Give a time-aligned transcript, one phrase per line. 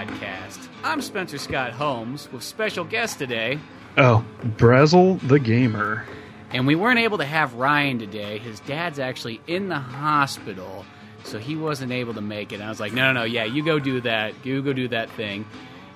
[0.00, 0.68] podcast.
[0.84, 3.58] I'm Spencer Scott Holmes with special guest today,
[3.96, 4.22] Oh,
[4.58, 6.04] Brazel the Gamer.
[6.50, 8.36] and we weren't able to have Ryan today.
[8.38, 10.84] His dad's actually in the hospital,
[11.24, 12.56] so he wasn't able to make it.
[12.56, 14.34] And I was like, no, no, no, yeah, you go do that.
[14.44, 15.46] You go do that thing.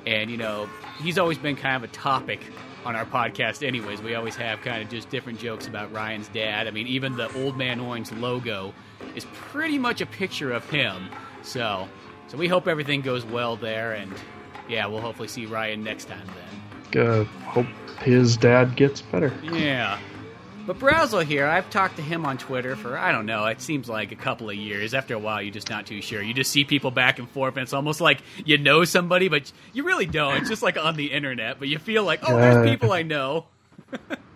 [0.06, 0.66] And, you know,
[1.02, 2.40] he's always been kind of a topic
[2.86, 4.00] on our podcast, anyways.
[4.00, 6.66] We always have kind of just different jokes about Ryan's dad.
[6.66, 8.72] I mean, even the Old Man Orange logo
[9.14, 11.10] is pretty much a picture of him.
[11.42, 11.86] So,
[12.30, 13.92] so we hope everything goes well there.
[13.92, 14.12] And,
[14.68, 16.26] yeah, we'll hopefully see Ryan next time
[16.92, 17.06] then.
[17.06, 17.66] Uh, hope
[17.98, 19.32] his dad gets better.
[19.42, 19.98] Yeah.
[20.64, 23.88] But Brazel here, I've talked to him on Twitter for, I don't know, it seems
[23.88, 24.94] like a couple of years.
[24.94, 26.22] After a while, you're just not too sure.
[26.22, 29.50] You just see people back and forth, and it's almost like you know somebody, but
[29.72, 30.36] you really don't.
[30.36, 33.46] It's just like on the internet, but you feel like, oh, there's people I know.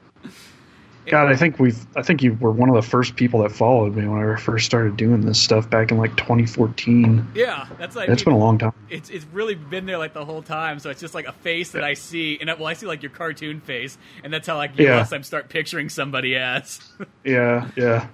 [1.06, 1.78] God, I think we've.
[1.96, 4.66] I think you were one of the first people that followed me when I first
[4.66, 7.32] started doing this stuff back in like 2014.
[7.34, 8.72] Yeah, that's like It's been a long time.
[8.88, 10.78] it's it's really been there like the whole time.
[10.78, 13.02] So it's just like a face that I see, and I, well, I see like
[13.02, 15.06] your cartoon face, and that's how like you Yeah.
[15.12, 16.80] I'm start picturing somebody as.
[17.24, 18.08] Yeah, yeah.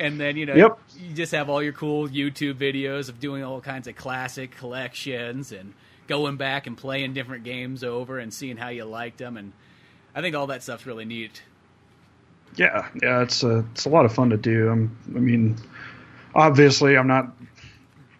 [0.00, 0.78] and then you know Yep.
[0.98, 5.52] you just have all your cool YouTube videos of doing all kinds of classic collections
[5.52, 5.72] and
[6.06, 9.52] going back and playing different games over and seeing how you liked them, and
[10.14, 11.42] I think all that stuff's really neat.
[12.56, 14.68] Yeah, yeah, it's a it's a lot of fun to do.
[14.70, 15.56] I'm, I mean,
[16.34, 17.32] obviously, I'm not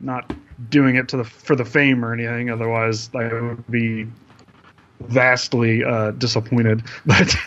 [0.00, 0.32] not
[0.70, 2.50] doing it to the for the fame or anything.
[2.50, 4.06] Otherwise, I would be
[5.00, 6.82] vastly uh, disappointed.
[7.06, 7.34] But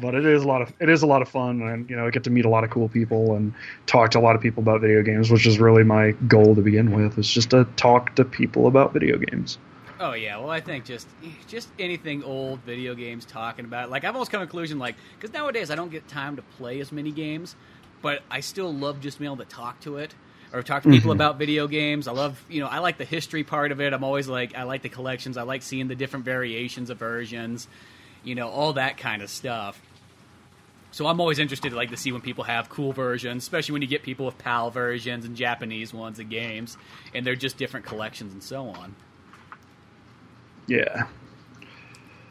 [0.00, 2.06] but it is a lot of it is a lot of fun, and you know,
[2.06, 3.52] I get to meet a lot of cool people and
[3.86, 6.62] talk to a lot of people about video games, which is really my goal to
[6.62, 7.18] begin with.
[7.18, 9.58] Is just to talk to people about video games.
[9.98, 11.08] Oh yeah, well I think just
[11.48, 13.88] just anything old video games talking about.
[13.88, 13.90] it.
[13.90, 16.80] Like I've almost come to conclusion like because nowadays I don't get time to play
[16.80, 17.56] as many games,
[18.02, 20.14] but I still love just being able to talk to it
[20.52, 21.20] or talk to people mm-hmm.
[21.20, 22.08] about video games.
[22.08, 23.92] I love you know I like the history part of it.
[23.92, 25.36] I'm always like I like the collections.
[25.38, 27.66] I like seeing the different variations of versions,
[28.22, 29.80] you know all that kind of stuff.
[30.90, 33.88] So I'm always interested like to see when people have cool versions, especially when you
[33.88, 36.76] get people with PAL versions and Japanese ones of games,
[37.14, 38.94] and they're just different collections and so on.
[40.66, 41.06] Yeah.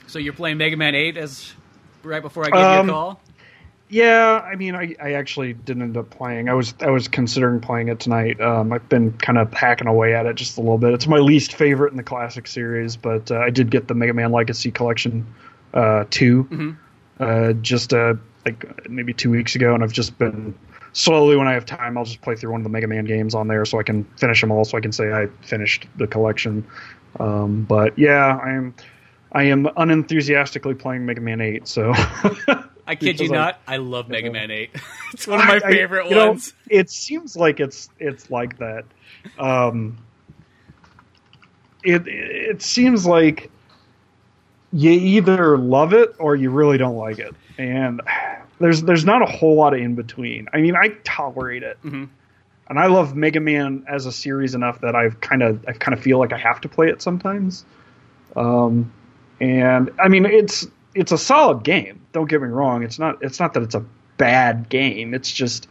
[0.07, 1.53] So you're playing Mega Man 8 as
[2.03, 3.21] right before I gave Um, you a call?
[3.87, 6.49] Yeah, I mean, I, I actually didn't end up playing.
[6.49, 8.41] I was I was considering playing it tonight.
[8.41, 10.93] Um, I've been kind of hacking away at it just a little bit.
[10.93, 14.13] It's my least favorite in the classic series, but uh, I did get the Mega
[14.13, 15.25] Man Legacy Collection
[15.75, 16.75] uh, 2
[17.19, 20.55] uh, just uh, like maybe two weeks ago, and I've just been
[20.95, 23.35] slowly when I have time, I'll just play through one of the Mega Man games
[23.35, 26.07] on there so I can finish them all, so I can say I finished the
[26.07, 26.65] collection.
[27.19, 28.73] Um, but yeah, I am
[29.31, 31.91] I am unenthusiastically playing Mega Man 8, so.
[32.87, 34.69] I kid you because I- not, I love Mega Man 8.
[35.13, 36.53] it's one of my I- I- favorite know, ones.
[36.69, 38.85] it seems like it's it's like that.
[39.37, 39.97] Um,
[41.83, 43.51] it it seems like
[44.71, 48.01] you either love it or you really don't like it, and
[48.59, 50.47] there's there's not a whole lot of in between.
[50.53, 52.07] I mean, I tolerate it, Mhm.
[52.69, 55.93] and I love Mega Man as a series enough that I've kind of I kind
[55.97, 57.65] of feel like I have to play it sometimes.
[58.35, 58.91] Um,
[59.39, 61.99] and I mean, it's it's a solid game.
[62.13, 62.83] Don't get me wrong.
[62.83, 63.83] It's not it's not that it's a
[64.17, 65.13] bad game.
[65.13, 65.67] It's just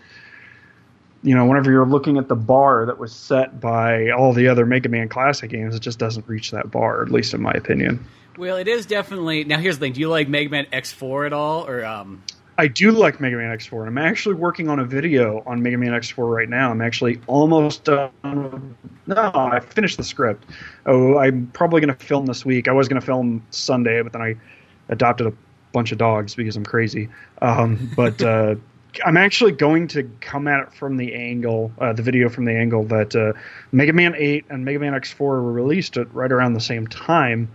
[1.22, 4.66] you know, whenever you're looking at the bar that was set by all the other
[4.66, 8.04] Mega Man classic games, it just doesn't reach that bar, at least in my opinion.
[8.36, 9.44] Well, it is definitely.
[9.44, 11.66] Now, here's the thing do you like Mega Man X4 at all?
[11.66, 12.22] Or, um,
[12.56, 15.76] I do like Mega Man X4, and I'm actually working on a video on Mega
[15.76, 16.70] Man X4 right now.
[16.70, 18.76] I'm actually almost done.
[19.06, 20.44] No, I finished the script.
[20.87, 22.69] Oh, I'm probably going to film this week.
[22.69, 24.37] I was going to film Sunday, but then I
[24.88, 25.32] adopted a
[25.72, 27.09] bunch of dogs because I'm crazy.
[27.43, 28.54] Um, but uh,
[29.04, 32.53] I'm actually going to come at it from the angle, uh, the video from the
[32.53, 33.32] angle that uh,
[33.72, 37.50] Mega Man 8 and Mega Man X4 were released at right around the same time.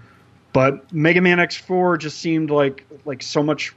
[0.51, 3.73] But Mega Man X4 just seemed like like so much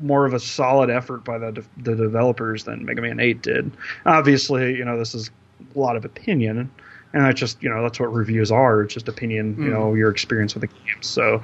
[0.00, 3.72] more of a solid effort by the de- the developers than Mega Man 8 did.
[4.06, 5.30] Obviously, you know this is
[5.74, 6.70] a lot of opinion,
[7.12, 8.82] and that's just you know that's what reviews are.
[8.82, 11.02] It's just opinion, you know, your experience with the game.
[11.02, 11.42] So,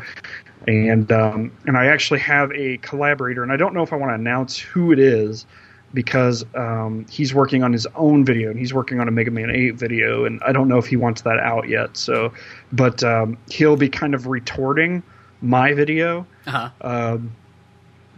[0.67, 4.11] and um, and I actually have a collaborator, and I don't know if I want
[4.11, 5.47] to announce who it is
[5.93, 9.51] because um, he's working on his own video and he's working on a Mega Man
[9.51, 11.97] 8 video, and I don't know if he wants that out yet.
[11.97, 12.33] So,
[12.73, 15.03] but um, he'll be kind of retorting
[15.41, 16.71] my video uh-huh.
[16.81, 17.33] um,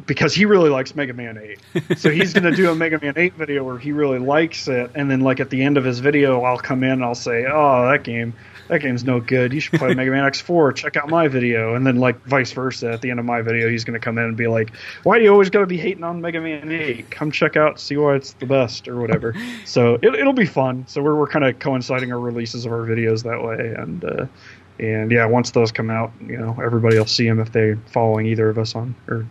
[0.05, 1.39] because he really likes Mega Man
[1.75, 1.99] 8.
[1.99, 4.91] So he's going to do a Mega Man 8 video where he really likes it,
[4.95, 7.47] and then like at the end of his video, I'll come in and I'll say,
[7.47, 8.35] "Oh, that game,
[8.69, 9.53] that game's no good.
[9.53, 10.75] You should play Mega Man X4.
[10.75, 13.71] Check out my video." And then like vice versa, at the end of my video,
[13.71, 14.73] he's going to come in and be like,
[15.03, 17.11] "Why do you always got to be hating on Mega Man 8?
[17.11, 19.35] Come check out, see why it's the best or whatever."
[19.65, 20.85] so it, it'll be fun.
[20.89, 24.05] So we're we're kind of coinciding our releases of our videos that way, and.
[24.05, 24.27] uh
[24.79, 28.27] and yeah, once those come out, you know, everybody will see them if they're following
[28.27, 29.27] either of us on or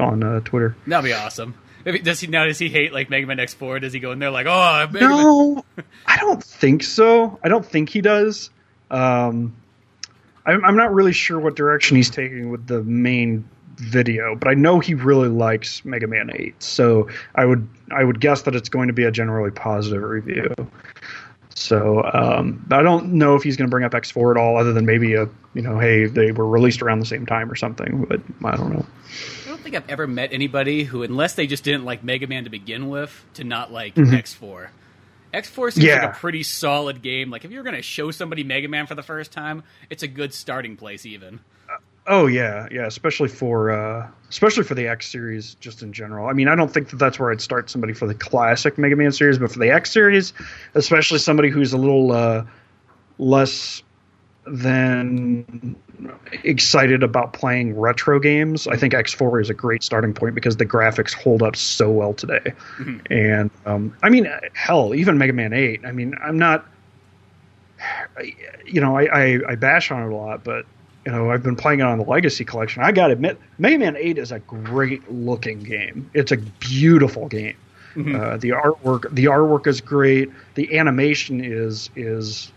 [0.00, 0.76] on uh, Twitter.
[0.86, 1.54] That'd be awesome.
[1.84, 2.44] Does he now?
[2.44, 3.80] Does he hate like Mega Man X4?
[3.80, 5.64] Does he go in there like, oh, Mega no?
[6.06, 7.38] I don't think so.
[7.42, 8.50] I don't think he does.
[8.90, 9.56] Um,
[10.44, 14.54] I'm, I'm not really sure what direction he's taking with the main video, but I
[14.54, 16.62] know he really likes Mega Man 8.
[16.62, 20.54] So I would I would guess that it's going to be a generally positive review.
[21.54, 24.72] So um, I don't know if he's going to bring up X4 at all, other
[24.72, 28.04] than maybe a you know, hey, they were released around the same time or something.
[28.04, 28.86] But I don't know.
[29.60, 32.44] I don't think I've ever met anybody who, unless they just didn't like Mega Man
[32.44, 34.14] to begin with, to not like mm-hmm.
[34.14, 34.68] X4.
[35.34, 36.06] X4 seems yeah.
[36.06, 37.30] like a pretty solid game.
[37.30, 40.08] Like if you're going to show somebody Mega Man for the first time, it's a
[40.08, 41.40] good starting place even.
[42.06, 46.26] Oh yeah, yeah, especially for uh, especially for the X series, just in general.
[46.26, 48.96] I mean, I don't think that that's where I'd start somebody for the classic Mega
[48.96, 50.32] Man series, but for the X series,
[50.74, 52.46] especially somebody who's a little uh,
[53.18, 53.82] less
[54.50, 55.76] than
[56.42, 60.66] excited about playing retro games, I think X4 is a great starting point because the
[60.66, 62.52] graphics hold up so well today.
[62.78, 63.12] Mm-hmm.
[63.12, 65.84] And um, I mean, hell, even Mega Man 8.
[65.84, 66.66] I mean, I'm not,
[68.66, 70.66] you know, I, I, I bash on it a lot, but
[71.06, 72.82] you know, I've been playing it on the Legacy Collection.
[72.82, 76.10] I got to admit, Mega Man 8 is a great looking game.
[76.12, 77.56] It's a beautiful game.
[77.94, 78.14] Mm-hmm.
[78.14, 80.30] Uh, the artwork, the artwork is great.
[80.54, 82.52] The animation is is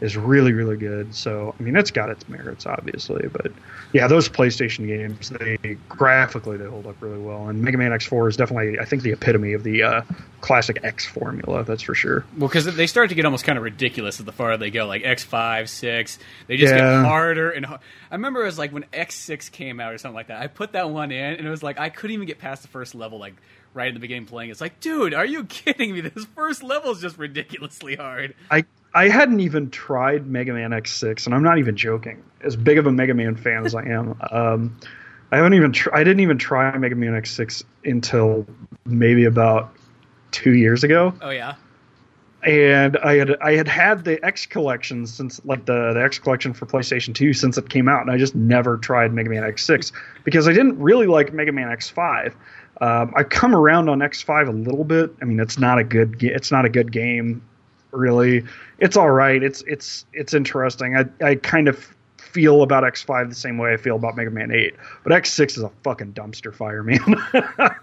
[0.00, 1.14] is really really good.
[1.14, 3.52] So I mean, it's got its merits, obviously, but
[3.92, 8.28] yeah, those PlayStation games they graphically they hold up really well, and Mega Man X4
[8.28, 10.02] is definitely I think the epitome of the uh,
[10.40, 11.64] classic X formula.
[11.64, 12.24] That's for sure.
[12.36, 14.86] Well, because they start to get almost kind of ridiculous as the farther they go,
[14.86, 16.78] like X5, six, they just yeah.
[16.78, 17.64] get harder and.
[17.66, 17.80] Hard.
[18.10, 20.40] I remember it was like when X6 came out or something like that.
[20.40, 22.68] I put that one in, and it was like I couldn't even get past the
[22.68, 23.34] first level, like
[23.76, 24.50] right in the beginning playing.
[24.50, 26.00] It's like, dude, are you kidding me?
[26.16, 28.34] This first level is just ridiculously hard.
[28.50, 28.64] I
[28.96, 32.24] I hadn't even tried Mega Man X6, and I'm not even joking.
[32.40, 34.80] As big of a Mega Man fan as I am, um,
[35.30, 38.46] I haven't even tr- I didn't even try Mega Man X6 until
[38.86, 39.76] maybe about
[40.30, 41.12] two years ago.
[41.20, 41.56] Oh yeah.
[42.42, 46.54] And I had I had had the X collection since like the the X collection
[46.54, 49.92] for PlayStation 2 since it came out, and I just never tried Mega Man X6
[50.24, 52.32] because I didn't really like Mega Man X5.
[52.80, 55.14] Um, I come around on X5 a little bit.
[55.20, 57.42] I mean, it's not a good it's not a good game
[57.90, 58.44] really.
[58.78, 59.42] It's all right.
[59.42, 60.96] It's it's it's interesting.
[60.96, 61.96] I I kind of
[62.36, 64.74] feel about X5 the same way I feel about Mega Man 8.
[65.04, 67.00] But X6 is a fucking dumpster fire, man.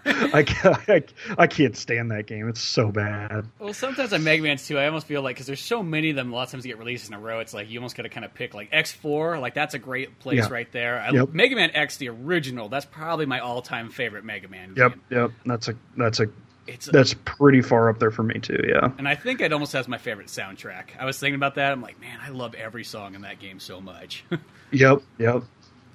[0.06, 0.44] I,
[0.86, 1.02] I,
[1.36, 2.48] I, can't stand that game.
[2.48, 3.48] It's so bad.
[3.58, 6.16] Well, sometimes on Mega Man 2, I almost feel like, because there's so many of
[6.16, 7.96] them, a lot of times they get released in a row, it's like you almost
[7.96, 10.48] got to kind of pick, like X4, like that's a great place yeah.
[10.48, 11.00] right there.
[11.00, 11.30] I, yep.
[11.32, 14.76] Mega Man X, the original, that's probably my all time favorite Mega Man game.
[14.76, 15.30] Yep, yep.
[15.44, 16.26] That's a, that's a
[16.66, 18.60] it's that's pretty far up there for me too.
[18.66, 20.90] Yeah, and I think it almost has my favorite soundtrack.
[20.98, 21.72] I was thinking about that.
[21.72, 24.24] I'm like, man, I love every song in that game so much.
[24.70, 25.42] yep, yep.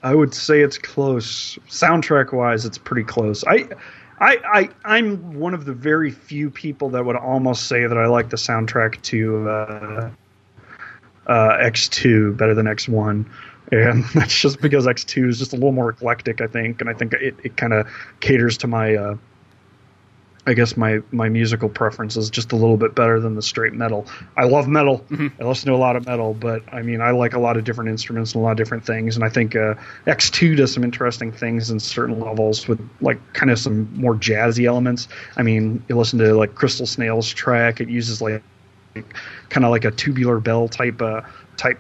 [0.02, 1.58] I would say it's close.
[1.68, 3.44] Soundtrack wise, it's pretty close.
[3.46, 3.68] I,
[4.20, 8.08] I, I, I'm one of the very few people that would almost say that I
[8.08, 10.12] like the soundtrack to uh,
[11.28, 13.26] uh, X2 better than X1
[13.72, 16.94] and that's just because X2 is just a little more eclectic, I think, and I
[16.94, 17.88] think it, it kind of
[18.20, 19.16] caters to my uh,
[20.50, 23.74] I guess my my musical preference is just a little bit better than the straight
[23.74, 24.08] metal.
[24.36, 25.06] I love metal.
[25.12, 25.40] Mm-hmm.
[25.40, 27.64] I listen to a lot of metal, but I mean, I like a lot of
[27.64, 29.16] different instruments and a lot of different things.
[29.16, 29.76] And I think uh,
[30.08, 34.66] X2 does some interesting things in certain levels with like kind of some more jazzy
[34.66, 35.08] elements.
[35.38, 38.42] I mean, you listen to like Crystal Snail's track; it uses like
[39.50, 41.22] kind of like a tubular bell type uh,
[41.58, 41.80] type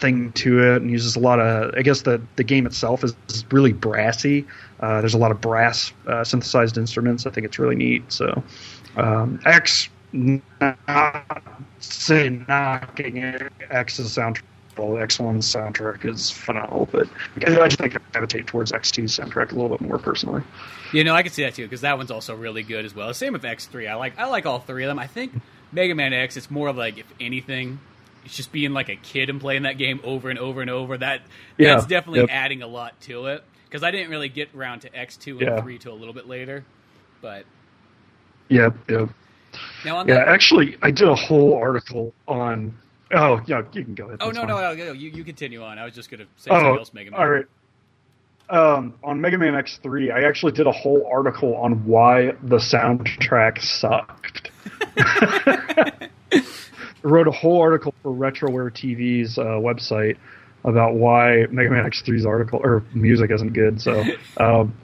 [0.00, 3.14] thing to it and uses a lot of i guess the, the game itself is,
[3.28, 4.46] is really brassy
[4.80, 8.42] uh, there's a lot of brass uh, synthesized instruments i think it's really neat so
[8.96, 11.42] um, x not
[11.78, 13.18] say knocking
[13.70, 14.42] x's soundtrack
[14.80, 17.08] well, X1's soundtrack is phenomenal, but
[17.46, 20.42] I just think I gravitate towards X2's soundtrack a little bit more personally.
[20.92, 23.12] You know, I can see that too because that one's also really good as well.
[23.12, 23.90] Same with X3.
[23.90, 24.98] I like I like all three of them.
[24.98, 25.32] I think
[25.72, 26.36] Mega Man X.
[26.36, 27.80] It's more of like if anything,
[28.24, 30.96] it's just being like a kid and playing that game over and over and over.
[30.96, 31.22] That
[31.58, 32.30] yeah, that's definitely yep.
[32.30, 35.48] adding a lot to it because I didn't really get around to X two and
[35.48, 35.60] yeah.
[35.62, 36.64] three till a little bit later,
[37.22, 37.44] but
[38.48, 39.08] yep, yep.
[39.84, 42.76] Now yeah, that, actually, I did a whole article on.
[43.12, 44.18] Oh yeah, you can go ahead.
[44.20, 45.78] Oh no, no, no, no, you you continue on.
[45.78, 47.20] I was just going to say oh, something else, Mega Man.
[47.20, 47.46] All right.
[48.50, 53.62] um, on Mega Man X3, I actually did a whole article on why the soundtrack
[53.62, 54.50] sucked.
[54.96, 56.08] I
[57.02, 60.16] wrote a whole article for RetroWare TV's uh, website
[60.64, 63.80] about why Mega Man X3's article or music isn't good.
[63.80, 64.04] So
[64.36, 64.74] um,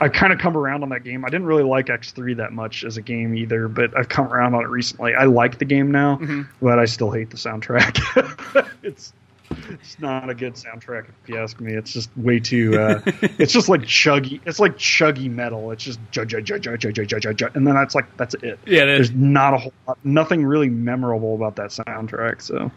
[0.00, 1.24] I've kind of come around on that game.
[1.24, 4.54] I didn't really like X3 that much as a game either, but I've come around
[4.54, 5.14] on it recently.
[5.14, 6.42] I like the game now, Mm-hmm.
[6.64, 8.68] but I still hate the soundtrack.
[8.82, 9.12] it's
[9.50, 11.72] it's not a good soundtrack if you ask me.
[11.74, 12.78] It's just way too.
[12.78, 13.00] Uh,
[13.38, 14.40] it's just like chuggy.
[14.46, 15.70] It's like chuggy metal.
[15.72, 18.58] It's just and then that's like that's it.
[18.66, 22.42] Yeah, there's not a whole lot, nothing really memorable about that soundtrack.
[22.42, 22.70] So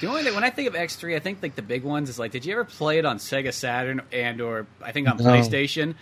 [0.00, 2.08] the only thing, when I think of X three, I think like the big ones
[2.08, 5.16] is like, did you ever play it on Sega Saturn and or I think on
[5.16, 5.24] no.
[5.24, 5.94] PlayStation?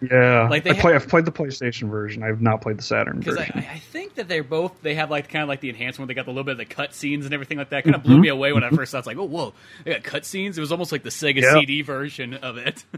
[0.00, 0.94] Yeah, Like, they I play.
[0.94, 2.22] I've played the PlayStation version.
[2.22, 3.58] I've not played the Saturn Because I, version.
[3.70, 6.08] I think that they're both they have like kind of like the enhancement.
[6.08, 7.84] They got the little bit of the cut scenes and everything like that.
[7.84, 8.98] Kind of blew me away when I first saw.
[8.98, 9.00] it.
[9.00, 10.58] It's like, oh whoa, they got cut scenes.
[10.58, 11.54] It was almost like the Sega Yeah.
[11.54, 12.84] CD version of it.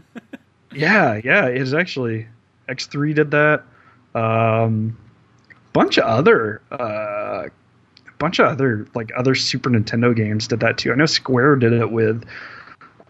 [0.73, 2.27] Yeah, yeah, it is actually
[2.69, 3.63] X3 did that.
[4.13, 4.97] Um,
[5.73, 7.45] bunch of other, uh,
[8.19, 10.91] bunch of other like other Super Nintendo games did that too.
[10.91, 12.25] I know Square did it with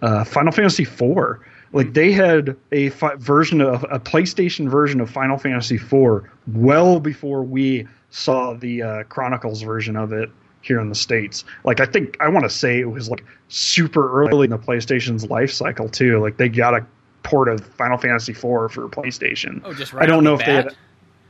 [0.02, 1.40] uh, Final Fantasy IV.
[1.74, 7.00] Like they had a fi- version of a PlayStation version of Final Fantasy IV well
[7.00, 10.30] before we saw the uh, Chronicles version of it
[10.62, 11.44] here in the states.
[11.64, 15.30] Like I think I want to say it was like super early in the PlayStation's
[15.30, 16.20] life cycle too.
[16.20, 16.86] Like they got a
[17.24, 19.62] port of Final Fantasy IV for PlayStation.
[19.66, 20.76] Oh, just right I don't know the if they had.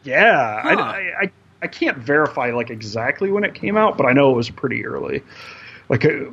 [0.04, 0.70] Yeah, Huh.
[0.70, 1.32] I, I, I
[1.64, 4.86] I can't verify like exactly when it came out, but I know it was pretty
[4.86, 5.24] early.
[5.90, 6.26] Like uh,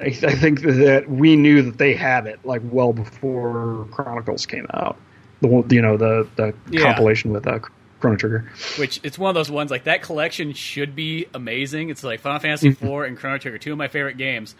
[0.00, 4.66] I, I think that we knew that they had it like well before Chronicles came
[4.74, 4.96] out.
[5.40, 6.82] The one, you know, the the Yeah.
[6.82, 7.60] compilation with uh,
[8.00, 8.50] Chrono Trigger.
[8.78, 11.90] Which it's one of those ones like that collection should be amazing.
[11.90, 12.86] It's like Final Fantasy Mm-hmm.
[12.86, 14.54] IV and Chrono Trigger, two of my favorite games.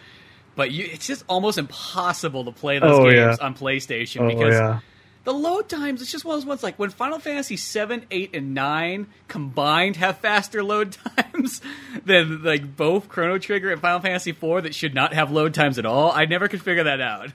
[0.55, 3.47] But you, it's just almost impossible to play those Oh, games yeah.
[3.47, 4.81] on PlayStation Oh because yeah,
[5.27, 8.31] the load times it's just one of those ones like when final fantasy 7 8
[8.35, 11.61] and 9 combined have faster load times
[12.05, 15.79] than like both chrono trigger and final fantasy 4 that should not have load times
[15.79, 17.33] at all i never could figure that out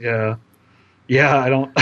[0.00, 0.36] yeah,
[1.06, 1.38] yeah.
[1.38, 1.72] I don't.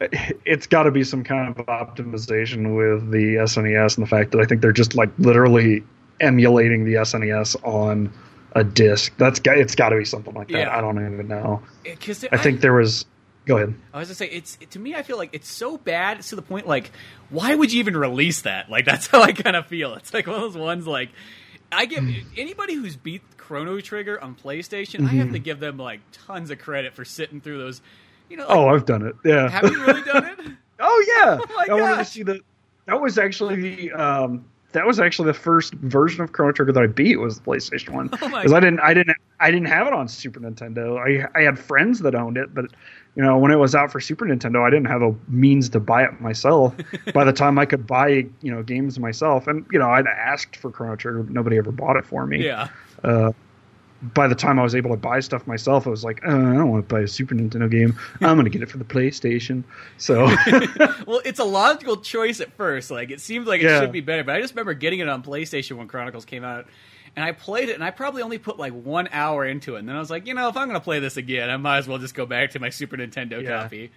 [0.44, 4.40] it's got to be some kind of optimization with the SNES and the fact that
[4.40, 5.82] I think they're just like literally
[6.20, 8.12] emulating the SNES on
[8.52, 9.12] a disc.
[9.16, 10.58] That's got it's got to be something like that.
[10.58, 10.76] Yeah.
[10.76, 11.62] I don't even know.
[11.82, 13.06] because I think there was.
[13.44, 13.74] Go ahead.
[13.92, 14.94] I was gonna say it's to me.
[14.94, 16.18] I feel like it's so bad.
[16.18, 16.92] It's to the point like,
[17.30, 18.70] why would you even release that?
[18.70, 19.94] Like that's how I kind of feel.
[19.94, 21.10] It's like one of those ones like,
[21.72, 22.04] I give
[22.36, 26.58] anybody who's beat Chrono Trigger on PlayStation, I have to give them like tons of
[26.58, 27.82] credit for sitting through those.
[28.30, 29.16] You know, like, Oh, I've done it.
[29.24, 29.48] Yeah.
[29.48, 30.38] have you really done it?
[30.84, 31.38] Oh yeah.
[31.48, 32.40] Oh my I wanted to see the.
[32.86, 33.92] That was actually the.
[33.92, 37.44] Um, that was actually the first version of Chrono Trigger that I beat was the
[37.44, 40.98] PlayStation One my because I didn't I didn't I didn't have it on Super Nintendo.
[40.98, 42.66] I I had friends that owned it, but
[43.14, 45.80] you know when it was out for Super Nintendo, I didn't have a means to
[45.80, 46.74] buy it myself.
[47.14, 50.56] By the time I could buy you know games myself, and you know I'd asked
[50.56, 52.44] for Chrono Trigger, but nobody ever bought it for me.
[52.44, 52.68] Yeah.
[53.04, 53.32] Uh,
[54.02, 56.54] by the time I was able to buy stuff myself, I was like, oh, I
[56.54, 57.96] don't want to buy a Super Nintendo game.
[58.20, 59.62] I'm going to get it for the PlayStation.
[59.96, 60.24] So.
[61.06, 62.90] well, it's a logical choice at first.
[62.90, 63.80] Like it seemed like it Yeah.
[63.80, 66.66] should be better, but I just remember getting it on PlayStation when Chronicles came out,
[67.14, 69.88] and I played it, and I probably only put like one hour into it, and
[69.88, 71.78] then I was like, you know, if I'm going to play this again, I might
[71.78, 73.62] as well just go back to my Super Nintendo Yeah.
[73.62, 73.90] copy.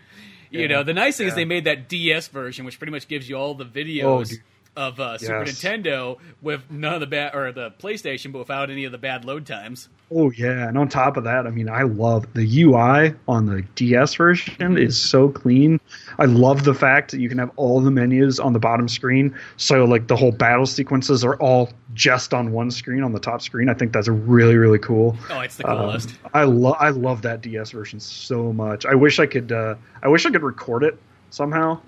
[0.52, 3.28] You know, the nice thing is they made that DS version, which pretty much gives
[3.28, 4.30] you all the Oh, videos.
[4.30, 4.40] dude.
[4.78, 5.62] of uh, Super Yes.
[5.62, 9.26] Nintendo with none of the bad or the PlayStation, but without any of the bad
[9.26, 9.88] load times.
[10.12, 13.64] Oh yeah, and on top of that, I mean, I love the UI on the
[13.74, 15.80] DS version is so clean.
[16.20, 19.36] I love the fact that you can have all the menus on the bottom screen,
[19.58, 23.42] so like the whole battle sequences are all just on one screen on the top
[23.42, 23.68] screen.
[23.68, 25.18] I think that's really really cool.
[25.32, 26.14] Oh, it's the Um, coolest.
[26.36, 28.86] I love I love that DS version so much.
[28.86, 31.00] I wish I could uh, I wish I could record it
[31.32, 31.80] somehow,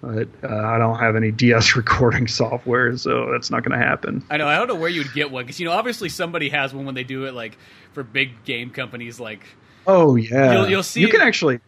[0.00, 4.22] but uh, I don't have any DS recording software, so that's not going to happen.
[4.30, 4.46] I know.
[4.46, 6.94] I don't know where you'd get one because you know, obviously somebody has one when
[6.94, 7.58] they do it, like
[7.92, 9.40] for big game companies, like
[9.86, 11.60] Oh yeah, You'll- you'll see You can it- actually,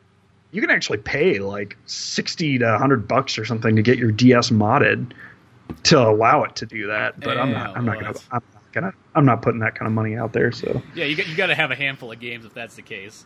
[0.53, 4.51] you can actually pay like sixty to hundred bucks or something to get your DS
[4.51, 5.13] modded
[5.85, 7.19] to allow it to do that.
[7.21, 7.77] But I'm not.
[7.77, 8.15] I'm not gonna.
[8.33, 8.93] I'm not gonna.
[9.15, 10.53] I'm not putting that kind of money out there.
[10.53, 12.83] So yeah, you got you got to have a handful of games if that's the
[12.83, 13.25] case.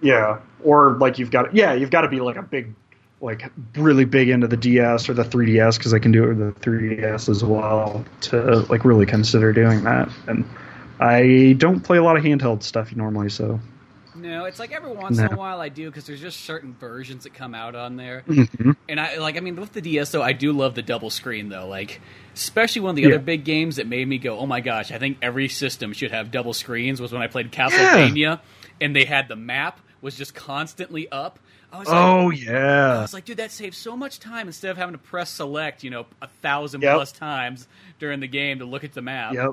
[0.00, 1.54] yeah, or like you've got.
[1.54, 2.74] Yeah, you've got to be like a big,
[3.20, 6.54] like really big into the DS or the 3DS because I can do it with
[6.54, 10.08] the 3DS as well to like really consider doing that.
[10.28, 10.48] And
[11.00, 13.60] I don't play a lot of handheld stuff normally, so.
[14.14, 17.22] No, it's like every once in a while I do because there's just certain versions
[17.22, 18.24] that come out on there.
[18.26, 18.74] Mhm.
[18.88, 21.48] And I like, I mean, with the DS though, I do love the double screen
[21.48, 21.68] though.
[21.68, 22.00] Like,
[22.34, 23.08] especially one of the Yeah.
[23.10, 26.10] other big games that made me go, "Oh my gosh!" I think every system should
[26.10, 27.00] have double screens.
[27.00, 28.40] Was when I played Castlevania,
[28.80, 31.38] and they had the map was just constantly up.
[31.72, 33.00] I was like, Oh I yeah.
[33.02, 35.90] was like, dude, that saves so much time instead of having to press select, you
[35.90, 36.94] know, a thousand Yep.
[36.94, 39.34] plus times during the game to look at the map.
[39.34, 39.50] Yep.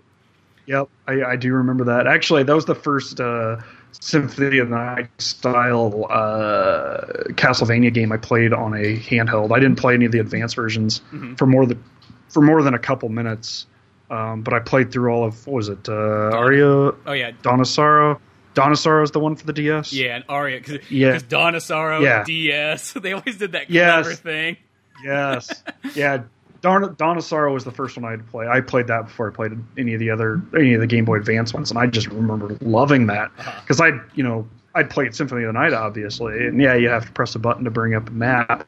[0.67, 0.89] Yep.
[1.07, 2.07] I, I do remember that.
[2.07, 3.57] Actually, that was the first uh,
[3.91, 7.01] Symphony of the Night style uh,
[7.33, 9.51] Castlevania game I played on a handheld.
[9.55, 11.35] I didn't play any of the advanced versions Mm-hmm.
[11.35, 11.83] for more than
[12.29, 13.65] for more than a couple minutes.
[14.09, 15.87] Um, but I played through all of what was it?
[15.89, 16.65] Uh, Aria
[17.05, 18.19] Oh yeah, Dawn of Sorrow.
[18.55, 19.93] Dawn of Sorrow is the one for the DS.
[19.93, 21.19] yeah, and Aria because Yeah.
[21.29, 22.23] Dawn of Sorrow, Yeah.
[22.23, 24.03] DS, they always did that Yes.
[24.05, 24.57] clever thing.
[25.03, 25.63] Yes.
[25.95, 26.23] yeah.
[26.61, 28.47] Don- Dawn of Sorrow was the first one I had to play.
[28.47, 31.17] I played that before I played any of the other any of the Game Boy
[31.17, 33.61] Advance ones, and I just remember loving that Uh-huh.
[33.61, 37.05] because I, you know, I'd played Symphony of the Night obviously, and yeah, you have
[37.05, 38.67] to press a button to bring up a map,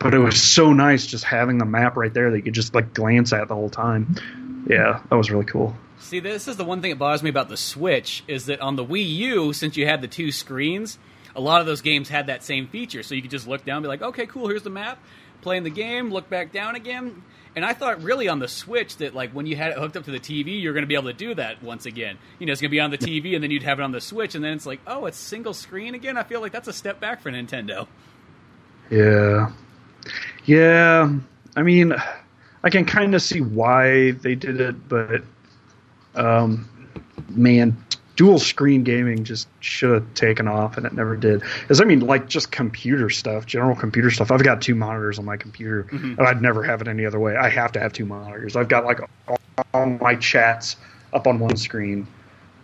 [0.00, 2.74] but it was so nice just having the map right there that you could just
[2.74, 4.16] like glance at the whole time.
[4.68, 5.76] Yeah, that was really cool.
[6.00, 8.76] See, this is the one thing that bothers me about the Switch is that on
[8.76, 10.98] the Wii U, since you had the two screens,
[11.34, 13.02] a lot of those games had that same feature.
[13.02, 14.98] So you could just look down, and be like, okay, cool, here's the map,
[15.42, 17.22] playing the game, look back down again.
[17.56, 20.04] And I thought really on the Switch that like when you had it hooked up
[20.04, 22.16] to the TV, you're going to be able to do that once again.
[22.38, 23.92] You know, it's going to be on the TV, and then you'd have it on
[23.92, 26.16] the Switch, and then it's like, oh, it's single screen again.
[26.16, 27.88] I feel like that's a step back for Nintendo.
[28.90, 29.50] Yeah.
[30.44, 31.12] Yeah.
[31.56, 31.94] I mean,
[32.62, 35.22] I can kind of see why they did it, but
[36.14, 36.68] um,
[37.28, 37.76] man,
[38.18, 41.40] dual screen gaming just should have taken off, and it never did.
[41.60, 44.30] Because I mean, like just computer stuff, general computer stuff.
[44.32, 47.36] I've got two monitors on my computer, and I'd never have it any other way.
[47.36, 48.56] I have to have two monitors.
[48.56, 49.38] I've got like all,
[49.72, 50.76] all my chats
[51.12, 52.06] up on one screen.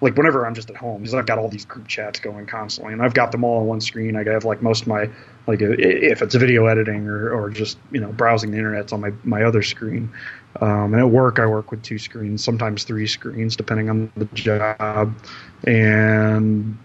[0.01, 2.93] Like whenever I'm just at home, because I've got all these group chats going constantly,
[2.93, 4.17] and I've got them all on one screen.
[4.17, 5.09] I have like most of my
[5.47, 9.01] like if it's video editing or, or just you know browsing the internet, it's on
[9.01, 10.13] my my other screen.
[10.61, 14.27] Um, and at work, I work with two screens, sometimes three screens, depending on the
[14.27, 15.15] job.
[15.67, 16.79] And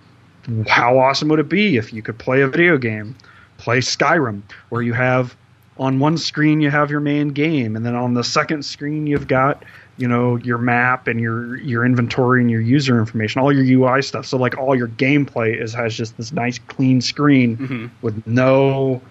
[0.68, 3.16] how awesome would it be if you could play a video game,
[3.58, 5.36] play Skyrim, where you have
[5.78, 9.28] on one screen you have your main game, and then on the second screen you've
[9.28, 9.64] got
[9.98, 14.02] you know your map and your your inventory and your user information, all your UI
[14.02, 14.26] stuff.
[14.26, 19.02] So like all your gameplay is has just this nice clean screen with no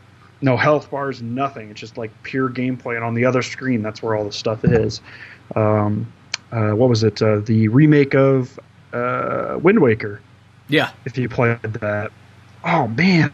[0.40, 1.70] no health bars, nothing.
[1.70, 2.94] It's just like pure gameplay.
[2.96, 5.01] And on the other screen, that's where all the stuff is.
[5.57, 6.12] Um,
[6.53, 7.20] uh, what was it?
[7.20, 8.59] Uh, the remake of
[8.92, 10.20] uh, Wind Waker.
[10.68, 12.12] Yeah, If you played that,
[12.64, 13.33] oh man,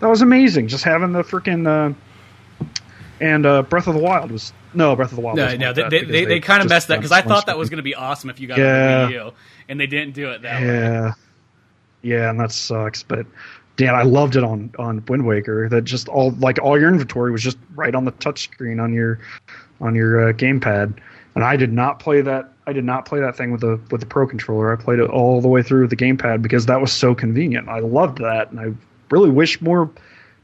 [0.00, 0.66] that was amazing.
[0.66, 1.94] Just having the freaking uh,
[3.20, 5.36] and uh, Breath of the Wild was no Breath of the Wild.
[5.36, 7.70] no, no, they, they, they, they kind of messed that because I thought that was
[7.70, 9.04] going to be awesome if you got it Yeah.
[9.04, 9.32] on the Wii U,
[9.68, 10.66] and they didn't do it that way.
[10.66, 11.12] Yeah,
[12.02, 13.02] yeah, and that sucks.
[13.04, 13.26] But
[13.76, 15.68] Dan, I loved it on on Wind Waker.
[15.68, 19.18] That just all like all your inventory was just right on the touchscreen on your
[19.80, 20.98] on your uh, gamepad.
[21.34, 22.52] And I did not play that.
[22.66, 24.72] I did not play that thing with the with the Pro controller.
[24.72, 27.68] I played it all the way through with the gamepad because that was so convenient.
[27.68, 28.72] I loved that, and I
[29.10, 29.90] really wish more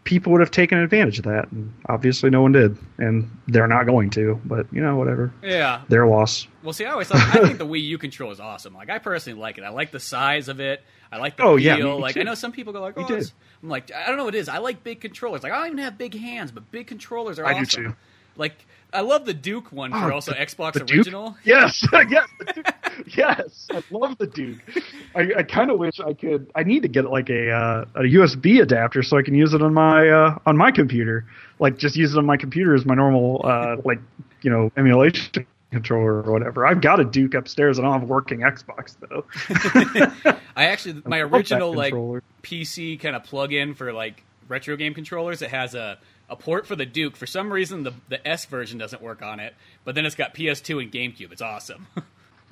[0.04, 1.50] people would have taken advantage of that.
[1.52, 4.40] And obviously, no one did, and they're not going to.
[4.44, 5.32] But you know, whatever.
[5.42, 6.46] Yeah, Their loss.
[6.62, 8.74] Well, see, I always thought I think the Wii U controller is awesome.
[8.74, 9.64] Like, I personally like it.
[9.64, 10.82] I like the size of it.
[11.10, 11.64] I like the Oh, feel.
[11.64, 12.20] yeah, me like, too.
[12.20, 14.38] I know some people go like, "Oh, it's-" I'm like, I don't know what it
[14.38, 14.48] is.
[14.48, 15.42] I like big controllers.
[15.42, 17.84] Like, I don't even have big hands, but big controllers are I do awesome.
[17.84, 17.96] too.
[18.36, 18.54] Like,
[18.92, 20.98] I love the Duke one for Oh, also the- Xbox the Duke?
[20.98, 21.36] original.
[21.44, 22.28] Yes, yes,
[23.16, 23.68] yes.
[23.70, 24.58] I love the Duke.
[25.14, 26.50] I, I kind of wish I could.
[26.54, 29.62] I need to get like a uh, a USB adapter so I can use it
[29.62, 31.24] on my uh, on my computer.
[31.58, 33.98] Like just use it on my computer as my normal uh, like
[34.42, 36.66] you know emulation controller or whatever.
[36.66, 37.78] I've got a Duke upstairs.
[37.78, 39.24] I don't have a working Xbox though.
[40.56, 41.94] I actually my that original like.
[42.42, 45.42] PC kind of plug-in for like retro game controllers.
[45.42, 45.96] It has a
[46.28, 47.16] a port for the Duke.
[47.16, 49.54] For some reason, the the S version doesn't work on it,
[49.84, 51.32] but then it's got PS2 and GameCube.
[51.32, 51.86] It's awesome.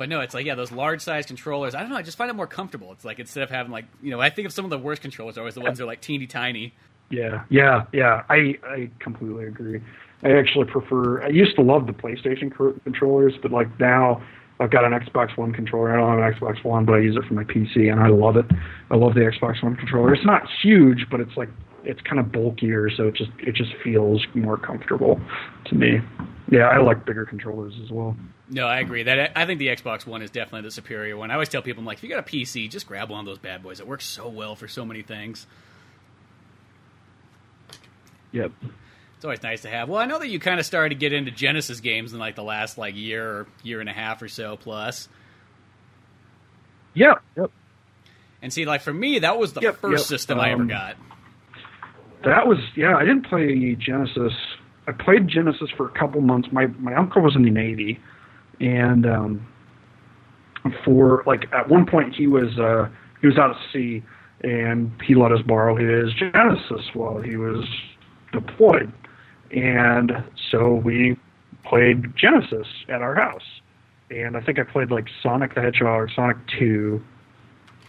[0.00, 1.74] But no, it's like yeah, those large size controllers.
[1.74, 1.96] I don't know.
[1.96, 2.90] I just find it more comfortable.
[2.92, 5.02] It's like instead of having like you know, I think of some of the worst
[5.02, 6.72] controllers are always the ones that are like teeny tiny.
[7.11, 8.22] Yeah, yeah, yeah.
[8.30, 9.83] I I completely agree.
[10.22, 11.22] I actually prefer.
[11.22, 12.50] I used to love the PlayStation
[12.83, 14.22] controllers, but like now
[14.59, 15.92] I've got an Xbox One controller.
[15.92, 18.09] I don't have an Xbox One, but I use it for my PC, and I
[18.09, 18.46] love it.
[18.90, 20.14] I love the Xbox One controller.
[20.14, 21.50] It's not huge, but it's like
[21.85, 25.21] it's kind of bulkier, so it just it just feels more comfortable
[25.66, 26.01] to me.
[26.51, 28.16] Yeah, I like bigger controllers as well.
[28.49, 29.05] No, I agree.
[29.05, 31.31] That I think the Xbox One is definitely the superior one.
[31.31, 33.27] I always tell people, I'm like, if you got a PC, just grab one of
[33.27, 33.79] those bad boys.
[33.79, 35.47] It works so well for so many things.
[38.33, 38.53] Yep.
[39.16, 39.88] It's always nice to have.
[39.88, 42.37] Well, I know that you kind of started to get into Genesis games in like
[42.37, 45.09] the last like year or year and a half or so plus.
[46.95, 47.14] Yeah.
[47.37, 47.51] Yep.
[48.43, 50.09] And see, like for me, that was the Yep, first yep.
[50.09, 50.97] system I ever Um, got.
[52.24, 52.96] That was yeah.
[52.96, 54.33] I didn't play Genesis.
[54.87, 56.48] I played Genesis for a couple months.
[56.52, 57.98] My my uncle was in the Navy,
[58.61, 59.46] and um,
[60.85, 62.88] for like at one point he was uh,
[63.20, 64.02] he was out at sea,
[64.42, 67.64] and he let us borrow his Genesis while he was
[68.33, 68.92] deployed,
[69.50, 70.12] and
[70.50, 71.16] so we
[71.64, 73.61] played Genesis at our house.
[74.11, 77.02] And I think I played like Sonic the Hedgehog, or Sonic Two,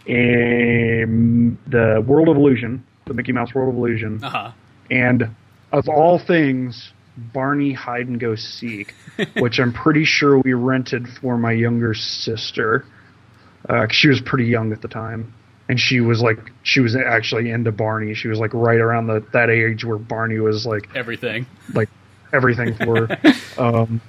[0.06, 4.50] and the World of Illusion, the Mickey Mouse World of Illusion, Uh-huh.
[4.90, 5.28] and
[5.72, 8.94] of all things, Barney Hide and Go Seek,
[9.38, 12.84] which I'm pretty sure we rented for my younger sister.
[13.68, 15.32] Uh she was pretty young at the time,
[15.68, 18.14] and she was like, she was actually into Barney.
[18.14, 21.46] She was like right around the that age where Barney was like Everything.
[21.74, 21.88] like
[22.32, 23.18] everything for her.
[23.58, 24.00] um,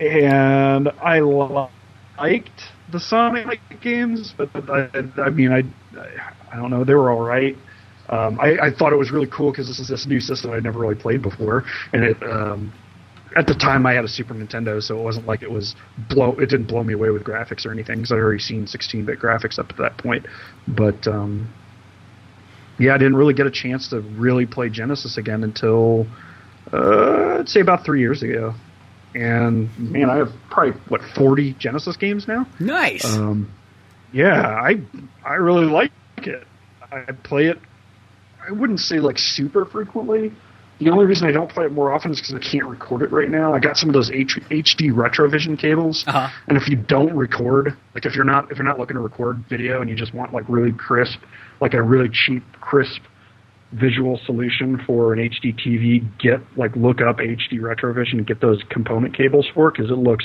[0.00, 1.68] and I li-
[2.18, 4.88] liked the Sonic games, but I,
[5.20, 5.62] I mean, I,
[6.50, 7.56] I don't know, they were all right.
[8.08, 10.62] Um, I, I thought it was really cool because this is this new system I'd
[10.62, 12.22] never really played before, and it.
[12.22, 12.72] Um,
[13.36, 15.74] at the time, I had a Super Nintendo, so it wasn't like it was
[16.08, 16.32] blow.
[16.38, 19.58] It didn't blow me away with graphics or anything because I'd already seen 16-bit graphics
[19.58, 20.26] up to that point.
[20.68, 21.52] But um,
[22.78, 26.06] yeah, I didn't really get a chance to really play Genesis again until
[26.72, 28.54] uh, I'd say about three years ago.
[29.14, 32.46] And man, I have probably what 40 Genesis games now.
[32.58, 33.04] Nice.
[33.04, 33.50] Um,
[34.12, 34.80] yeah, I
[35.24, 36.46] I really like it.
[36.90, 37.58] I play it.
[38.46, 40.32] I wouldn't say like super frequently.
[40.80, 43.12] The only reason I don't play it more often is because I can't record it
[43.12, 43.54] right now.
[43.54, 46.28] I got some of those H- HD Retrovision cables, Uh-huh.
[46.48, 49.44] and if you don't record, like if you're not if you're not looking to record
[49.48, 51.20] video and you just want like really crisp,
[51.60, 53.00] like a really cheap crisp
[53.74, 58.62] visual solution for an HD TV, get like look up HD Retrovision and get those
[58.70, 60.24] component cables for because it looks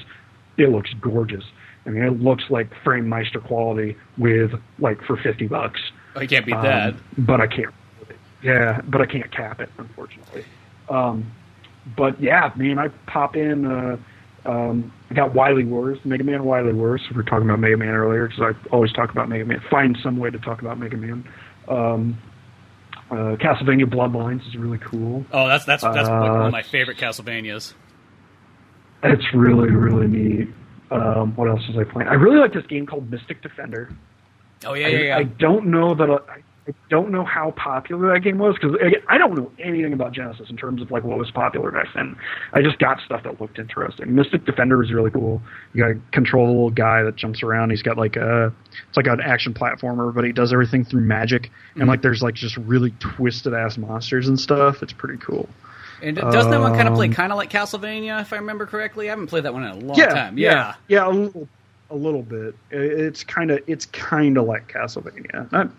[0.58, 1.44] it looks gorgeous.
[1.86, 5.80] I mean, it looks like Framemeister quality with like for fifty bucks.
[6.16, 6.96] I can't beat Um, that.
[7.18, 7.74] But I can't.
[8.42, 10.46] Yeah, but I can't cap it, unfortunately.
[10.88, 11.32] Um,
[11.98, 13.66] but yeah, man, I pop in.
[13.66, 13.98] Uh,
[14.46, 17.02] um, I got Wily Wars, Mega Man Wily Wars.
[17.10, 19.62] We were talking about Mega Man earlier because I always talk about Mega Man.
[19.70, 21.28] Find some way to talk about Mega Man.
[21.68, 22.18] Um,
[23.12, 25.26] uh, Castlevania Bloodlines is really cool.
[25.32, 27.74] Oh, that's that's that's one Uh, of my favorite Castlevanias.
[29.04, 30.48] It's really really neat.
[30.92, 32.10] Um, what else was I playing?
[32.10, 33.90] I really like this game called Mystic Defender.
[34.66, 35.18] Oh yeah, I, yeah, yeah.
[35.18, 36.10] I don't know that.
[36.10, 38.78] I, I don't know how popular that game was because
[39.08, 42.16] I don't know anything about Genesis in terms of like what was popular back then.
[42.54, 44.14] I just got stuff that looked interesting.
[44.16, 45.42] Mystic Defender was really cool.
[45.74, 47.72] You got to control a little guy that jumps around.
[47.72, 48.54] He's got like a
[48.88, 51.50] it's like an action platformer, but he does everything through magic.
[51.76, 54.84] And like there's like just really twisted ass monsters and stuff.
[54.84, 55.50] It's pretty cool.
[56.04, 58.66] and doesn't that one kind of play um, kind of like Castlevania, if I remember
[58.66, 59.08] correctly?
[59.08, 60.38] I haven't played that one in a long yeah, time.
[60.38, 60.76] yeah, Yeah.
[60.88, 61.48] yeah, a little,
[61.90, 62.56] a little bit.
[62.72, 65.52] It's kind of, it's kind of like Castlevania.
[65.52, 65.72] Not,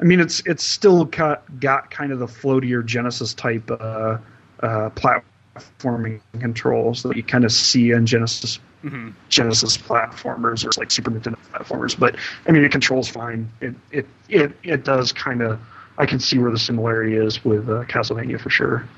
[0.00, 4.18] I mean, it's it's still got, got kind of the floatier Genesis type uh,
[4.60, 10.90] uh, platforming controls that you kind of see in Genesis hmm Genesis platformers or like
[10.90, 11.98] Super Nintendo platformers.
[11.98, 13.50] But I mean, it controls fine.
[13.60, 15.60] It it it, it does kind of.
[15.98, 18.88] I can see where the similarity is with uh, Castlevania for sure.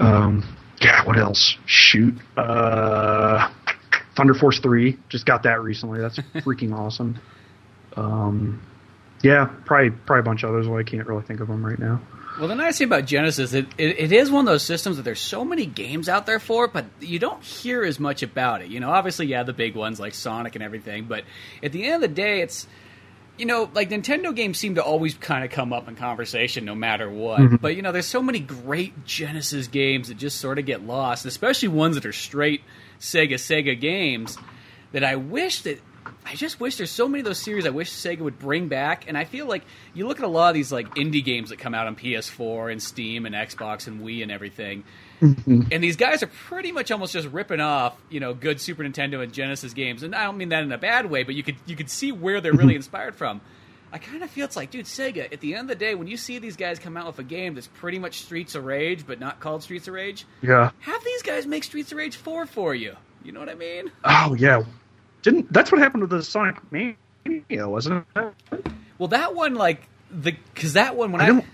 [0.00, 0.44] Um,
[0.82, 1.04] yeah.
[1.04, 1.56] What else?
[1.66, 2.14] Shoot.
[2.36, 3.48] Uh,
[4.16, 4.98] Thunder Force Three.
[5.08, 6.00] Just got that recently.
[6.00, 7.18] That's freaking awesome.
[7.96, 8.60] Um,
[9.24, 10.68] yeah, probably probably a bunch of others.
[10.68, 12.00] Well, I can't really think of them right now.
[12.38, 15.04] Well, the nice thing about Genesis, it, it, it is one of those systems that
[15.04, 18.70] there's so many games out there for, but you don't hear as much about it.
[18.70, 21.22] You know, obviously, yeah, the big ones like Sonic and everything, but
[21.62, 22.66] at the end of the day, it's
[23.36, 26.74] you know, like Nintendo games seem to always kind of come up in conversation no
[26.74, 27.40] matter what.
[27.40, 27.56] Mm-hmm.
[27.56, 31.26] But you know, there's so many great Genesis games that just sort of get lost,
[31.26, 32.62] especially ones that are straight
[33.00, 34.38] Sega Sega games
[34.92, 35.80] that I wish that
[36.26, 39.04] I just wish there's so many of those series I wish Sega would bring back.
[39.08, 41.58] And I feel like you look at a lot of these like indie games that
[41.58, 44.84] come out on PS4 and Steam and Xbox and Wii and everything.
[45.20, 45.62] Mm-hmm.
[45.70, 49.22] And these guys are pretty much almost just ripping off, you know, good Super Nintendo
[49.22, 50.02] and Genesis games.
[50.02, 52.10] And I don't mean that in a bad way, but you could you could see
[52.10, 52.76] where they're really mm-hmm.
[52.76, 53.40] inspired from.
[53.92, 55.32] I kind of feel it's like, dude, Sega.
[55.32, 57.22] At the end of the day, when you see these guys come out with a
[57.22, 60.72] game that's pretty much Streets of Rage, but not called Streets of Rage, Yeah.
[60.80, 62.96] have these guys make Streets of Rage four for you.
[63.22, 63.92] You know what I mean?
[64.04, 64.64] Oh yeah.
[65.24, 68.34] Didn't that's what happened with the Sonic Mania, wasn't it?
[68.98, 71.44] Well, that one, like the because that one when I I,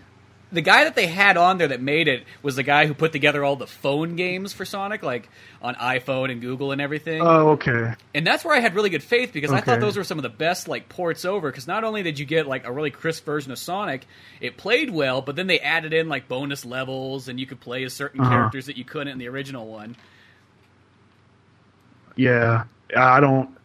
[0.53, 3.13] the guy that they had on there that made it was the guy who put
[3.13, 5.29] together all the phone games for Sonic, like
[5.63, 7.23] on iPhone and Google and everything.
[7.23, 7.95] Oh, okay.
[8.13, 10.25] and that's where I had really good faith because I thought those were some of
[10.25, 11.49] the best like ports over.
[11.49, 14.05] Because not only did you get like a really crisp version of Sonic,
[14.41, 17.85] it played well, but then they added in like bonus levels and you could play
[17.85, 18.31] as certain Uh-huh.
[18.31, 19.95] characters that you couldn't in the original one.
[22.17, 22.65] Yeah,
[22.97, 23.57] I don't.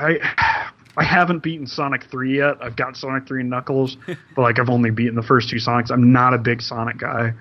[0.00, 2.56] I I haven't beaten Sonic Three yet.
[2.60, 5.90] I've got Sonic Three and Knuckles, but like I've only beaten the first two Sonics.
[5.90, 7.34] I'm not a big Sonic guy.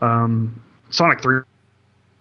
[0.00, 1.42] Um, Sonic Three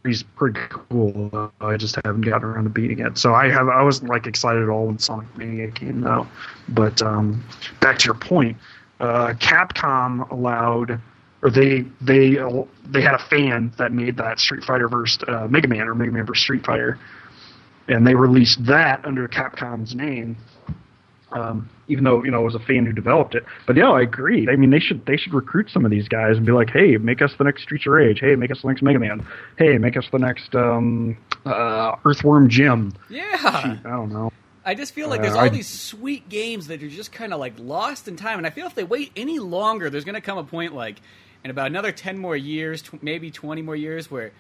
[0.06, 1.52] He's pretty cool.
[1.60, 3.18] I just haven't gotten around to beating it.
[3.18, 6.26] So I have I wasn't like excited at all when Sonic Mania came out.
[6.70, 7.44] But um,
[7.82, 8.58] back to your point,
[9.02, 11.02] uh, Capcom allowed
[11.42, 12.38] or they they
[12.86, 16.12] they had a fan that made that Street Fighter versus uh, Mega Man or Mega
[16.12, 16.98] Man versus Street Fighter,
[17.90, 20.38] and they released that under Capcom's name.
[21.32, 24.02] Um, even though you know it was a fan who developed it, but yeah, I
[24.02, 24.48] agree.
[24.50, 26.98] I mean, they should they should recruit some of these guys and be like, hey,
[26.98, 28.20] make us the next Streets of Rage.
[28.20, 29.26] Hey, make us the next Mega Man.
[29.58, 32.94] Hey, make us the next um, uh, Earthworm Jim.
[33.10, 34.32] Yeah, Shoot, I don't know.
[34.66, 37.54] I just feel like there's all these sweet games that are just kind of like
[37.60, 40.38] lost in time, and I feel if they wait any longer, there's going to come
[40.38, 41.00] a point like
[41.44, 44.32] in about another 10 more years, tw- maybe 20 more years, where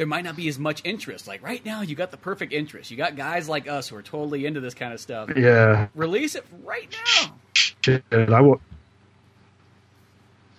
[0.00, 1.28] there might not be as much interest.
[1.28, 2.90] Like right now, you got the perfect interest.
[2.90, 5.28] You got guys like us who are totally into this kind of stuff.
[5.36, 5.88] Yeah.
[5.94, 7.34] Release it right now.
[7.52, 8.62] Shit, I will.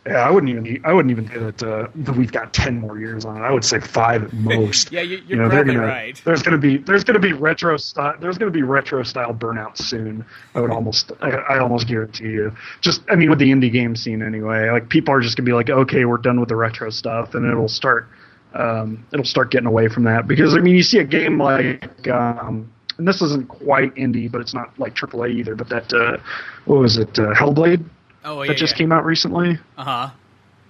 [0.05, 0.85] Yeah, I wouldn't even.
[0.85, 3.39] I wouldn't even say that, uh, that we've got ten more years on it.
[3.41, 4.91] I would say five at most.
[4.91, 6.21] yeah, you, are you know, probably gonna, right.
[6.23, 8.13] There's gonna be there's gonna be retro style.
[8.19, 10.23] There's gonna be retro style burnout soon.
[10.53, 11.11] I would almost.
[11.19, 12.55] I, I almost guarantee you.
[12.81, 15.53] Just I mean, with the indie game scene anyway, like people are just gonna be
[15.53, 18.07] like, okay, we're done with the retro stuff, and it'll start.
[18.53, 22.07] Um, it'll start getting away from that because I mean, you see a game like.
[22.07, 25.55] Um, and this isn't quite indie, but it's not like AAA either.
[25.55, 26.17] But that, uh,
[26.65, 27.83] what was it, uh, Hellblade?
[28.23, 28.77] Oh yeah, that just yeah.
[28.79, 30.09] came out recently Uh huh.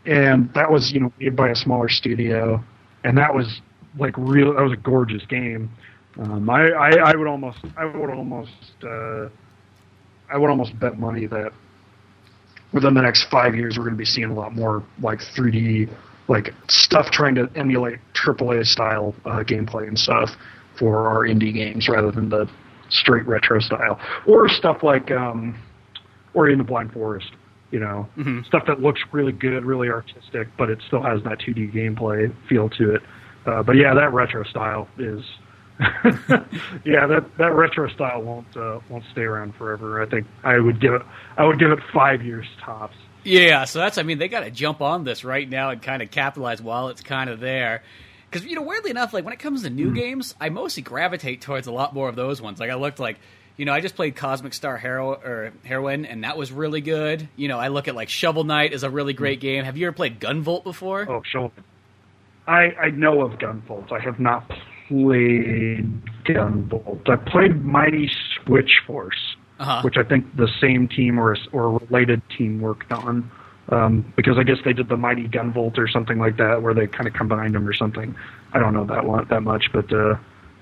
[0.06, 2.64] and that was you know made by a smaller studio,
[3.04, 3.60] and that was
[3.98, 4.54] like real.
[4.54, 5.70] That was a gorgeous game.
[6.20, 8.52] Um, I, I I would almost I would almost
[8.84, 9.28] uh,
[10.32, 11.52] I would almost bet money that
[12.72, 15.90] within the next five years we're going to be seeing a lot more like 3D
[16.32, 20.30] like stuff trying to emulate AAA style uh, gameplay and stuff
[20.80, 22.50] for our indie games rather than the
[22.90, 25.60] straight retro style or stuff like um,
[26.34, 27.32] Ori and the Blind Forest.
[27.72, 28.46] You know, Mhm.
[28.46, 32.68] stuff that looks really good, really artistic, but it still has that 2D gameplay feel
[32.72, 33.02] to it.
[33.46, 35.24] Uh, but yeah, that retro style is.
[36.86, 40.02] yeah, that that retro style won't uh, won't stay around forever.
[40.02, 41.02] I think I would give it
[41.38, 42.96] I would give it five years tops.
[43.24, 46.02] Yeah, so that's I mean they got to jump on this right now and kind
[46.02, 47.84] of capitalize while it's kind of there.
[48.30, 49.96] Because you know, weirdly enough, like when it comes to new Hmm.
[49.96, 52.60] games, I mostly gravitate towards a lot more of those ones.
[52.60, 53.20] Like I looked like,
[53.58, 57.28] you know, I just played Cosmic Star Hero or Heroine, and that was really good.
[57.36, 59.66] You know, I look at like Shovel Knight is a really great game.
[59.66, 61.06] Have you ever played Gunvolt before?
[61.10, 61.52] Oh, show
[62.48, 63.92] I I know of Gunvolt.
[63.92, 64.48] I have not
[64.88, 67.08] played Gunvolt.
[67.10, 68.10] I played Mighty
[68.46, 69.36] Switch Force.
[69.62, 69.82] Uh-huh.
[69.84, 73.30] which I think the same team or a, or a related team worked on.
[73.70, 76.88] Um, because I guess they did the Mighty Gunvolt or something like that, where they
[76.88, 78.16] kind of combined them or something.
[78.54, 80.16] I don't know that one that much, but uh,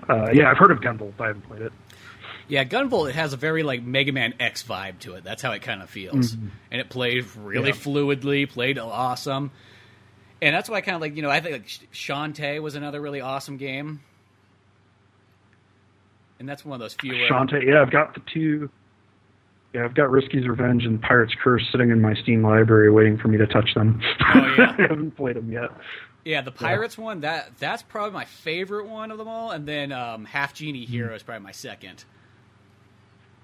[0.07, 1.13] uh, yeah, I've heard of Gunvolt.
[1.19, 1.73] I haven't played it.
[2.49, 5.23] Yeah, Gunvolt it has a very like Mega Man X vibe to it.
[5.23, 7.89] That's how it kind of feels, and it played really Mm-hmm.
[7.89, 7.95] Yeah.
[7.95, 9.51] fluidly, played awesome,
[10.41, 12.99] and that's why I kind of like you know I think like Shantae was another
[13.01, 14.01] really awesome game,
[16.39, 17.13] and that's one of those few.
[17.13, 18.69] where- Shantae, yeah, I've got the two.
[19.73, 23.27] Yeah, I've got Risky's Revenge and Pirate's Curse sitting in my Steam library, waiting for
[23.27, 24.01] me to touch them.
[24.21, 24.75] Oh, yeah.
[24.79, 25.69] I haven't played them yet.
[26.25, 29.91] Yeah, the Pirates one that that's probably my favorite one of them all, and then
[29.91, 30.91] um, Half Genie Mm-hmm.
[30.91, 32.03] Hero is probably my second.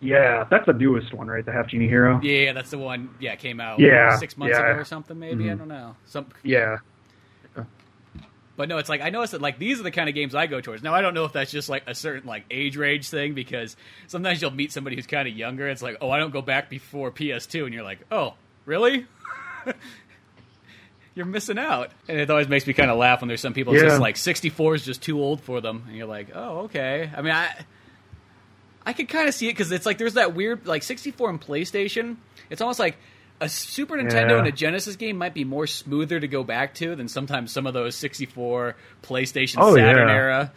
[0.02, 1.46] Yeah, that's the newest one, right?
[1.46, 2.20] The Half Genie Hero.
[2.22, 3.12] Yeah, that's the one.
[3.20, 4.72] Yeah, came out Yeah, six months yeah.
[4.72, 5.18] ago or something.
[5.18, 5.58] Maybe I Mhm.
[5.60, 5.96] don't know.
[6.06, 6.78] Some Yeah.
[8.58, 10.48] But no, it's like I noticed that like these are the kind of games I
[10.48, 10.82] go towards.
[10.82, 13.76] Now I don't know if that's just like a certain like age range thing because
[14.08, 15.68] sometimes you'll meet somebody who's kind of younger.
[15.68, 19.06] It's like, oh, I don't go back before PS2, and you're like, oh, really?
[21.15, 21.91] you're missing out.
[22.08, 23.82] And it always makes me kind of laugh when there's some people Yeah.
[23.84, 27.10] just like 64 is just too old for them, and you're like, oh, okay.
[27.15, 27.54] I mean, I
[28.86, 31.41] I could kind of see it because it's like there's that weird like 64 and
[31.41, 32.18] PlayStation.
[32.50, 32.98] It's almost like
[33.41, 34.38] a Super Nintendo Yeah.
[34.39, 37.67] and a Genesis game might be more smoother to go back to than sometimes some
[37.67, 40.13] of those 64 PlayStation Oh, Saturn yeah.
[40.13, 40.52] era.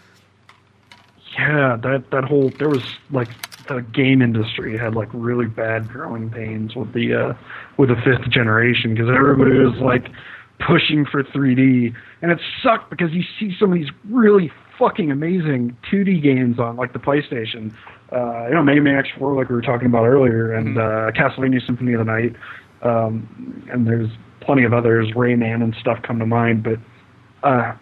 [1.39, 3.29] Yeah, that that whole there was like
[3.69, 7.35] the game industry had like really bad growing pains with the uh,
[7.77, 10.07] with the fifth generation because everybody was like
[10.67, 15.77] pushing for 3D, and it sucked because you see some of these really fucking amazing
[15.93, 17.73] 2D games on like the PlayStation.
[18.11, 21.65] Uh, you know, Mega Man X4, like we were talking about earlier, and uh, Castlevania
[21.65, 22.35] Symphony of the Night,
[22.83, 24.11] um, and there's
[24.41, 26.79] plenty of others, Rayman and stuff come to mind, but.
[27.43, 27.77] Uh,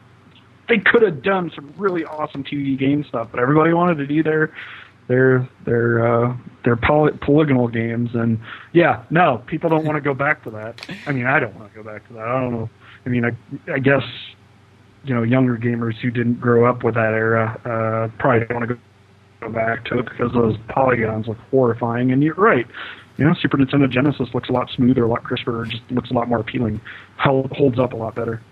[0.69, 4.21] they could have done some really awesome 2D game stuff, but everybody wanted to do
[4.23, 4.53] their
[5.09, 8.39] their their uh, their poly- polygonal games, and
[8.73, 10.75] yeah, no, people don't want to go back to that.
[11.07, 12.27] I mean, I don't want to go back to that.
[12.27, 12.71] I don't know.
[13.05, 14.03] I mean, I, I guess
[15.05, 18.69] you know, younger gamers who didn't grow up with that era uh, probably don't want
[18.69, 18.81] to go
[19.41, 22.11] go back to it because those polygons look horrifying.
[22.11, 22.67] And you're right.
[23.17, 26.15] You know, Super Nintendo Genesis looks a lot smoother, a lot crisper, just looks a
[26.15, 26.81] lot more appealing.
[27.17, 28.43] Hol- holds up a lot better.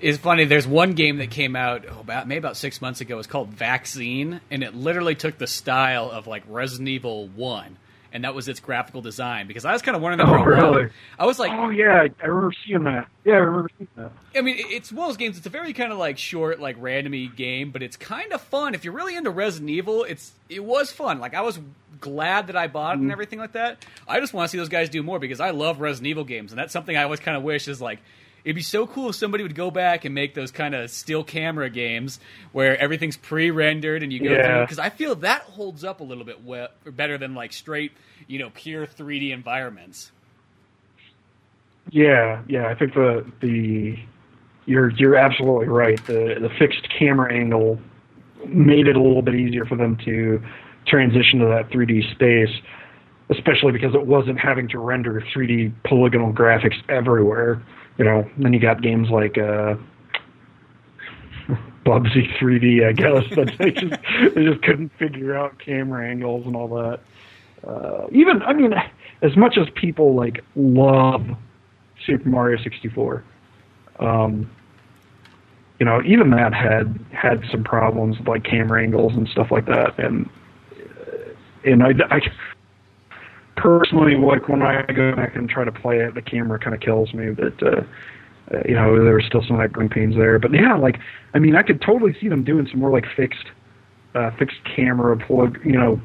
[0.00, 0.44] It's funny.
[0.44, 3.18] There's one game that came out oh, about maybe about six months ago.
[3.18, 7.78] It's called Vaccine, and it literally took the style of like Resident Evil One,
[8.12, 9.48] and that was its graphical design.
[9.48, 10.90] Because I was kind of wondering that Oh, really?
[11.18, 13.08] I was like, Oh yeah, I remember seeing that.
[13.24, 14.12] Yeah, I remember seeing that.
[14.36, 15.36] I mean, it's one of those games.
[15.36, 18.74] It's a very kind of like short, like randomy game, but it's kind of fun.
[18.74, 21.18] If you're really into Resident Evil, it's it was fun.
[21.18, 21.58] Like I was
[22.00, 23.12] glad that I bought it and mm-hmm.
[23.12, 23.84] everything like that.
[24.06, 26.52] I just want to see those guys do more because I love Resident Evil games,
[26.52, 28.00] and that's something I always kind of wish is like.
[28.44, 31.22] It'd be so cool if somebody would go back and make those kind of still
[31.24, 32.18] camera games
[32.52, 34.46] where everything's pre-rendered and you go Yeah.
[34.46, 34.60] through.
[34.62, 36.38] Because I feel that holds up a little bit
[36.96, 37.92] better than like straight,
[38.26, 40.12] you know, pure 3D environments.
[41.90, 42.68] Yeah, yeah.
[42.68, 43.98] I think the the
[44.66, 45.98] you're you're absolutely right.
[46.06, 47.78] The the fixed camera angle
[48.46, 50.42] made it a little bit easier for them to
[50.88, 52.54] transition to that 3D space,
[53.30, 57.62] especially because it wasn't having to render 3D polygonal graphics everywhere.
[57.98, 59.74] You know, then you got games like uh,
[61.84, 66.56] Bubsy 3D, I guess, that they just they just couldn't figure out camera angles and
[66.56, 67.00] all that.
[67.66, 68.72] Uh, even I mean,
[69.22, 71.26] as much as people like love
[72.06, 73.24] Super Mario 64.
[74.00, 74.50] Um,
[75.78, 79.66] you know, even that had had some problems with like camera angles and stuff like
[79.66, 80.28] that, and
[81.64, 82.20] and I, I
[83.56, 86.80] personally like when I go back and try to play it, the camera kind of
[86.80, 87.30] kills me.
[87.30, 87.82] But uh,
[88.52, 90.38] uh, you know, there were still some of that growing pains there.
[90.38, 90.98] But yeah, like
[91.34, 93.46] I mean, I could totally see them doing some more like fixed,
[94.14, 96.00] uh, fixed camera, poly- you know,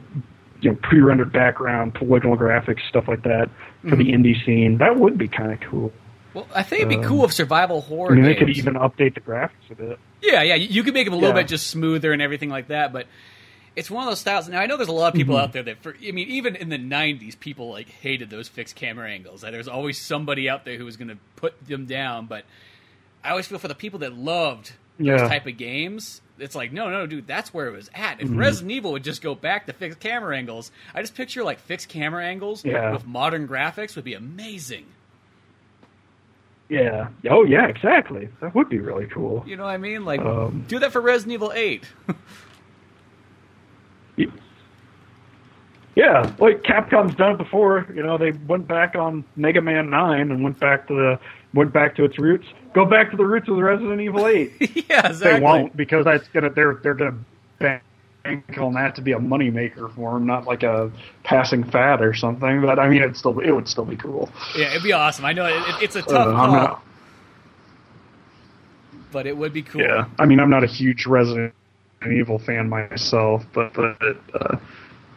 [0.61, 3.49] you know, pre-rendered background, polygonal graphics, stuff like that
[3.89, 4.77] for the indie scene.
[4.77, 5.91] That would be kind of cool.
[6.33, 8.13] Well, I think it'd be Um, cool if survival horror.
[8.13, 9.99] I mean, they could even update the graphics a bit.
[10.21, 10.55] Yeah, yeah.
[10.55, 11.41] You you could make them a little Yeah.
[11.43, 13.05] bit just smoother and everything like that, but
[13.75, 14.47] it's one of those styles.
[14.49, 15.43] Now I know there's a lot of people Mm-hmm.
[15.43, 18.75] out there that, for, I mean, even in the '90s, people like hated those fixed
[18.75, 19.41] camera angles.
[19.41, 22.27] There's always somebody out there who was going to put them down.
[22.27, 22.45] But
[23.23, 25.27] I always feel for the people that loved those Yeah.
[25.27, 26.21] type of games.
[26.39, 28.17] It's like, no, no, dude, that's where it was at.
[28.17, 28.33] Mm-hmm.
[28.33, 31.59] If Resident Evil would just go back to fixed camera angles, I just picture like
[31.59, 32.91] fixed camera angles Yeah.
[32.91, 34.85] with modern graphics would be amazing.
[36.69, 37.09] Yeah.
[37.29, 37.67] Oh, yeah.
[37.67, 38.29] Exactly.
[38.41, 39.43] That would be really cool.
[39.45, 40.05] You know what I mean?
[40.05, 41.83] Like, Um, do that for Resident Evil 8.
[45.95, 47.85] Yeah, like Capcom's done it before.
[47.93, 51.19] You know, they went back on Mega Man Nine and went back to the
[51.53, 52.47] went back to its roots.
[52.73, 54.53] Go back to the roots of the Resident Evil Eight.
[54.89, 55.33] yeah, exactly.
[55.33, 57.17] They won't because that's gonna they're they're gonna
[57.59, 57.83] bank
[58.57, 60.91] on that to be a moneymaker for them, not like a
[61.23, 62.61] passing fad or something.
[62.61, 64.31] But I mean, it still it would still be cool.
[64.57, 65.25] Yeah, it'd be awesome.
[65.25, 66.83] I know it, it- it's a Uh, tough call, not-
[69.11, 69.79] but it would be cool.
[69.81, 71.53] Yeah, I mean, I'm not a huge Resident
[72.11, 73.97] Evil fan myself, but but
[74.33, 74.57] uh,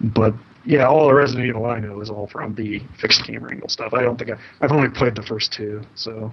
[0.00, 3.68] but yeah, all the Resident Evil I know is all from the fixed camera angle
[3.68, 3.94] stuff.
[3.94, 6.32] I don't think I, I've only played the first two, so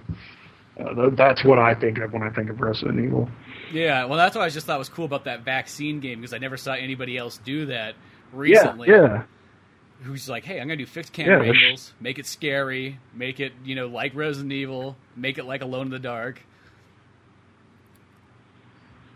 [0.78, 3.28] uh, th- that's what I think of when I think of Resident Evil.
[3.70, 6.38] Yeah, well, that's what I just thought was cool about that vaccine game because I
[6.38, 7.94] never saw anybody else do that
[8.32, 8.90] recently.
[8.90, 9.22] Yeah, yeah,
[10.02, 13.52] Who's like, hey, I'm gonna do fixed camera Yeah, angles, make it scary, make it
[13.64, 16.40] you know like Resident Evil, make it like Alone in the Dark.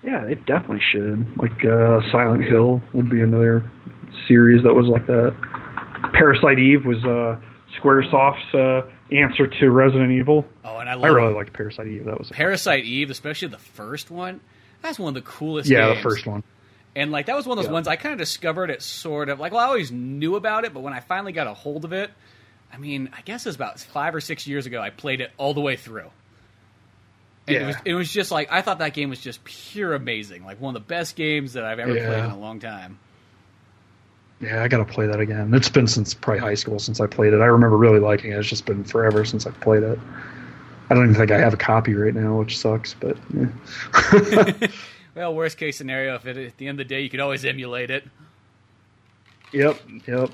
[0.02, 0.24] Yeah.
[0.24, 1.26] It definitely should.
[1.38, 3.68] Like uh, Silent Hill would be another
[4.26, 5.34] series that was like that.
[6.12, 7.38] Parasite Eve was uh,
[7.80, 8.82] SquareSoft's uh,
[9.14, 10.44] answer to Resident Evil.
[10.64, 12.04] Oh, and I I really liked Parasite Eve.
[12.04, 14.40] That was Parasite Eve, especially the first one.
[14.82, 15.68] That's one of the coolest.
[15.68, 16.42] yeah, the first one.
[16.96, 17.74] And like that was one of those Yeah.
[17.74, 20.72] ones I kind of discovered it sort of like well I always knew about it,
[20.74, 22.10] but when I finally got a hold of it,
[22.72, 25.30] I mean I guess it was about five or six years ago I played it
[25.36, 26.10] all the way through.
[27.48, 30.44] And it was it was just like I thought that game was just pure amazing,
[30.44, 32.98] like one of the best games that I've ever played in a long time.
[34.40, 35.52] Yeah, I gotta play that again.
[35.52, 37.40] It's been since probably high school since I played it.
[37.40, 38.38] I remember really liking it.
[38.38, 39.98] It's just been forever since I've played it.
[40.90, 42.94] I don't even think I have a copy right now, which sucks.
[42.94, 44.68] But yeah.
[45.14, 47.44] Well, worst case scenario, if it, at the end of the day you could always
[47.44, 48.04] emulate it
[49.52, 50.30] yep, yep.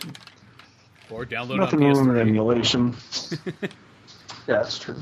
[1.10, 2.20] or download Nothing it on wrong with PS3.
[2.20, 2.96] emulation.
[3.62, 3.68] yeah,
[4.46, 4.96] that's true.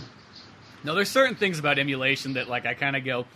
[0.84, 3.26] No, there's certain things about emulation that like I kind of go,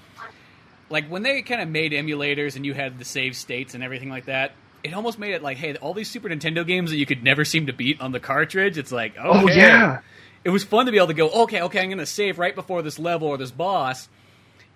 [0.91, 4.09] like when they kind of made emulators and you had the save states and everything
[4.11, 4.53] like that.
[4.85, 7.45] It almost made it like, hey, all these Super Nintendo games that you could never
[7.45, 8.79] seem to beat on the cartridge.
[8.79, 9.55] It's like, oh, okay.
[9.55, 9.99] Oh yeah,
[10.45, 12.55] It was fun to be able to go, okay, okay, I'm going to save right
[12.55, 14.09] before this level or this boss,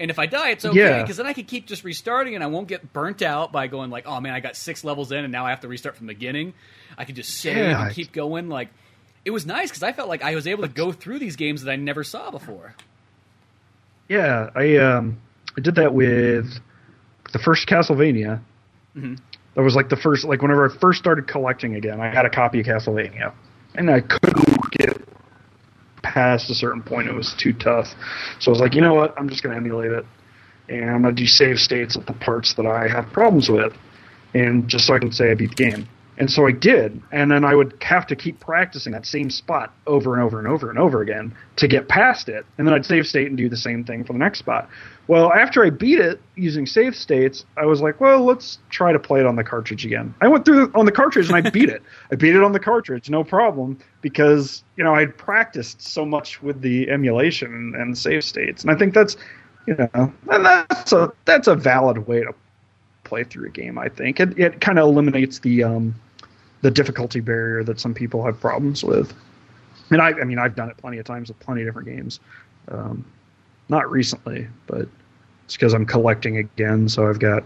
[0.01, 1.01] and if I die, it's okay Yeah.
[1.03, 3.91] because then I can keep just restarting and I won't get burnt out by going
[3.91, 6.09] like, oh man, I got six levels in and now I have to restart from
[6.09, 6.55] the beginning.
[6.99, 7.85] I can just save Yeah.
[7.85, 8.49] and keep going.
[8.49, 8.71] Like,
[9.25, 11.62] it was nice because I felt like I was able to go through these games
[11.62, 12.75] that I never saw before.
[14.09, 14.51] yeah.
[14.55, 15.21] I um,
[15.57, 16.47] I did that with
[17.33, 18.41] the first Castlevania.
[18.97, 19.18] Mhm.
[19.55, 22.01] That was like the first, like whenever I first started collecting again.
[22.01, 23.33] I had a copy of Castlevania,
[23.75, 24.97] and I couldn't get
[26.03, 27.89] past a certain point, it was too tough.
[28.39, 29.14] So I was like, you know what?
[29.18, 30.07] I'm just going to emulate it,
[30.68, 33.73] and I'm going to do save states at the parts that I have problems with,
[34.35, 35.89] and just so I can say I beat the game.
[36.21, 39.73] And so I did, and then I would have to keep practicing that same spot
[39.87, 42.85] over and over and over and over again to get past it, and then I'd
[42.85, 44.68] save state and do the same thing for the next spot.
[45.09, 48.99] Well, after I beat it using save states, I was like, well, let's try to
[48.99, 50.14] play it on the cartridge again.
[50.21, 51.83] I went through on the cartridge and I beat it.
[52.12, 56.43] I beat it on the cartridge, no problem, because you know I'd practiced so much
[56.43, 59.16] with the emulation and, save states, and I think that's
[59.66, 62.35] you know, and that's a that's a valid way to
[63.05, 63.79] play through a game.
[63.79, 65.95] I think it it kind of eliminates the um,
[66.63, 69.15] the difficulty barrier that some people have problems with.
[69.91, 72.21] And I, I mean, I've done it plenty of times with plenty of different games.
[72.69, 73.05] Um,
[73.69, 74.89] not recently, but
[75.45, 77.43] it's because I'm collecting again, so I've got,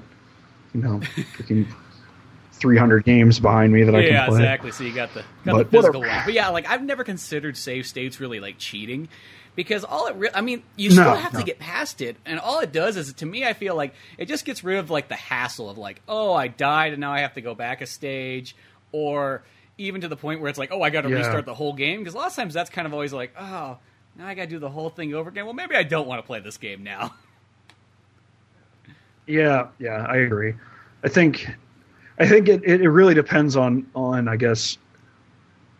[0.74, 1.00] you know,
[1.38, 1.66] freaking
[2.52, 4.40] 300 games behind me that I yeah, can play.
[4.42, 4.70] Yeah, exactly.
[4.72, 6.16] So you got the got But the physical whatever.
[6.16, 6.24] one.
[6.26, 9.08] But yeah, like I've never considered save states really like cheating
[9.54, 11.40] because all it re- I mean, you No, still have no.
[11.40, 14.26] to get past it, and all it does is to me, I feel like it
[14.26, 17.20] just gets rid of like the hassle of like, oh, I died and now I
[17.20, 18.56] have to go back a stage,
[18.94, 19.42] or
[19.76, 21.16] even to the point where it's like, oh, I got to Yeah.
[21.16, 23.76] restart the whole game because a lot of times that's kind of always like, oh,
[24.16, 25.44] now I got to do the whole thing over again.
[25.44, 27.12] Well, maybe I don't want to play this game now.
[29.26, 30.54] Yeah, yeah, I agree.
[31.02, 31.48] I think,
[32.18, 34.76] I think it, it, it really depends on on I guess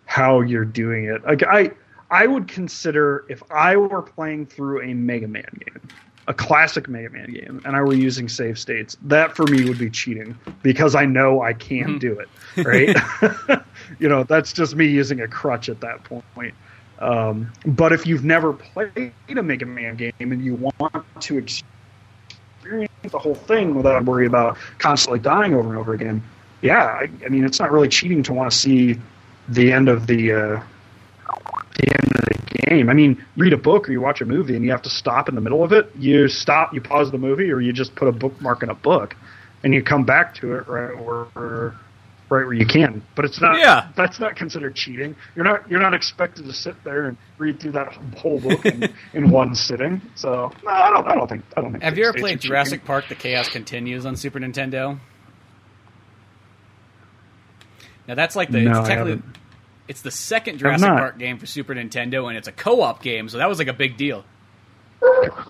[0.06, 1.22] how you're doing it.
[1.24, 1.70] Like I
[2.10, 5.80] I would consider if I were playing through a Mega Man game,
[6.27, 9.79] a classic Mega Man game, and I were using save states, that for me would
[9.79, 12.29] be cheating because I know I can't do it.
[12.57, 12.97] Right?
[13.99, 16.55] you know, that's just me using a crutch at that point.
[17.01, 22.93] Um, but if you've never played a Mega Man game and you want to experience
[23.03, 26.22] the whole thing without worry about constantly dying over and over again,
[26.62, 29.01] yeah, I, I mean, it's not really cheating to want to see
[29.49, 30.62] the end of the uh,
[31.77, 32.88] the end of the game.
[32.88, 35.28] I mean, read a book or you watch a movie and you have to stop
[35.28, 35.90] in the middle of it.
[35.98, 39.16] You stop, you pause the movie, or you just put a bookmark in a book,
[39.62, 41.74] and you come back to it right or, or
[42.30, 43.02] right where you can.
[43.14, 43.59] But it's not.
[43.59, 43.88] Yeah.
[43.96, 45.16] that's not considered cheating.
[45.34, 48.92] You're not you're not expected to sit there and read through that whole book in,
[49.12, 50.00] in one sitting.
[50.14, 51.07] So no, I don't.
[51.07, 51.44] I don't think.
[51.57, 51.84] I don't think.
[51.84, 52.48] Have you ever played are cheating.
[52.48, 54.98] Jurassic Park: The Chaos Continues on Super Nintendo?
[58.07, 59.38] Now that's like the No, it's technically haven't.
[59.89, 60.89] It's the second Jurassic.
[60.89, 63.72] Park game for Super Nintendo, and it's a co-op game, so that was like a
[63.72, 64.24] big deal.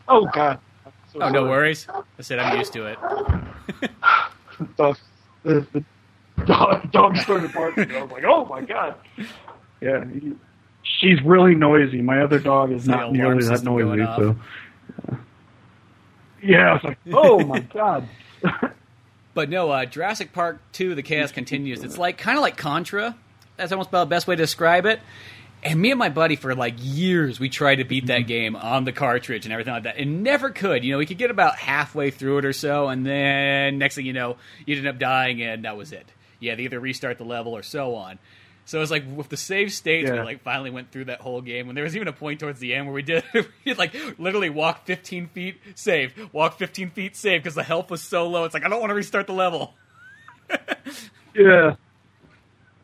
[0.09, 0.59] Oh God.
[1.13, 1.87] So Oh, no worries.
[2.19, 2.99] I said I'm used to it.
[4.77, 4.97] the,
[5.45, 5.85] the, the
[6.47, 7.93] dog, dog started barking.
[7.95, 8.97] I was like, oh my god.
[9.81, 10.35] Yeah, he-
[10.83, 12.03] she's really noisy.
[12.03, 14.05] My other dog is not nearly that noisy.
[14.17, 14.37] So,
[16.43, 18.09] yeah, I was like, oh my god.
[19.35, 21.83] But no, uh, Jurassic Park 2: The Chaos Continues.
[21.83, 23.17] It's like kind of like Contra.
[23.57, 25.01] That's almost about the best way to describe it.
[25.63, 28.29] And me and my buddy for like years we tried to beat that mm-hmm.
[28.29, 30.85] game on the cartridge and everything like that, and never could.
[30.85, 34.05] You know, we could get about halfway through it or so, and then next thing
[34.05, 34.37] you know,
[34.67, 36.07] you'd end up dying, and that was it.
[36.39, 38.19] You had to either restart the level or so on.
[38.67, 41.43] So it was like with the save states, we like finally went through that whole
[41.43, 41.67] game.
[41.67, 43.23] When there was even a point towards the end where we did,
[43.65, 48.03] we like literally walk 15 feet, save, walk 15 feet, save, because the health was
[48.03, 48.45] so low.
[48.45, 49.75] It's like I don't want to restart the level.
[51.35, 51.75] Yeah.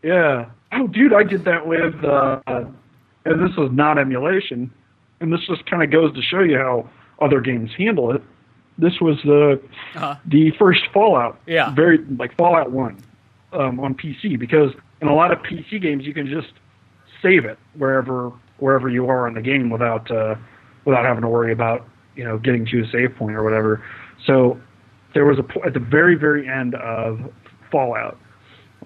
[0.02, 0.46] Yeah.
[0.72, 2.74] Oh, dude, I did that with, uh, and
[3.48, 4.70] this was not emulation,
[5.20, 6.88] and this just kind of goes to show you how
[7.20, 8.22] other games handle it.
[8.78, 9.60] This was the
[9.96, 10.14] Uh-huh.
[10.26, 11.38] the first Fallout.
[11.46, 11.74] Yeah.
[11.74, 12.96] Very like Fallout One
[13.52, 16.52] um, on PC because in a lot of PC games you can just
[17.20, 20.34] save it wherever wherever you are in the game without uh,
[20.86, 23.82] without having to worry about you know getting to a save point or whatever.
[24.24, 24.58] So
[25.12, 27.20] there was a at the very very end of
[27.70, 28.16] Fallout,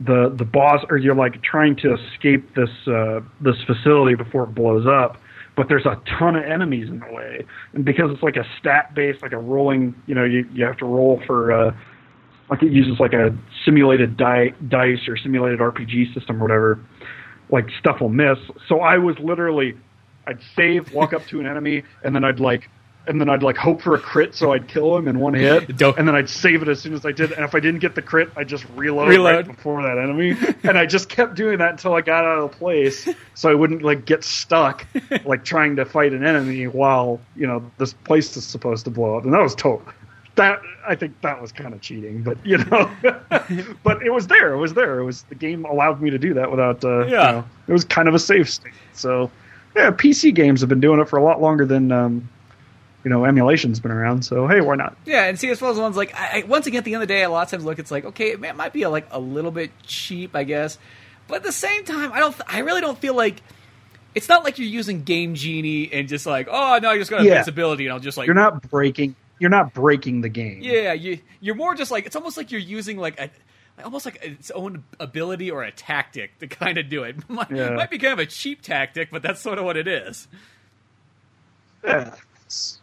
[0.00, 4.54] the the boss or you're like trying to escape this uh, this facility before it
[4.54, 5.20] blows up,
[5.56, 8.94] but there's a ton of enemies in the way, and because it's like a stat
[8.94, 11.52] based like a rolling you know you you have to roll for.
[11.52, 11.74] Uh,
[12.50, 13.34] like it uses like a
[13.64, 16.78] simulated di- dice or simulated RPG system or whatever,
[17.50, 18.36] like stuff will miss.
[18.68, 19.74] So I was literally,
[20.26, 22.68] I'd save, walk up to an enemy, and then I'd like,
[23.06, 25.76] and then I'd like hope for a crit, so I'd kill him in one hit,
[25.76, 27.32] Don't- and then I'd save it as soon as I did.
[27.32, 29.34] And if I didn't get the crit, I'd just reload, Reload.
[29.34, 32.50] right before that enemy, and I just kept doing that until I got out of
[32.50, 34.86] the place, so I wouldn't like get stuck,
[35.24, 39.16] like trying to fight an enemy while you know this place is supposed to blow
[39.18, 39.82] up, and that was total
[40.36, 42.90] that I think that was kind of cheating, but you know,
[43.84, 44.52] but it was there.
[44.52, 44.98] It was there.
[44.98, 46.84] It was the game allowed me to do that without.
[46.84, 47.30] Uh, you Yeah.
[47.30, 48.72] know, it was kind of a safe state.
[48.94, 49.30] So,
[49.76, 52.28] yeah, PC games have been doing it for a lot longer than um,
[53.04, 54.22] you know emulation's been around.
[54.24, 54.96] So hey, why not?
[55.04, 57.02] Yeah, and see, as well as ones like, I, I, once again, at the end
[57.02, 58.72] of the day, a lot of times look, it's like, okay, it, may- it might
[58.72, 60.78] be a, like a little bit cheap, I guess,
[61.28, 63.42] but at the same time, I don't, I really don't feel like
[64.14, 67.22] it's not like you're using Game Genie and just like, oh no, I just got
[67.22, 67.32] Yeah.
[67.32, 69.16] invincibility, and I'll just like You're not breaking.
[69.40, 70.60] You're not breaking the game.
[70.62, 73.28] Yeah, you you're more just like it's almost like you're using like a
[73.82, 77.16] almost like its own ability or a tactic to kind of do it.
[77.28, 77.70] Might, Yeah.
[77.70, 80.28] might be kind of a cheap tactic, but that's sort of what it is.
[81.84, 82.14] Yeah,
[82.46, 82.80] it's,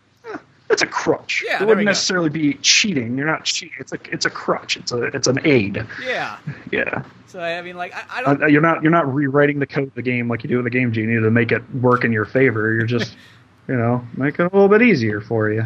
[0.72, 1.44] it's a crutch.
[1.46, 1.90] Yeah, it wouldn't go.
[1.90, 3.18] necessarily be cheating.
[3.18, 3.76] You're not cheating.
[3.80, 4.78] It's a it's a crutch.
[4.78, 5.86] It's a it's an aid.
[6.04, 6.38] Yeah.
[6.72, 8.44] Yeah, So I mean, like I, I don't.
[8.44, 10.64] Uh, you're not you're not rewriting the code of the game like you do in
[10.64, 12.74] the game genie to make it work in your favor.
[12.74, 13.14] You're just
[13.68, 15.66] you know make it a little bit easier for you.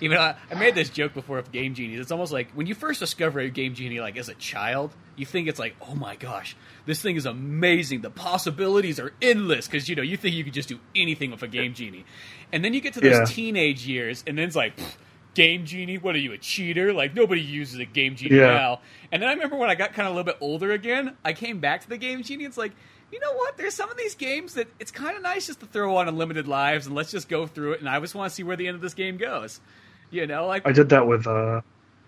[0.00, 1.94] Even I, I made this joke before of Game Genie.
[1.96, 5.26] It's almost like when you first discover a Game Genie, like as a child, you
[5.26, 8.02] think it's like, oh my gosh, this thing is amazing.
[8.02, 11.42] The possibilities are endless because you know you think you could just do anything with
[11.42, 12.04] a Game Genie,
[12.52, 13.24] and then you get to those Yeah.
[13.24, 14.76] teenage years, and then it's like.
[14.76, 14.96] "Pfft,
[15.34, 16.92] Game Genie, what are you, a cheater?
[16.92, 18.46] Like, nobody uses a Game Genie Yeah.
[18.56, 18.80] now.
[19.12, 21.32] And then I remember when I got kind of a little bit older again, I
[21.32, 22.42] came back to the Game Genie.
[22.44, 22.72] It's like,
[23.12, 23.56] you know what?
[23.56, 26.48] There's some of these games that it's kind of nice just to throw on unlimited
[26.48, 27.80] lives and let's just go through it.
[27.80, 29.60] And I just want to see where the end of this game goes.
[30.10, 31.60] You know, like I did that with uh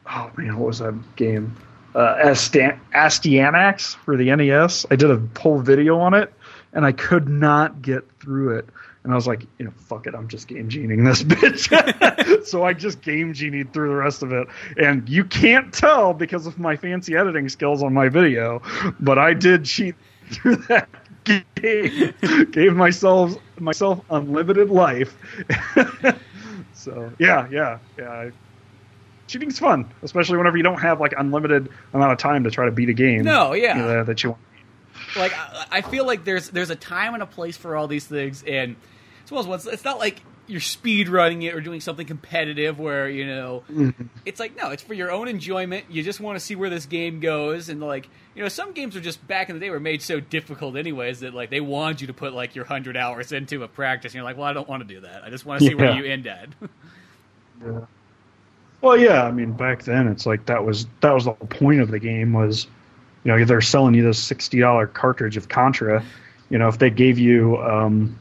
[0.06, 1.56] oh man, what was that game?
[1.94, 4.86] Uh, Astyanax for the NES.
[4.90, 6.32] I did a whole video on it,
[6.72, 8.68] and I could not get through it.
[9.02, 12.44] And I was like, you know, fuck it, I'm just game genieing this bitch.
[12.46, 14.46] so I just game genied through the rest of it,
[14.76, 18.62] and you can't tell because of my fancy editing skills on my video,
[19.00, 19.96] but I did cheat
[20.30, 20.88] through that
[21.24, 22.14] game.
[22.52, 25.16] Gave myself myself unlimited life.
[26.80, 28.10] So yeah, yeah, yeah.
[28.10, 28.32] I-
[29.26, 32.72] cheating's fun, especially whenever you don't have like unlimited amount of time to try to
[32.72, 33.22] beat a game.
[33.22, 33.76] No, yeah.
[33.76, 34.42] you know, that you want.
[35.16, 38.06] like I, I feel like there's there's a time and a place for all these
[38.06, 38.76] things, and
[39.30, 39.66] one of those ones.
[39.66, 43.62] It's not like you're speed running it or doing something competitive where you know
[44.26, 45.86] it's like no, it's for your own enjoyment.
[45.88, 48.96] You just want to see where this game goes, and like you know, some games
[48.96, 52.00] are just back in the day were made so difficult anyways that like they wanted
[52.00, 54.52] you to put like your hundred hours into a practice, and you're like, well, I
[54.52, 55.24] don't want to do that.
[55.24, 56.48] I just want to see where you end at.
[57.62, 57.80] Yeah.
[58.80, 61.82] Well, yeah, I mean, back then it's like that was that was the whole point
[61.82, 62.66] of the game was,
[63.24, 66.02] you know, they're selling you this sixty dollar cartridge of Contra.
[66.48, 68.18] You know, if they gave you um,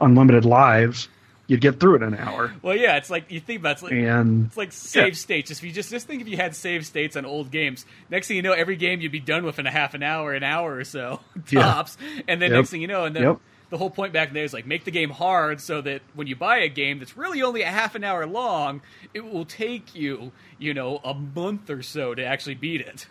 [0.00, 1.08] unlimited lives,
[1.48, 2.52] you'd get through it in an hour.
[2.62, 5.18] well, yeah, it's like you think about it's like, And It's like save Yeah.
[5.18, 5.50] states.
[5.50, 8.36] If you just just think if you had save states on old games, next thing
[8.36, 10.76] you know, every game you'd be done with in a half an hour, an hour
[10.76, 11.20] or so
[11.50, 11.62] Yeah.
[11.62, 11.96] tops.
[12.28, 12.58] And then Yep.
[12.58, 13.40] next thing you know, and then Yep.
[13.70, 16.36] the whole point back there is like make the game hard so that when you
[16.36, 18.82] buy a game that's really only a half an hour long,
[19.14, 23.08] it will take you, you know, a month or so to actually beat it.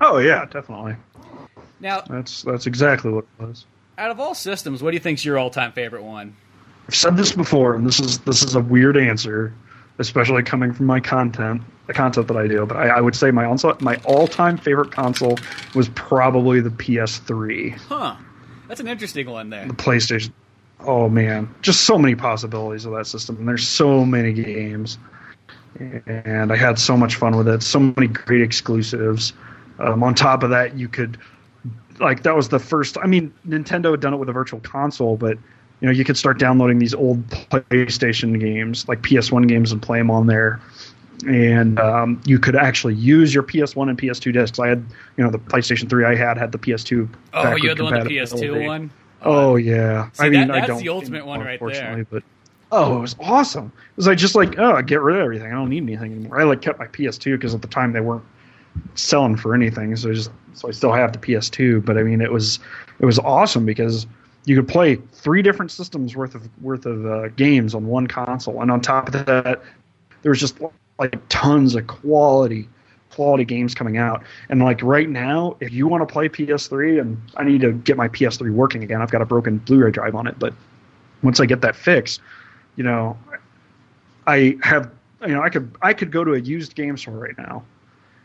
[0.00, 0.96] oh yeah, definitely.
[1.80, 3.66] Now, That's that's exactly what it was.
[3.98, 6.36] out of all systems, what do you think's your all-time favorite one?
[6.88, 9.52] I've said this before, and this is this is a weird answer,
[9.98, 12.64] especially coming from my content, the content that I do.
[12.66, 15.38] But I, I would say my on, my all time favorite console
[15.74, 18.16] was probably the PS3, Huh.
[18.68, 19.66] That's an interesting one there.
[19.66, 20.32] the PlayStation.
[20.80, 24.98] Oh man, just so many possibilities of that system, and there's so many games,
[25.78, 27.62] and I had so much fun with it.
[27.62, 29.32] So many great exclusives.
[29.78, 31.18] Um, on top of that, you could
[31.98, 32.98] like that was the first.
[33.02, 35.38] I mean, Nintendo had done it with a virtual console, but
[35.80, 39.98] you know you could start downloading these old PlayStation games, like PS1 games, and play
[39.98, 40.60] them on there.
[41.26, 44.58] And um, you could actually use your PS1 and PS2 discs.
[44.58, 44.84] I had,
[45.16, 47.08] you know, the PlayStation 3 I had had the PS2.
[47.32, 48.10] Oh, you had the one, the.
[48.10, 48.90] PS2 one.
[49.22, 52.06] Oh yeah, See, I mean, that- I that's don't the ultimate one right there.
[52.10, 52.22] But
[52.70, 53.72] oh, it was awesome.
[53.74, 55.48] It was like just like oh, I get rid of everything.
[55.48, 56.40] I don't need anything anymore.
[56.40, 58.24] I like kept my PS2 because at the time they weren't
[58.94, 61.84] selling for anything, so I just so I still have the PS2.
[61.84, 62.58] But I mean, it was
[63.00, 64.06] it was awesome because
[64.46, 68.62] you could play three different systems worth of worth of uh, games on one console,
[68.62, 69.60] and on top of that,
[70.22, 70.58] there was just
[70.98, 72.68] like tons of quality
[73.10, 74.22] quality games coming out.
[74.48, 77.96] And like right now, if you want to play PS3, and I need to get
[77.96, 80.38] my PS3 working again, I've got a broken Blu-ray drive on it.
[80.38, 80.54] But
[81.22, 82.20] once I get that fixed,
[82.76, 83.18] you know,
[84.28, 84.90] I have
[85.22, 87.64] you know I could I could go to a used game store right now,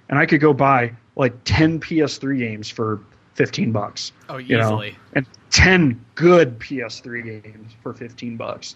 [0.09, 2.99] and I could go buy like ten PS3 games for
[3.33, 4.11] fifteen bucks.
[4.29, 8.75] Oh, you know, and ten good PS3 games for fifteen bucks.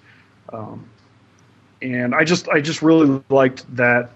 [0.52, 0.90] Um,
[1.82, 4.12] and I just I just really liked that.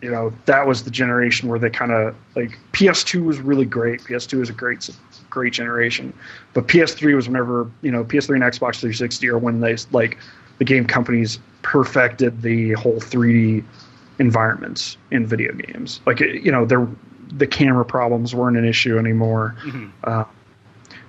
[0.00, 4.00] You know, that was the generation where they kind of like PS2 was really great.
[4.00, 4.90] PS2 was a great
[5.30, 6.12] great generation,
[6.54, 10.18] but PS3 was whenever you know PS3 and Xbox 360 are when they like
[10.58, 13.64] the game companies perfected the whole 3D
[14.18, 16.00] environments in video games.
[16.06, 16.86] Like you know, there
[17.36, 19.56] the camera problems weren't an issue anymore.
[20.04, 20.24] Uh,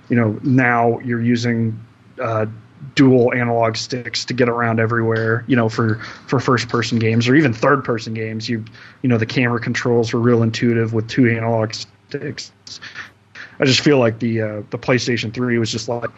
[0.08, 1.80] you know, now you're using
[2.20, 2.46] uh,
[2.94, 5.44] dual analog sticks to get around everywhere.
[5.46, 5.96] You know, for
[6.26, 8.64] for first person games or even third person games, you
[9.02, 12.52] you know the camera controls were real intuitive with two analog sticks.
[13.58, 16.10] I just feel like the uh, the PlayStation 3 was just like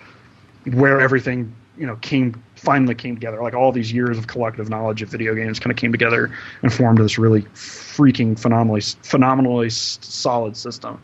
[0.65, 3.41] where everything you know came finally came together.
[3.43, 6.33] Like all these years of collective knowledge of video games kind of came together
[6.63, 11.01] and formed this really freaking phenomenally phenomenally solid system.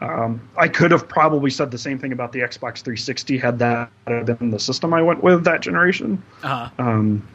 [0.00, 3.90] Um, I could have probably said the same thing about the Xbox 360 had that
[4.06, 6.22] been the system I went with that generation.
[6.42, 6.70] Uh-huh.
[6.78, 7.26] Um,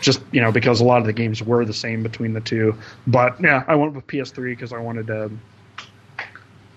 [0.00, 2.76] just you know because a lot of the games were the same between the two.
[3.06, 5.30] But yeah, I went with PS3 because I wanted to.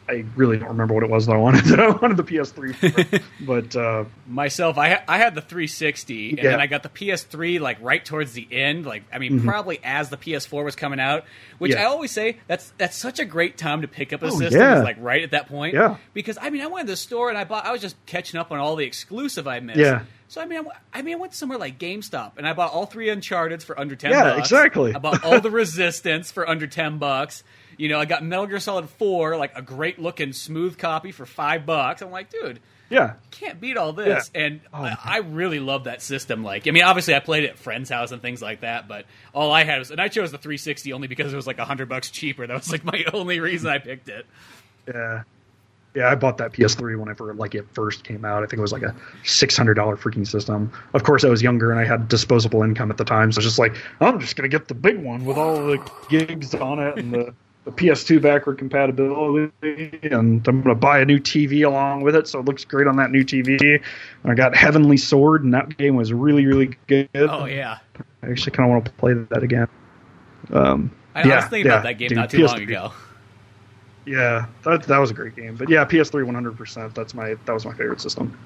[0.09, 1.79] I really don't remember what it was that I wanted.
[1.79, 6.37] I wanted the PS3, for, but uh, myself, I ha- I had the 360, and
[6.37, 6.51] Yeah.
[6.51, 8.85] then I got the PS3 like right towards the end.
[8.85, 11.25] Like I mean, probably as the PS4 was coming out.
[11.57, 11.79] Which Mm-hmm.
[11.79, 11.87] Yeah.
[11.87, 14.61] I always say that's that's such a great time to pick up a Oh, system.
[14.61, 14.81] yeah.
[14.83, 15.73] Like right at that point.
[15.73, 15.97] Yeah.
[16.13, 17.65] Because I mean, I went to the store and I bought.
[17.65, 19.79] I was just catching up on all the exclusive I missed.
[19.79, 20.03] Yeah.
[20.29, 20.59] So I mean,
[20.93, 23.79] I, I mean, I went somewhere like GameStop and I bought all three Uncharted for
[23.79, 24.11] under ten.
[24.11, 24.39] Yeah, bucks.
[24.51, 24.93] exactly.
[24.93, 27.43] I bought all the Resistance for under ten bucks.
[27.77, 31.25] You know, I got Metal Gear Solid Four, like a great looking smooth copy for
[31.25, 32.01] five bucks.
[32.01, 32.59] I'm like, dude,
[32.89, 34.31] yeah, can't beat all this.
[34.33, 34.41] Yeah.
[34.41, 36.43] And Oh, I, I really love that system.
[36.43, 39.05] Like, I mean, obviously I played it at friends' house and things like that, but
[39.33, 41.65] all I had was, and I chose the 360 only because it was like a
[41.65, 42.47] hundred bucks cheaper.
[42.47, 44.25] That was like my only reason I picked it.
[44.87, 45.23] yeah,
[45.93, 46.09] yeah.
[46.09, 48.41] I bought that PS3 whenever like it first came out.
[48.41, 50.71] I think it was like a six hundred dollar freaking system.
[50.93, 53.39] Of course, I was younger and I had disposable income at the time, so I
[53.39, 56.79] was just like, I'm just gonna get the big one with all the gigs on
[56.79, 57.33] it and the.
[57.67, 59.51] The PS2 backward compatibility,
[60.03, 62.87] and I'm going to buy a new TV along with it, so it looks great
[62.87, 63.81] on that new TV.
[64.23, 67.09] And I got Heavenly Sword, and that game was really, really good.
[67.15, 67.79] Oh yeah,
[68.23, 69.67] I actually kind of want to play that again.
[70.53, 72.93] Um, I, yeah, was thinking yeah, about that game dude, not too long PS3 ago.
[74.07, 75.57] Yeah, that that was a great game.
[75.57, 76.57] But yeah, PS3 100.
[76.57, 78.39] percent That's my that was my favorite system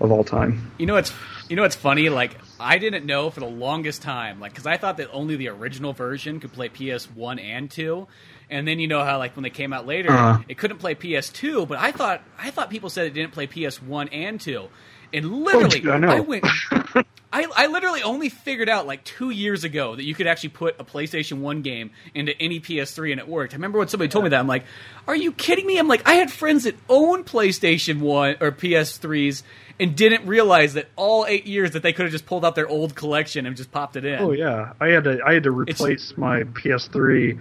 [0.00, 0.72] of all time.
[0.78, 1.12] You know what's
[1.50, 2.08] you know what's funny?
[2.08, 5.48] Like I didn't know for the longest time, like because I thought that only the
[5.48, 8.08] original version could play PS One and Two,
[8.52, 10.42] and then you know how like when they came out later, Uh-huh.
[10.48, 11.66] it couldn't play PS Two.
[11.66, 14.68] But I thought I thought people said it didn't play PS One and Two,
[15.12, 16.22] and literally dude, I know.
[16.22, 16.44] went.
[17.34, 20.78] I, I literally only figured out like two years ago that you could actually put
[20.78, 23.54] a PlayStation 1 game into any PS3 and it worked.
[23.54, 24.38] I remember when somebody told me that.
[24.38, 24.64] I'm like,
[25.08, 25.78] are you kidding me?
[25.78, 29.44] I'm like, I had friends that owned PlayStation 1 or PS3s
[29.80, 32.68] and didn't realize that all eight years that they could have just pulled out their
[32.68, 34.18] old collection and just popped it in.
[34.20, 37.40] Oh yeah, I had to I had to replace my PS3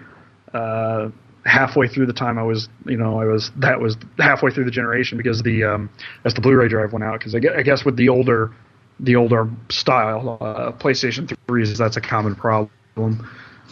[0.54, 1.10] uh,
[1.46, 4.72] halfway through the time I was you know I was that was halfway through the
[4.72, 5.90] generation because the um,
[6.24, 8.54] as the Blu-ray drive went out because I, I guess with the older
[9.00, 12.70] the older style uh, PlayStation 3s that's a common problem.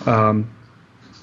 [0.06, 0.50] Um,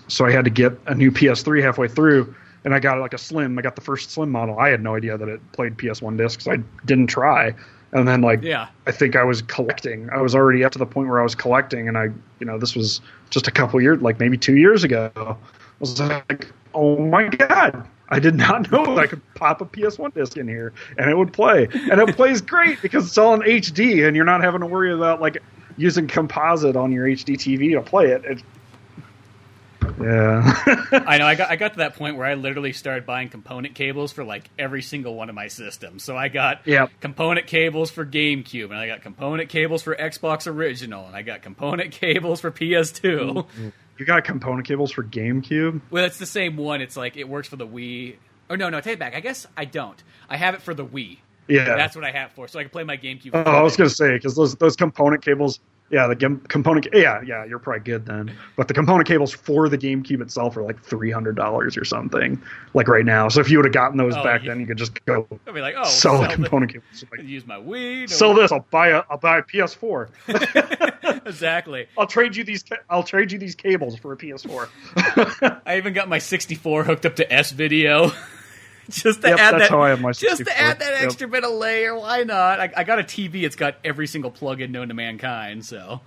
[0.08, 2.34] so I had to get a new PS3 halfway through,
[2.64, 3.58] and I got like a slim.
[3.58, 4.58] I got the first slim model.
[4.58, 6.46] I had no idea that it played PS1 discs.
[6.46, 7.54] I didn't try,
[7.96, 8.68] and then like Yeah.
[8.86, 10.08] I think I was collecting.
[10.10, 12.04] I was already up to the point where I was collecting, and I
[12.38, 15.10] you know this was just a couple years, like maybe two years ago.
[15.16, 15.36] I
[15.80, 17.86] was like, oh my god.
[18.08, 21.16] I did not know that I could pop a PS1 disc in here and it
[21.16, 21.68] would play.
[21.90, 24.92] And it plays great because it's all in HD and you're not having to worry
[24.92, 25.42] about like
[25.76, 28.24] using composite on your HD TV to play it.
[28.24, 28.42] it
[30.00, 31.02] yeah.
[31.06, 31.26] I know.
[31.26, 34.24] I got I got to that point where I literally started buying component cables for
[34.24, 36.02] like every single one of my systems.
[36.04, 36.90] So I got Yep.
[37.00, 41.42] component cables for GameCube, and I got component cables for Xbox Original, and I got
[41.42, 43.46] component cables for PS2.
[43.98, 45.80] you got component cables for GameCube?
[45.90, 46.80] Well, it's the same one.
[46.80, 48.16] It's like it works for the Wii.
[48.48, 49.14] Oh no, no, take it back.
[49.14, 50.02] I guess I don't.
[50.28, 51.18] I have it for the Wii.
[51.48, 51.76] Yeah.
[51.76, 53.30] That's what I have for, so I can play my GameCube.
[53.32, 55.60] Oh, I was gonna say because those those component cables,
[55.90, 58.32] yeah, the gam- component, yeah, yeah, you're probably good then.
[58.56, 62.40] But the component cables for the GameCube itself are like three hundred dollars or something,
[62.74, 63.28] like right now.
[63.28, 64.48] So if you would have gotten those Oh, back yeah.
[64.50, 67.04] then, you could just go I'll be like, oh, sell, the the- component cables.
[67.10, 68.00] Like, use my Wii.
[68.00, 70.08] no- sell this, I'll buy a I'll buy a PS4.
[71.26, 71.86] exactly.
[71.96, 75.62] I'll trade you these I'll trade you these cables for a PS4.
[75.66, 78.10] I even got my 64 hooked up to S Video.
[78.90, 81.02] just to Yep, add that, how I have my just to add that Yep.
[81.02, 81.98] extra bit of layer.
[81.98, 82.60] Why not?
[82.60, 83.42] I, I got a TV.
[83.42, 85.64] It's got every single plug-in known to mankind.
[85.64, 86.00] So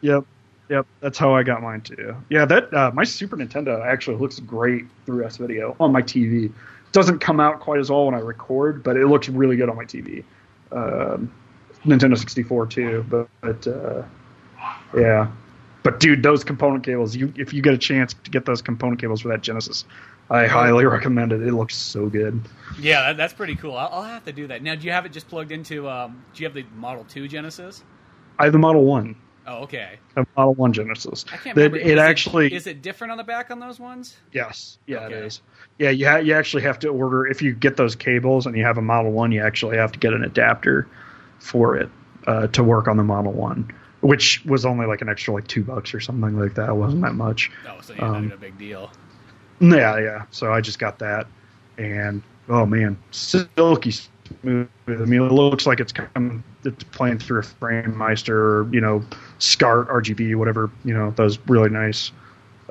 [0.00, 0.24] Yep.
[0.70, 2.16] Yep, that's how I got mine too.
[2.30, 6.50] Yeah, that uh, my Super Nintendo actually looks great through S video on my TV.
[6.92, 9.76] Doesn't come out quite as well when I record, but it looks really good on
[9.76, 10.24] my TV.
[10.72, 11.30] Um,
[11.84, 14.02] Nintendo 64 too, but, but uh,
[14.96, 15.30] yeah.
[15.84, 19.00] But dude, those component cables, you if you get a chance to get those component
[19.00, 19.84] cables for that Genesis,
[20.30, 21.42] I highly recommend it.
[21.42, 22.40] It looks so good.
[22.80, 23.76] yeah, that, that's pretty cool.
[23.76, 24.62] I'll, I'll have to do that.
[24.62, 25.88] Now, do you have it just plugged into?
[25.88, 27.84] Um, do you have the Model Two Genesis?
[28.38, 29.14] I have the Model One.
[29.46, 29.98] Oh, okay.
[30.16, 31.26] I have Model One Genesis.
[31.30, 31.76] I can't remember.
[31.76, 34.16] it Is actually is it different on the back on those ones?
[34.32, 34.78] Yes.
[34.86, 35.14] Yeah, Okay.
[35.16, 35.42] it is.
[35.78, 38.64] Yeah, you ha- you actually have to order if you get those cables and you
[38.64, 40.88] have a Model One, you actually have to get an adapter
[41.40, 41.90] for it
[42.26, 43.70] uh, to work on the Model One,
[44.04, 46.68] which was only like an extra like two bucks or something like that.
[46.68, 47.50] It wasn't that much.
[47.66, 48.90] Oh, so yeah, not Um, even a big deal.
[49.60, 50.24] Yeah, yeah.
[50.30, 51.26] So I just got that,
[51.78, 54.68] and oh man, silky smooth.
[54.86, 59.02] I mean, it looks like it's come, it's playing through a Framemeister, or, you know,
[59.38, 62.12] SCART, RGB, whatever you know those really nice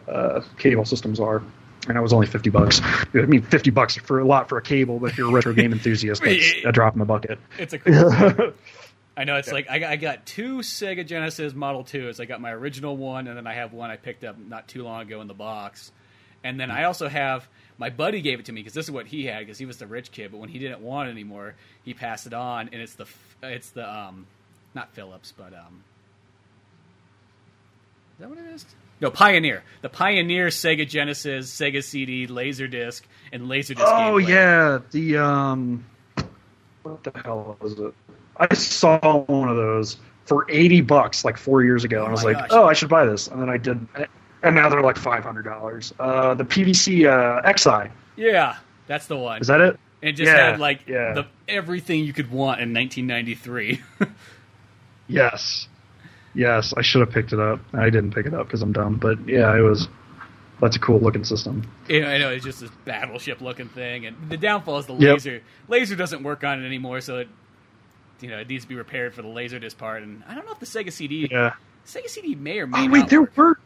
[0.08, 1.42] uh, cable systems are.
[1.88, 2.80] And that was only fifty bucks.
[2.84, 5.54] I mean, fifty bucks for a lot for a cable, but if you're a retro
[5.54, 7.40] game enthusiast, that's a drop in the bucket.
[7.58, 8.54] It's a cool.
[9.16, 12.20] I know it's like I, I got two Sega Genesis Model 2s.
[12.20, 14.84] I got my original one, and then I have one I picked up not too
[14.84, 15.92] long ago in the box.
[16.44, 17.48] And then I also have
[17.78, 19.78] my buddy gave it to me because this is what he had because he was
[19.78, 20.32] the rich kid.
[20.32, 23.06] But when he didn't want it anymore, he passed it on, and it's the
[23.42, 24.26] it's the um
[24.74, 25.84] not Philips, but um
[28.14, 28.66] is that what it is?
[29.00, 29.64] No, Pioneer.
[29.82, 33.02] The Pioneer Sega Genesis, Sega CD, Laserdisc,
[33.32, 33.76] and Laserdisc.
[33.80, 34.38] Oh game player.
[34.38, 35.86] yeah, the um,
[36.84, 37.94] what the hell was it?
[38.38, 42.24] I saw one of those for eighty bucks like four years ago, and I was
[42.24, 42.58] my like, gosh.
[42.58, 43.90] oh, I should buy this, and then I didn't.
[44.42, 45.94] and now they're like five hundred dollars.
[46.00, 48.58] Uh, the JVC uh, X'Eye Yeah,
[48.88, 49.42] that's the one.
[49.42, 49.80] is that it?
[50.02, 51.14] And it just Yeah, had like yeah.
[51.14, 53.82] the everything you could want in 1993.
[55.08, 55.68] Yes,
[56.34, 57.60] yes, I should have picked it up.
[57.74, 59.88] I didn't pick it up because I'm dumb, but yeah, it was.
[60.62, 61.70] That's a cool looking system.
[61.90, 65.14] know, I know it's just this battleship looking thing, and the downfall is the Yep.
[65.16, 65.42] laser.
[65.68, 67.28] Laser doesn't work on it anymore, so it
[68.24, 70.02] you know it needs to be repaired for the laserdisc part.
[70.02, 71.54] And I don't know if the Sega CD, Yeah.
[71.86, 72.92] Sega CD may or may Oh not.
[72.94, 73.36] wait, there work.
[73.38, 73.60] were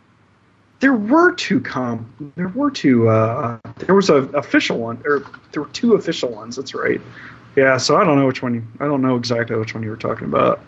[0.79, 5.61] there were two com there were two uh there was a official one or there
[5.63, 6.99] were two official ones, that's right.
[7.55, 9.89] Yeah, so I don't know which one you, I don't know exactly which one you
[9.89, 10.59] were talking about.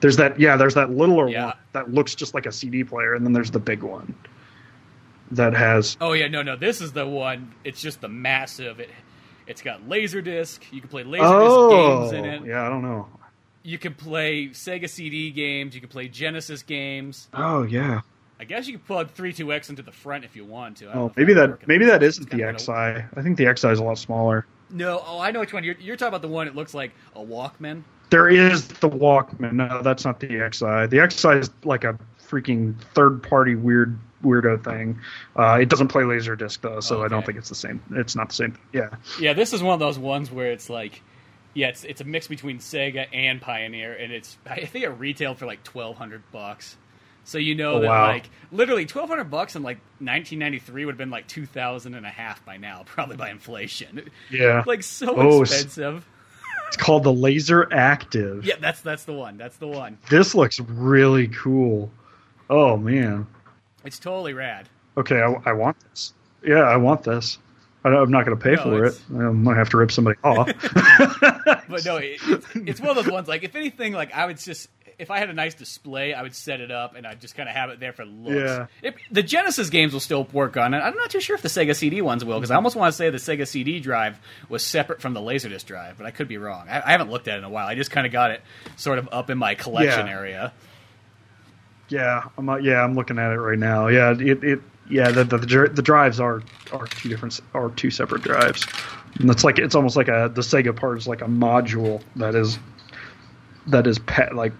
[0.00, 1.44] There's that yeah, there's that littler Yeah.
[1.46, 4.14] one that looks just like a CD player and then there's the big one
[5.30, 7.54] that has Oh yeah, no, no, this is the one.
[7.64, 8.80] It's just the massive.
[8.80, 8.90] It
[9.46, 10.60] it's got laserdisc.
[10.72, 12.46] You can play laserdisc Oh, games in it.
[12.46, 13.08] yeah, I don't know.
[13.62, 15.74] You can play Sega CD games.
[15.74, 17.28] You can play Genesis games.
[17.34, 18.00] Oh yeah.
[18.40, 20.96] I guess you could plug 32X into the front if you want to.
[20.96, 23.08] Oh, maybe that maybe that isn't the X'Eye.
[23.16, 24.46] I think the X'Eye is a lot smaller.
[24.70, 25.64] No, oh, I know which one.
[25.64, 26.46] You're, you're talking about the one.
[26.46, 27.82] It looks like a Walkman.
[28.10, 29.54] There is the Walkman.
[29.54, 30.88] No, that's not the X'Eye.
[30.88, 34.98] The X'Eye is like a freaking third party weird weirdo thing.
[35.36, 37.82] Uh, it doesn't play Laserdisc though, so I don't think it's the same.
[37.92, 38.58] It's not the same.
[38.72, 38.90] Yeah.
[39.20, 41.02] Yeah, this is one of those ones where it's like,
[41.58, 45.38] yeah, it's it's a mix between Sega and Pioneer, and it's I think it retailed
[45.38, 46.76] for like twelve hundred bucks.
[47.24, 48.06] So you know Oh, that wow.
[48.06, 51.46] like literally twelve hundred bucks in like nineteen ninety three would have been like two
[51.46, 54.08] thousand and a half by now, probably by inflation.
[54.30, 54.62] Yeah.
[54.66, 56.06] like so Oh, expensive.
[56.68, 58.44] It's called the LaserActive.
[58.44, 59.36] Yeah, that's that's the one.
[59.36, 59.98] That's the one.
[60.10, 61.90] This looks really cool.
[62.48, 63.26] Oh man.
[63.84, 64.68] It's totally rad.
[64.96, 66.12] Okay, I, I want this.
[66.44, 67.38] Yeah, I want this.
[67.94, 68.88] I I'm not going to pay No, for it.
[68.88, 70.46] it's- I might have to rip somebody off.
[71.68, 73.28] But no, it, it's, it's one of those ones.
[73.28, 74.68] Like if anything, like I would just
[74.98, 77.48] if I had a nice display, I would set it up and I'd just kind
[77.48, 78.66] of have it there for looks.
[78.82, 78.90] Yeah.
[79.12, 80.78] The Genesis games will still work on it.
[80.78, 82.96] I'm not too sure if the Sega CD ones will because I almost want to
[82.96, 84.18] say the Sega CD drive
[84.48, 86.66] was separate from the Laserdisc drive, but I could be wrong.
[86.68, 87.68] I, I haven't looked at it in a while.
[87.68, 88.42] I just kind of got it
[88.76, 90.12] sort of up in my collection Yeah.
[90.12, 90.52] area.
[91.90, 93.86] Yeah, I'm uh, yeah, I'm looking at it right now.
[93.86, 94.60] Yeah, it, it
[94.90, 95.38] yeah, the, the
[95.72, 98.66] the drives are are two different are two separate drives.
[99.20, 102.34] And it's like it's almost like a the Sega part is like a module that
[102.34, 102.58] is
[103.66, 104.52] that is pa- like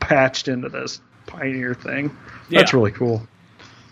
[0.00, 2.16] patched into this Pioneer thing.
[2.48, 2.60] Yeah.
[2.60, 3.26] That's really cool.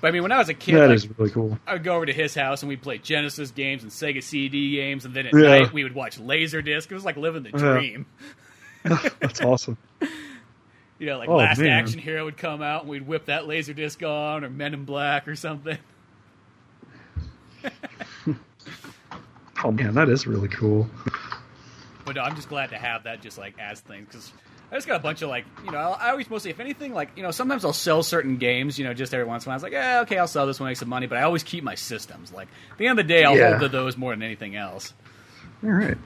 [0.01, 1.59] But I mean, when I was a kid, That like, is really cool.
[1.66, 4.76] I would go over to his house and we'd play Genesis games and Sega CD
[4.76, 5.40] games, and then at Yeah.
[5.61, 6.90] night we would watch Laserdisc.
[6.90, 7.59] It was like living the Yeah.
[7.72, 8.07] dream.
[9.20, 9.78] That's awesome.
[11.05, 11.70] You know, like Oh, Last man.
[11.70, 14.84] Action Hero would come out and we'd whip that laser disc on, or Men in
[14.86, 15.76] Black, or something.
[19.62, 20.88] Oh man, that is really cool.
[22.05, 24.30] But no, I'm just glad to have that just like as things because
[24.70, 27.11] I just got a bunch of like you know I always mostly if anything like
[27.16, 29.55] you know sometimes I'll sell certain games you know just every once in a while.
[29.55, 31.42] I was like yeah okay I'll sell this one make some money, but I always
[31.42, 32.30] keep my systems.
[32.32, 33.48] Like at the end of the day I'll Yeah.
[33.50, 34.92] hold to those more than anything else.
[35.62, 35.96] All right.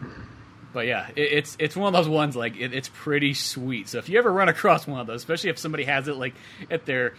[0.72, 3.88] But yeah, it, it's it's one of those ones like it, it's pretty sweet.
[3.88, 6.34] So if you ever run across one of those, especially if somebody has it like
[6.70, 7.14] at their,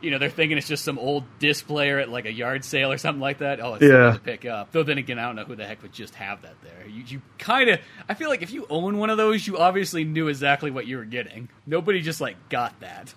[0.00, 2.92] you know, they're thinking it's just some old disc player at like a yard sale
[2.92, 3.60] or something like that.
[3.60, 4.06] Oh, it's Yeah.
[4.08, 4.12] yeah.
[4.12, 4.70] to pick up.
[4.72, 6.86] Though then again, I don't know who the heck would just have that there.
[6.88, 10.04] You you kind of I feel like if you own one of those, you obviously
[10.04, 11.48] knew exactly what you were getting.
[11.66, 13.14] Nobody just like got that.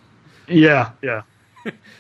[0.48, 1.22] Yeah, yeah.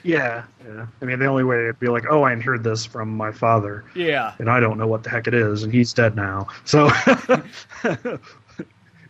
[0.03, 0.87] Yeah, yeah.
[1.01, 3.83] I mean, the only way it'd be like, oh, I inherited this from my father.
[3.95, 4.33] Yeah.
[4.39, 6.47] and I don't know what the heck it is, and he's dead now.
[6.65, 6.89] So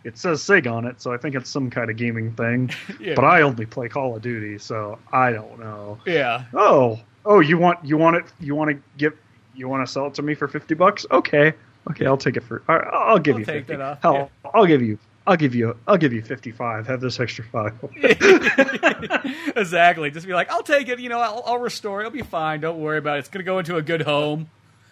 [0.04, 2.72] it says Sig on it, so I think it's some kind of gaming thing.
[3.00, 3.14] Yeah.
[3.16, 5.98] But I only play Call of Duty, so I don't know.
[6.06, 6.44] Yeah.
[6.54, 8.26] Oh, oh, you want you want it?
[8.40, 9.18] You want to give?
[9.56, 11.06] You want to sell it to me for fifty bucks?
[11.10, 11.54] Okay,
[11.90, 12.62] okay, I'll take it for.
[12.68, 13.74] I'll give I'll you take 50.
[13.76, 15.00] that off, Hell, I'll give you.
[15.28, 15.78] I'll give you.
[15.88, 16.88] I'll give you fifty-five.
[16.88, 17.74] Have this extra five.
[19.56, 20.10] exactly.
[20.10, 21.00] Just be like, I'll take it.
[21.00, 22.08] You know, I'll, I'll restore it.
[22.08, 22.62] It'll be fine.
[22.62, 23.20] Don't worry about it.
[23.20, 24.50] It's gonna go into a good home.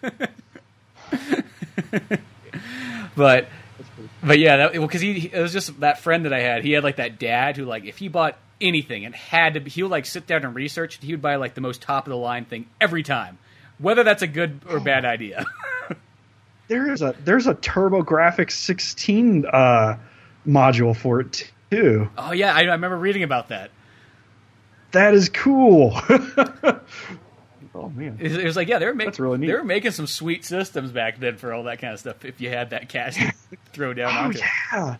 [3.16, 3.48] but
[4.22, 6.64] But yeah, that, because he it was just that friend that I had.
[6.64, 9.82] He had like that dad who like if he bought anything and had to, he
[9.82, 10.98] would like sit down and research.
[11.00, 13.38] He would buy like the most top of the line thing every time,
[13.78, 15.44] whether that's a good or bad idea.
[16.68, 19.98] there is a there's a TurboGrafx 16 uh,
[20.46, 22.08] module for it too.
[22.16, 23.70] Oh yeah, I, I remember reading about that.
[24.92, 25.92] That is cool.
[27.74, 30.06] oh man, it, it was like yeah, they were making really they were making some
[30.06, 32.24] sweet systems back then for all that kind of stuff.
[32.24, 33.32] If you had that cash to
[33.72, 34.44] throw down oh, onto it.
[34.72, 34.96] yeah.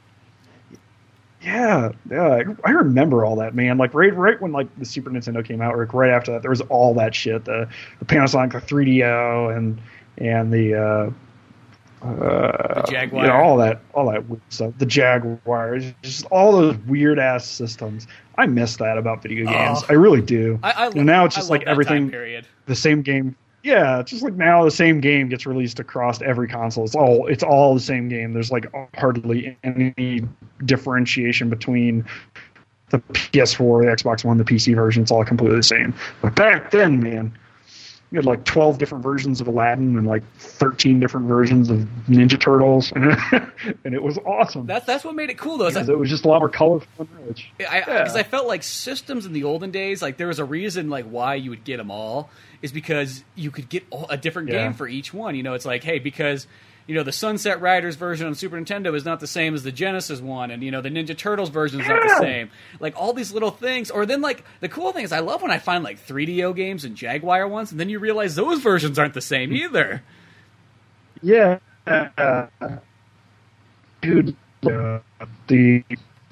[1.43, 3.78] Yeah, yeah, I remember all that, man.
[3.78, 6.51] Like right, right when like the Super Nintendo came out, like right after that, there
[6.51, 7.47] was all that shit.
[7.47, 7.66] The
[7.99, 9.80] the Panasonic, the 3DO, and
[10.18, 11.11] and the uh,
[12.03, 13.22] uh, The Jaguar.
[13.24, 14.72] you know, all that, all that weird stuff.
[14.78, 18.07] The Jaguars, just all those weird ass systems.
[18.38, 19.80] I miss that about video games.
[19.82, 19.86] Oh.
[19.88, 20.59] I really do.
[20.62, 22.46] I, I, And now it's just like everything, period.
[22.66, 23.36] the same game.
[23.62, 26.84] Yeah, it's just like now the same game gets released across every console.
[26.86, 28.32] It's all it's all the same game.
[28.32, 30.26] There's like hardly any
[30.64, 32.07] differentiation between
[32.88, 35.03] the PS4, the Xbox One, the PC version.
[35.03, 35.92] It's all completely the same.
[36.22, 37.36] But back then, man,
[38.12, 42.40] you had like 12 different versions of Aladdin and like 13 different versions of Ninja
[42.40, 42.92] Turtles,
[43.84, 44.66] and it was awesome.
[44.66, 45.68] That's that's what made it cool though.
[45.68, 47.50] because it was just a lot more colorful and rich.
[47.61, 47.84] I Yeah.
[47.84, 51.04] because I felt like systems in the olden days, like there was a reason like
[51.04, 52.30] why you would get them all
[52.62, 54.64] is because you could get all- a different Yeah.
[54.64, 55.34] game for each one.
[55.34, 56.46] You know, it's like hey because.
[56.91, 59.70] You know the Sunset Riders version on Super Nintendo is not the same as the
[59.70, 62.51] Genesis one, and you know the Ninja Turtles version is not the same.
[62.80, 65.53] Like all these little things, or then like the cool thing is I love when
[65.53, 69.14] I find like 3DO games and Jaguar ones, and then you realize those versions aren't
[69.14, 70.03] the same either.
[71.22, 71.61] Yeah,
[74.03, 74.99] dude, uh,
[75.47, 75.84] the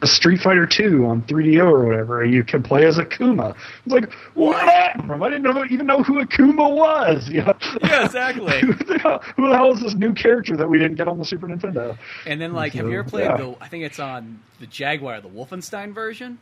[0.05, 3.57] Street Fighter Two on 3DO or whatever, you can play as Akuma.
[3.85, 4.57] It's like what?
[4.57, 7.29] I didn't know, even know who Akuma was.
[7.29, 7.55] You know?
[7.83, 8.61] Yeah, exactly.
[8.61, 11.19] who, the hell, who the hell is this new character that we didn't get on
[11.19, 11.99] the Super Nintendo?
[12.27, 13.37] And then like, have you ever played yeah.
[13.37, 13.57] the?
[13.61, 16.39] I think it's on the Jaguar, the Wolfenstein version.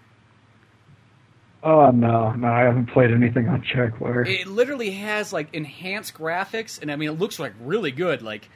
[1.63, 4.23] Oh no, no, I haven't played anything on Jaguar.
[4.23, 8.21] It literally has like enhanced graphics, and I mean, it looks like really good.
[8.21, 8.49] Like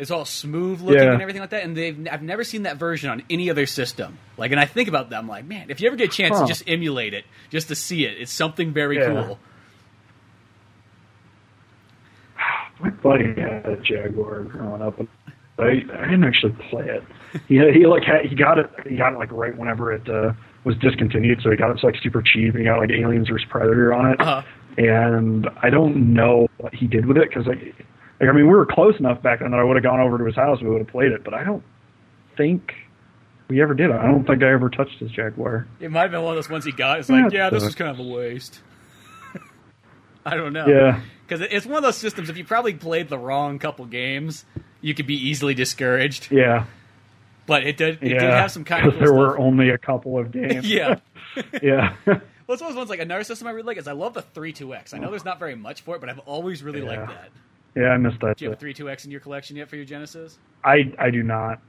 [0.00, 1.12] it's all smooth looking Yeah.
[1.12, 1.62] and everything like that.
[1.62, 4.18] And they've I've never seen that version on any other system.
[4.36, 6.36] Like, and I think about that, I'm like, man, if you ever get a chance
[6.36, 6.42] Huh.
[6.42, 9.24] to just emulate it, just to see it, it's something very Yeah.
[9.26, 9.38] cool.
[12.80, 15.08] My buddy had a Jaguar growing up, and
[15.58, 17.04] I, I didn't actually play it.
[17.46, 20.32] He he like had, he got it he got it like right whenever it uh,
[20.64, 23.46] was discontinued, so he got it like super cheap, and he got like Aliens vs
[23.50, 24.20] Predator on it.
[24.20, 24.42] Uh-huh.
[24.78, 27.74] And I don't know what he did with it because like,
[28.20, 30.18] like I mean we were close enough back then that I would have gone over
[30.18, 31.62] to his house we would have played it, but I don't
[32.36, 32.74] think
[33.48, 33.90] we ever did.
[33.90, 33.96] It.
[33.96, 35.66] I don't think I ever touched his Jaguar.
[35.80, 37.00] It might have been one of those ones he got.
[37.00, 37.74] It's like, yeah, it this is sucks.
[37.78, 38.60] kind of a waste.
[40.24, 40.66] I don't know.
[40.68, 41.00] Yeah.
[41.26, 42.28] because it's one of those systems.
[42.30, 44.44] If you probably played the wrong couple games,
[44.80, 46.30] you could be easily discouraged.
[46.30, 46.66] Yeah,
[47.46, 47.98] But it did.
[48.02, 48.18] It yeah.
[48.20, 49.18] did have some kind of cool there stuff.
[49.18, 50.68] were only a couple of games.
[50.70, 51.00] yeah.
[51.62, 51.94] yeah.
[52.06, 54.14] Well, it's one of those ones like another system I really like is I love
[54.14, 54.92] the three two X.
[54.94, 57.30] I know there's not very much for it, but I've always really liked that.
[57.76, 58.36] Yeah, I missed that.
[58.36, 60.38] Do you have a three two X in your collection yet for your Genesis?
[60.64, 61.60] I I do not.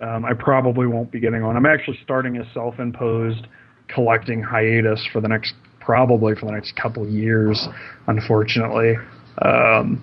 [0.00, 1.56] Um, I probably won't be getting one.
[1.56, 3.46] I'm actually starting a self-imposed
[3.88, 7.68] collecting hiatus for the next probably for the next couple years.
[8.06, 8.94] Unfortunately,
[9.42, 10.02] um,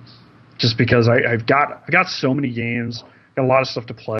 [0.58, 3.04] just because I, I've got I got so many games,
[3.36, 4.20] got a lot of stuff to play,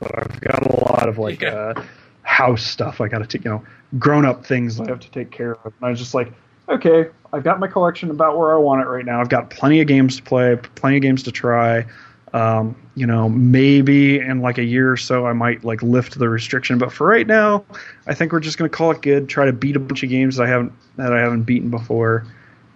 [0.00, 1.72] but I've got a lot of like Yeah.
[1.76, 1.84] uh,
[2.22, 3.44] house stuff I got to take.
[3.44, 3.64] You know,
[3.98, 5.66] grown-up things I have to take care of.
[5.66, 6.32] And I was just like,
[6.68, 9.20] okay, I've got my collection about where I want it right now.
[9.20, 11.84] I've got plenty of games to play, plenty of games to try.
[12.32, 16.28] Um, you know, maybe in like a year or so, I might like lift the
[16.28, 16.78] restriction.
[16.78, 17.64] But for right now,
[18.06, 19.28] I think we're just going to call it good.
[19.28, 22.26] Try to beat a bunch of games that I haven't that I haven't beaten before,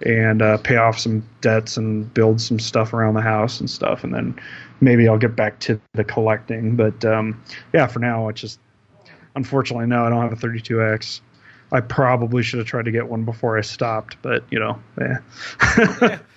[0.03, 4.05] and uh, pay off some debts and build some stuff around the house and stuff.
[4.05, 4.39] And then
[4.80, 6.76] maybe I'll get back to the collecting.
[6.76, 8.61] But um, yeah, for now, it's just
[9.34, 11.20] unfortunately no, I don't have a 32x.
[11.70, 16.18] I probably should have tried to get one before I stopped, but you know, eh.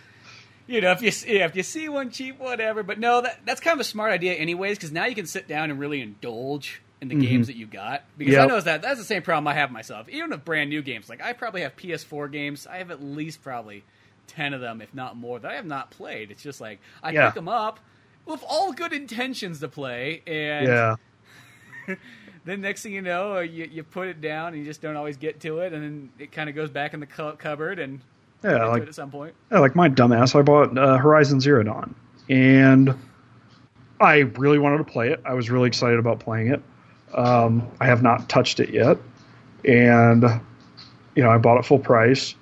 [0.68, 2.82] You know, if you see- yeah, if you see one cheap, whatever.
[2.82, 5.46] But no, that that's kind of a smart idea, anyways, because now you can sit
[5.48, 8.04] down and really indulge in the games that you got.
[8.18, 10.08] Because I know that that's the same problem I have myself.
[10.08, 12.68] Even with brand new games, like I probably have PS4 games.
[12.68, 13.84] I have at least probably
[14.28, 16.32] ten of them, if not more, that I have not played.
[16.32, 17.26] It's just like I Yeah.
[17.26, 17.80] pick them up
[18.26, 20.96] with all good intentions to play, and yeah.
[22.46, 24.96] then next thing you know, uh, you you put it down and you just don't
[24.96, 27.80] always get to it, and then it kind of goes back in the cu- cupboard
[27.80, 28.02] and
[28.44, 29.34] Yeah, get to like it at some point.
[29.52, 31.94] Yeah, like my dumbass, I bought uh, Horizon Zero Dawn,
[32.30, 32.96] and
[34.00, 35.22] I really wanted to play it.
[35.26, 36.62] I was really excited about playing it.
[37.14, 38.98] Um, I have not touched it yet,
[39.66, 40.24] and
[41.16, 42.36] you know, I bought it full price.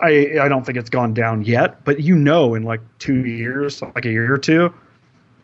[0.00, 3.82] I I don't think it's gone down yet, but you know, in like two years,
[3.82, 4.72] like a year or two,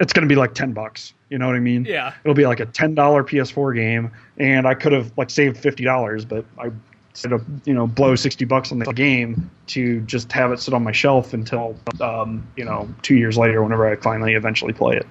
[0.00, 1.14] it's going to be like 10 bucks.
[1.30, 1.84] You know what I mean?
[1.84, 2.14] Yeah.
[2.24, 6.44] It'll be like a $10 PS4 game and I could have like saved $50, but
[6.58, 6.70] I
[7.10, 10.74] instead of, you know, blow 60 bucks on the game to just have it sit
[10.74, 14.96] on my shelf until um, you know, 2 years later whenever I finally eventually play
[14.96, 15.06] it.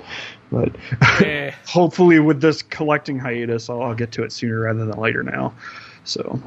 [0.51, 0.75] But
[1.23, 1.51] Eh.
[1.65, 5.53] hopefully with this collecting hiatus, I'll, I'll get to it sooner rather than later now.
[6.03, 6.41] So,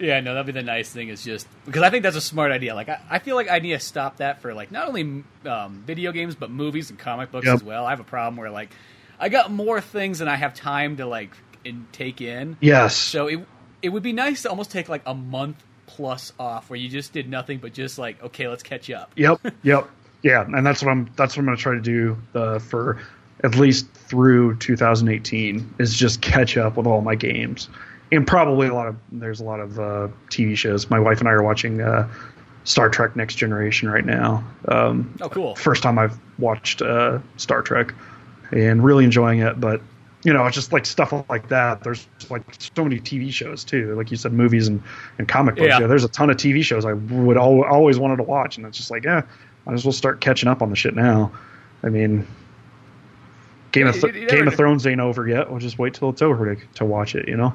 [0.00, 2.52] Yeah, no, that'd be the nice thing is just because I think that's a smart
[2.52, 2.74] idea.
[2.74, 5.82] Like, I, I feel like I need to stop that for like not only um,
[5.86, 7.54] video games but movies and comic books Yep.
[7.56, 7.84] as well.
[7.86, 8.70] I have a problem where like
[9.18, 11.30] I got more things than I have time to like
[11.64, 12.56] in, take in.
[12.60, 12.96] yes.
[12.96, 13.40] So it
[13.82, 17.12] it would be nice to almost take like a month plus off where you just
[17.12, 19.12] did nothing but just like okay, let's catch up.
[19.16, 19.88] Yep, yep,
[20.22, 21.10] yeah, and that's what I'm.
[21.16, 22.98] That's what I'm going to try to do uh, for
[23.42, 27.68] at least through 2018 is just catch up with all my games,
[28.12, 30.90] and probably a lot of there's a lot of uh, TV shows.
[30.90, 32.08] My wife and I are watching uh,
[32.64, 34.44] Star Trek Next Generation right now.
[34.68, 35.54] Um, Oh, cool.
[35.56, 37.94] First time I've watched uh, Star Trek,
[38.52, 39.80] and really enjoying it, but.
[40.22, 41.82] You know, it's just like stuff like that.
[41.82, 44.82] There's like so many TV shows too, like you said, movies and,
[45.16, 45.68] and comic books.
[45.68, 45.80] Yeah.
[45.80, 48.66] Yeah, there's a ton of TV shows I would al- always wanted to watch, and
[48.66, 49.22] it's just like, yeah,
[49.64, 51.32] might as well start catching up on the shit now.
[51.82, 52.26] I mean,
[53.72, 55.50] Game of You- Th- you Game of Thrones ain't over yet.
[55.50, 57.28] We'll just wait till it's over to, to watch it.
[57.28, 57.54] You know.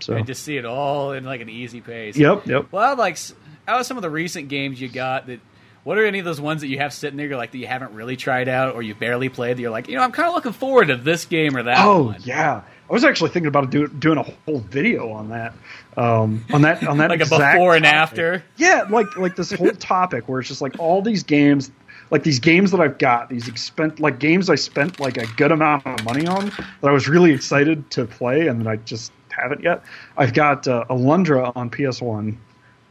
[0.00, 0.14] So.
[0.14, 2.16] And just see it all in like an easy pace.
[2.16, 2.46] Yep.
[2.46, 2.66] Yep.
[2.70, 3.18] Well, like
[3.66, 5.40] out of some of the recent games you got that.
[5.84, 7.28] What are any of those ones that you have sitting there?
[7.28, 9.56] You're like that you haven't really tried out, or you barely played.
[9.56, 11.78] That you're like, you know, I'm kind of looking forward to this game or that.
[11.78, 12.16] Oh one.
[12.24, 15.54] yeah, I was actually thinking about do, doing a whole video on that.
[15.96, 18.42] Um, on that on that like a before and after.
[18.56, 21.70] Yeah, like like this whole topic where it's just like all these games,
[22.10, 25.52] like these games that I've got, these expen like games I spent like a good
[25.52, 26.50] amount of money on
[26.82, 29.84] that I was really excited to play and that I just haven't yet.
[30.16, 32.38] I've got uh, Alundra on PS1.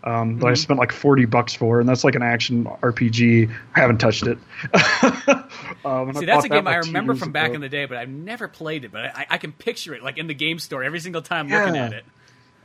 [0.03, 0.53] Um, that I Mm-hmm.
[0.53, 3.51] spent like forty bucks for, and that's like an action RPG.
[3.76, 4.38] I haven't touched it.
[5.86, 7.55] um, See, that's a that, game I remember from back ago.
[7.55, 8.91] in the day, but I've never played it.
[8.91, 11.76] But I, I can picture it like in the game store every single time looking
[11.76, 12.05] at it.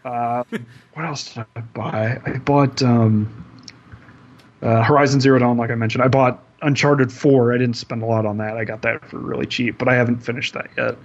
[0.05, 0.45] Uh,
[0.95, 2.21] what else did I buy?
[2.25, 3.29] I bought um,
[4.63, 6.03] uh, Horizon Zero Dawn, like I mentioned.
[6.05, 7.53] I bought Uncharted Four.
[7.55, 8.57] I didn't spend a lot on that.
[8.57, 10.97] I got that for really cheap, but I haven't finished that yet.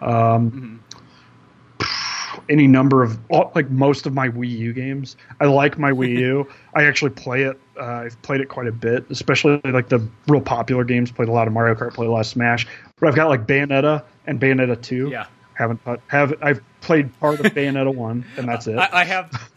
[0.00, 0.82] Um,
[2.48, 3.18] Any number of
[3.54, 5.16] like most of my Wii U games.
[5.40, 6.48] I like my Wii U.
[6.74, 7.60] I actually play it.
[7.78, 11.10] Uh, I've played it quite a bit, especially like the real popular games.
[11.10, 11.92] Played a lot of Mario Kart.
[11.92, 12.66] Played a lot of Smash.
[12.98, 15.10] But I've got like Bayonetta and Bayonetta Two.
[15.10, 15.26] Yeah.
[15.54, 18.78] Haven't have I've played part of Bayonetta One, and that's it.
[18.78, 19.50] I, I have,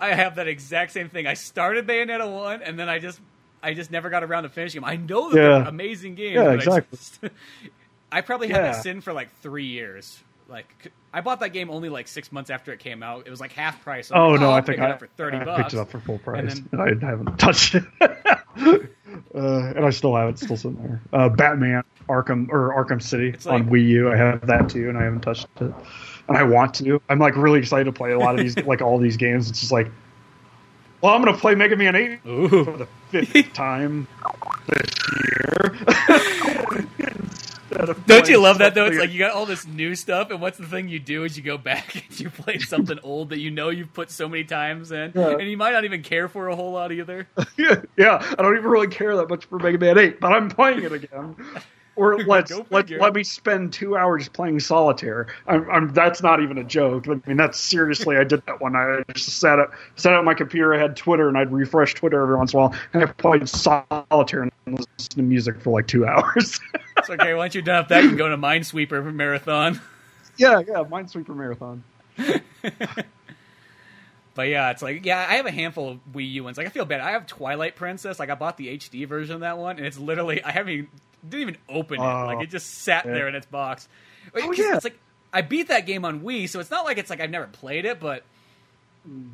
[0.00, 1.26] I, I have that exact same thing.
[1.26, 3.20] I started Bayonetta one, and then I just,
[3.62, 4.88] I just never got around to finishing them.
[4.90, 5.42] I know that Yeah.
[5.60, 6.34] they're amazing games.
[6.36, 6.96] Yeah, but I exactly.
[6.98, 7.20] just-
[8.12, 8.80] I probably had that Yeah.
[8.80, 10.18] sin for like three years.
[10.48, 13.26] Like, I bought that game only like six months after it came out.
[13.26, 14.10] It was like half price.
[14.10, 14.46] I'm Oh like, no!
[14.48, 15.62] I'll I think pick it up for thirty I bucks.
[15.62, 17.84] picked it up for full price, then- and, I haven't touched it.
[18.00, 18.78] uh,
[19.34, 21.02] and I still have it, still sitting there.
[21.12, 24.10] Uh, Batman Arkham or Arkham City like- on Wii U.
[24.12, 25.72] I have that too, and I haven't touched it.
[26.28, 27.00] And I want to.
[27.08, 29.48] I'm like really excited to play a lot of these, like all these games.
[29.50, 29.90] It's just like,
[31.00, 34.06] well, I'm gonna play Mega Man Eight for the fifth time
[34.68, 34.90] this
[35.22, 35.76] year.
[38.06, 38.86] Don't you love that though?
[38.86, 41.36] It's like you got all this new stuff, and what's the thing you do is
[41.36, 44.42] you go back and you play something old that you know you've put so many
[44.44, 45.30] times in, Yeah.
[45.38, 47.28] and you might not even care for a whole lot either.
[47.56, 50.48] yeah, yeah, I don't even really care that much for Mega Man 8, but I'm
[50.50, 51.36] playing it again.
[51.98, 55.26] Or let's let, let me spend two hours playing solitaire.
[55.48, 57.08] I'm, I'm, that's not even a joke.
[57.08, 58.16] I mean, that's seriously.
[58.16, 58.76] I did that one.
[58.76, 60.72] I just sat up, sat at my computer.
[60.72, 63.48] I had Twitter, and I'd refresh Twitter every once in a while, and I played
[63.48, 66.60] solitaire and listened to music for like two hours.
[66.98, 67.34] It's okay.
[67.34, 69.80] Once you're done with that, you can go to Minesweeper marathon.
[70.36, 71.82] yeah, yeah, Minesweeper marathon.
[74.38, 76.56] But yeah, it's like yeah, I have a handful of Wii U ones.
[76.56, 77.00] Like I feel bad.
[77.00, 78.20] I have Twilight Princess.
[78.20, 80.88] Like I bought the HD version of that one, and it's literally I haven't even
[81.28, 82.04] didn't even open it.
[82.04, 82.26] Oh.
[82.26, 83.12] like it just sat Yeah.
[83.14, 83.88] there in its box.
[84.34, 84.74] Oh, yeah.
[84.76, 84.98] It's like
[85.32, 87.84] I beat that game on Wii, so it's not like it's like I've never played
[87.84, 88.22] it, but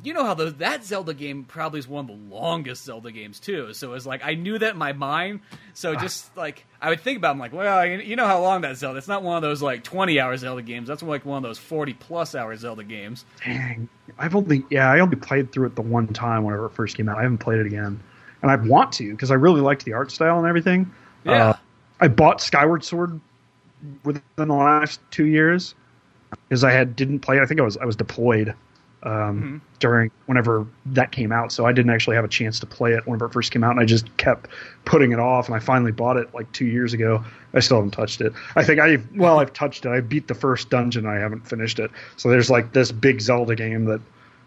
[0.03, 3.39] you know how those that Zelda game probably is one of the longest Zelda games
[3.41, 3.73] too.
[3.73, 5.41] So it's like I knew that in my mind.
[5.73, 5.99] So Ah.
[5.99, 8.61] just like I would think about, it, I'm like, well, you you know how long
[8.61, 8.97] that Zelda?
[8.99, 10.87] It's not one of those like 20 hour Zelda games.
[10.87, 13.25] That's like one of those 40 plus hour Zelda games.
[13.43, 16.95] Dang, I've only yeah, I only played through it the one time whenever it first
[16.95, 17.17] came out.
[17.17, 17.99] I haven't played it again,
[18.41, 20.89] and I want to because I really liked the art style and everything.
[21.25, 21.49] Yeah.
[21.49, 21.53] Uh,
[21.99, 23.19] I bought Skyward Sword
[24.03, 25.75] within the last two years
[26.49, 27.37] because I had didn't play.
[27.37, 27.41] it.
[27.41, 28.49] I think I was I was deployed
[29.03, 29.57] um, Mm-hmm.
[29.79, 33.05] during whenever that came out, so I didn't actually have a chance to play it
[33.05, 34.49] whenever it first came out, and I just kept
[34.85, 35.47] putting it off.
[35.47, 37.23] And I finally bought it like two years ago.
[37.53, 38.33] I still haven't touched it.
[38.55, 39.89] I think I well I've touched it.
[39.89, 41.05] I beat the first dungeon.
[41.05, 41.91] I haven't finished it.
[42.17, 44.01] So there's like this big Zelda game that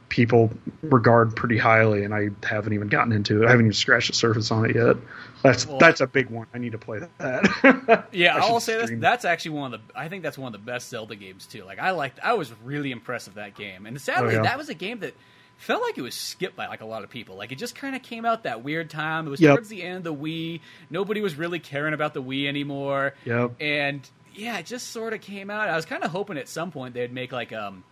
[0.08, 0.50] people
[0.82, 3.46] regard pretty highly, and I haven't even gotten into it.
[3.46, 4.96] I haven't even scratched the surface on it yet.
[5.42, 6.46] That's Well- that's a big one.
[6.54, 8.06] I need to play that.
[8.12, 8.90] Yeah, I I'll say this.
[8.94, 9.98] That's actually one of the.
[9.98, 11.64] I think that's one of the best Zelda games too.
[11.64, 12.20] Like I liked.
[12.22, 14.42] I was really impressed with that game, and sadly, Oh, yeah.
[14.42, 15.14] that was a game that
[15.58, 17.36] felt like it was skipped by like a lot of people.
[17.36, 19.26] Like it just kind of came out that weird time.
[19.26, 19.54] It was Yep.
[19.56, 20.60] towards the end of the Wii.
[20.90, 23.14] Nobody was really caring about the Wii anymore.
[23.24, 23.52] Yep.
[23.60, 25.68] And yeah, it just sort of came out.
[25.68, 27.84] I was kind of hoping at some point they'd make like um.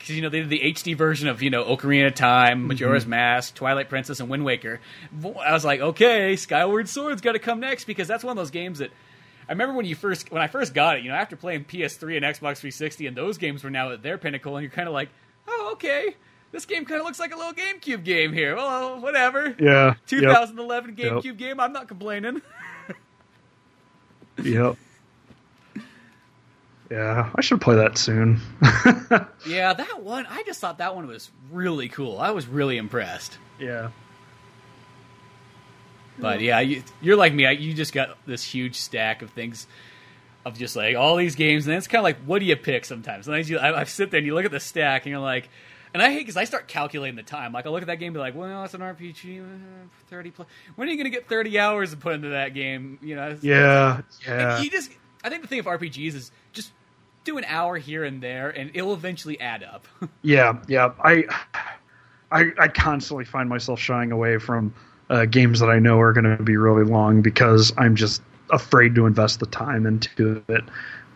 [0.00, 2.68] Because you know they did the HD version of you know Ocarina of Time, mm-hmm.
[2.68, 4.80] Majora's Mask, Twilight Princess, and Wind Waker.
[5.22, 8.50] I was like, okay, Skyward Sword's got to come next because that's one of those
[8.50, 8.90] games that
[9.48, 11.04] I remember when you first when I first got it.
[11.04, 14.16] You know, after playing PS3 and Xbox 360, and those games were now at their
[14.16, 15.10] pinnacle, and you're kind of like,
[15.46, 16.16] oh, okay,
[16.52, 18.56] this game kind of looks like a little GameCube game here.
[18.56, 19.54] Well, whatever.
[19.60, 19.94] yeah.
[20.06, 21.12] 2011 Yep.
[21.12, 21.60] GameCube game.
[21.60, 22.42] I'm not complaining.
[24.42, 24.76] Yep.
[26.90, 28.40] Yeah, I should play that soon.
[29.46, 30.26] yeah, that one.
[30.28, 32.18] I just thought that one was really cool.
[32.18, 33.38] I was really impressed.
[33.58, 33.90] yeah.
[36.18, 37.46] But yeah, you, you're like me.
[37.46, 39.66] I, you just got this huge stack of things,
[40.44, 42.84] of just like all these games, and it's kind of like, what do you pick?
[42.84, 45.20] Sometimes, sometimes you, I, I sit there and you look at the stack, and you're
[45.20, 45.48] like,
[45.94, 47.52] and I hate because I start calculating the time.
[47.54, 49.44] Like I look at that game, and be like, well, it's an RPG, uh,
[50.08, 50.46] thirty plus.
[50.76, 52.98] When are you going to get thirty hours to put into that game?
[53.00, 54.02] You know, Yeah.
[54.26, 54.60] Yeah.
[54.60, 54.90] you just.
[55.24, 56.72] I think the thing of RPGs is just
[57.24, 59.86] do an hour here and there, and it'll eventually add up.
[60.22, 60.92] Yeah, yeah.
[61.02, 61.24] I,
[62.30, 64.74] I, I constantly find myself shying away from
[65.08, 68.94] uh, games that I know are going to be really long because I'm just afraid
[68.96, 70.64] to invest the time into it.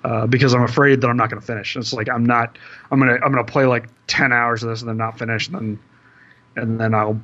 [0.02, 1.76] Uh, because I'm afraid that I'm not going to finish.
[1.76, 2.59] It's like I'm not.
[2.90, 3.14] I'm gonna.
[3.14, 5.48] I'm gonna play like ten hours of this and then not finish.
[5.48, 5.78] And then,
[6.57, 7.14] and then I'll.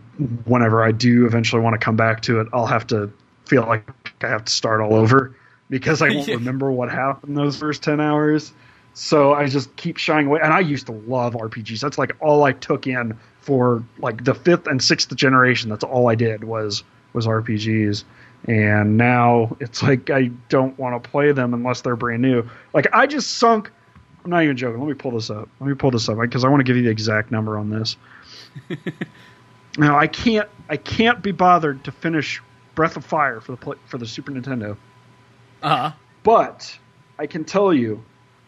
[0.46, 3.12] Whenever I do eventually want to come back to it, I'll have to
[3.44, 3.86] feel like
[4.24, 5.36] I have to start all over
[5.68, 6.36] because I won't Yeah.
[6.36, 8.50] remember what happened those first ten hours.
[8.94, 10.40] So I just keep shying away.
[10.42, 11.80] And I used to love RPGs.
[11.80, 15.70] That's like all I took in for like the fifth and sixth generation.
[15.70, 16.82] That's all I did was
[17.12, 18.04] was RPGs.
[18.46, 22.48] And now it's like I don't want to play them unless they're brand new.
[22.72, 23.70] Like I just sunk.
[24.24, 24.80] I'm not even joking.
[24.80, 25.48] Let me pull this up.
[25.60, 27.70] Let me pull this up because I want to give you the exact number on
[27.70, 27.96] this.
[29.78, 30.48] now I can't.
[30.68, 32.42] I can't be bothered to finish
[32.74, 34.76] Breath of Fire for the for the Super Nintendo.
[35.62, 35.92] Uh huh.
[36.22, 36.78] But
[37.18, 38.02] I can tell you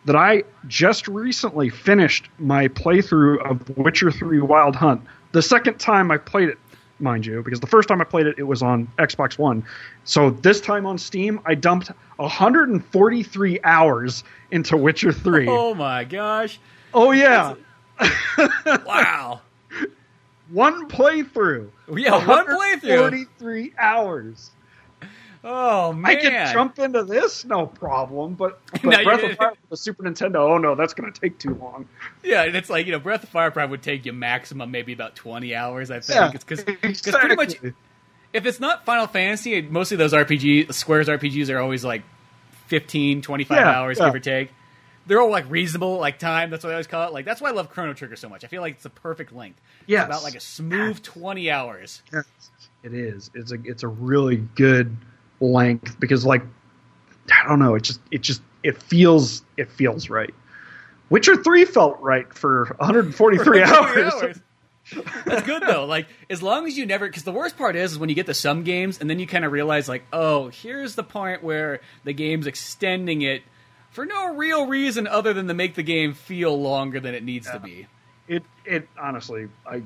[0.05, 5.03] that I just recently finished my playthrough of Witcher 3 Wild Hunt.
[5.33, 6.59] The second time I played it,
[6.99, 9.65] mind you, because the first time I played it, it was on Xbox One.
[10.05, 15.47] So this time on Steam, I dumped 143 hours into Witcher 3.
[15.49, 16.59] Oh, my gosh!
[16.95, 17.55] Oh, yeah.
[18.87, 19.41] Wow.
[20.51, 21.71] One playthrough.
[21.97, 23.01] Yeah, one playthrough.
[23.01, 24.51] 143 hours.
[25.45, 26.05] Oh man!
[26.17, 28.35] I could jump into this, no problem.
[28.35, 29.37] But, but No, Breath of.
[29.37, 31.89] Fire for the Super Nintendo, oh no, that's going to take too long.
[32.23, 34.93] Yeah, and it's like you know, Breath of Fire probably would take you maximum maybe
[34.93, 35.91] about twenty hours.
[35.91, 37.57] I think Yeah, because pretty much
[38.33, 42.03] if it's not Final Fantasy, mostly those RPG Square's RPGs are always like
[42.67, 44.07] 15, 25 Yeah, hours yeah.
[44.07, 44.51] give or take.
[45.07, 46.51] They're all like reasonable like time.
[46.51, 47.13] That's what I always call it.
[47.13, 48.45] Like that's why I love Chrono Trigger so much.
[48.45, 49.61] I feel like it's the perfect length.
[49.87, 52.01] Yeah, about like a smooth twenty hours.
[52.13, 52.25] Yes,
[52.85, 53.29] it is.
[53.35, 54.97] It's a it's a really good
[55.43, 56.43] length because like
[57.31, 60.33] I don't know, it just it just it feels it feels right.
[61.11, 64.41] Witcher three felt right for 143 hours.
[65.25, 65.85] That's good though.
[65.85, 68.27] Like as long as you never, because the worst part is, is when you get
[68.27, 71.81] to some games and then you kind of realize like, oh, here's the point where
[72.05, 73.43] the game's extending it
[73.91, 77.51] for no real reason other than to make the game feel longer than it needs
[77.51, 77.87] to be.
[78.29, 79.83] It it honestly I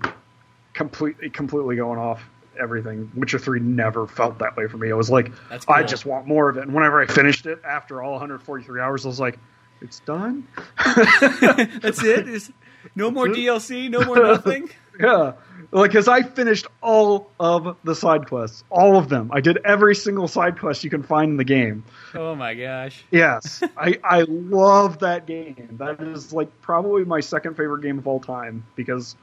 [0.75, 2.23] completely completely going off
[2.61, 3.11] everything.
[3.15, 4.89] Witcher three never felt that way for me.
[4.89, 6.63] It was like That's I just want more of it.
[6.65, 9.39] And whenever I finished it after all 143 hours, I was like,
[9.81, 10.47] it's done.
[10.85, 12.29] That's it.
[12.29, 12.51] Is
[12.95, 14.71] no more DLC, no more nothing.
[14.99, 15.33] Yeah,
[15.73, 19.31] like because I finished all of the side quests, all of them.
[19.31, 21.85] I did every single side quest you can find in the game.
[22.15, 23.05] Oh my gosh.
[23.11, 25.77] Yes, I I love that game.
[25.79, 29.17] That is like probably my second favorite game of all time because,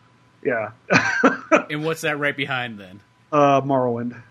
[0.44, 0.74] yeah,
[1.70, 3.00] And what's that right behind then?
[3.34, 4.22] Uh, Morrowind.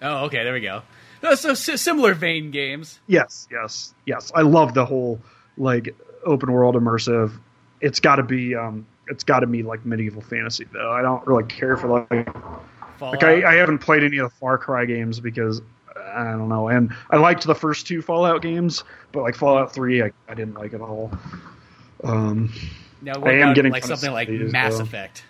[0.00, 0.82] Oh, okay, there we go.
[1.22, 2.98] Uh, So, similar vein games.
[3.06, 4.32] Yes, yes, yes.
[4.34, 5.20] I love the whole
[5.56, 5.94] like
[6.24, 7.32] open world immersive.
[7.80, 10.90] It's got to be um, it's got to be like medieval fantasy though.
[10.90, 12.28] I don't really care for like
[12.98, 13.22] Fallout.
[13.22, 15.62] Like I, I haven't played any of the Far Cry games because
[16.14, 18.82] I don't know, and I liked the first two Fallout games,
[19.12, 21.12] but like Fallout Three, I, I didn't like at all.
[22.02, 22.52] Um,
[23.00, 24.82] now, what I am about, getting like something like Mass well.
[24.82, 25.24] Effect.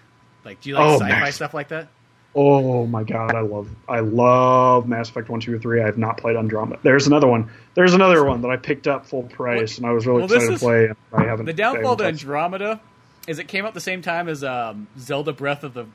[0.44, 1.88] Like, do you like Oh, sci-fi stuff like that?
[2.34, 5.82] Oh my god, I love I love Mass Effect One, Two, or Three.
[5.82, 6.80] I have not played Andromeda.
[6.82, 7.50] There's another one.
[7.74, 10.54] There's another one that I picked up full price, and I was really well, excited
[10.54, 10.86] is- to play.
[10.86, 11.46] And I haven't.
[11.46, 12.80] The downfall to haven't Andromeda
[13.28, 15.86] is it came out the same time as um, Zelda Breath of the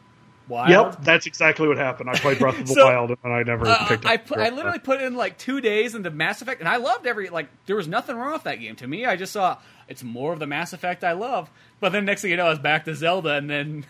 [0.47, 0.69] Wild.
[0.69, 2.09] Yep, that's exactly what happened.
[2.09, 4.09] I played Breath of the So, Wild and I never Uh, picked it.
[4.09, 7.05] I put, I literally put in like two days into Mass Effect, and I loved
[7.05, 7.47] every like.
[7.65, 9.05] There was nothing wrong with that game to me.
[9.05, 9.57] I just saw
[9.89, 11.49] it's more of the Mass Effect I love.
[11.81, 13.85] But then next thing you know, I was back to Zelda, and then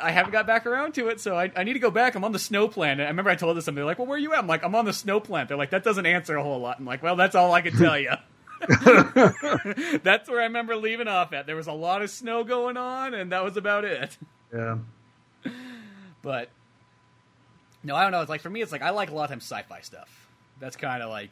[0.00, 1.20] I haven't got back around to it.
[1.20, 2.14] So I, I need to go back.
[2.14, 3.06] I'm on the snow planet.
[3.06, 4.74] I remember I told this somebody like, "Well, where are you at?" I'm like, "I'm
[4.74, 7.16] on the snow planet." They're like, "That doesn't answer a whole lot." I'm like, "Well,
[7.16, 8.10] that's all I can tell you."
[10.02, 11.46] that's where I remember leaving off at.
[11.46, 14.16] There was a lot of snow going on, and that was about it.
[14.52, 14.78] yeah.
[16.22, 16.50] But
[17.82, 18.20] no, I don't know.
[18.20, 20.28] It's like for me, it's like I like a lot of times sci-fi stuff.
[20.60, 21.30] That's kind of like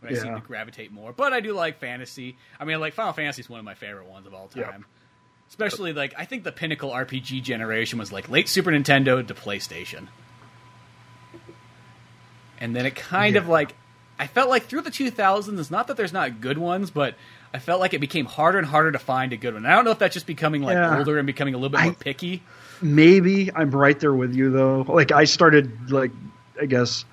[0.00, 1.12] what I seem to gravitate more.
[1.12, 2.36] But I do like fantasy.
[2.60, 4.62] I mean, like Final Fantasy is one of my favorite ones of all time.
[4.62, 4.95] Yeah.
[5.48, 10.08] Especially like I think the pinnacle RPG generation was like late Super Nintendo to PlayStation,
[12.60, 13.42] and then it kind Yeah.
[13.42, 13.74] of like
[14.18, 15.58] I felt like through the 2000s.
[15.60, 17.14] It's not that there's not good ones, but
[17.52, 19.66] I felt like it became harder and harder to find a good one.
[19.66, 20.96] I don't know if that's just becoming like Yeah.
[20.98, 22.42] older and becoming a little bit I- more picky.
[22.82, 24.82] Maybe I'm right there with you though.
[24.88, 26.12] Like I started like
[26.60, 27.04] I guess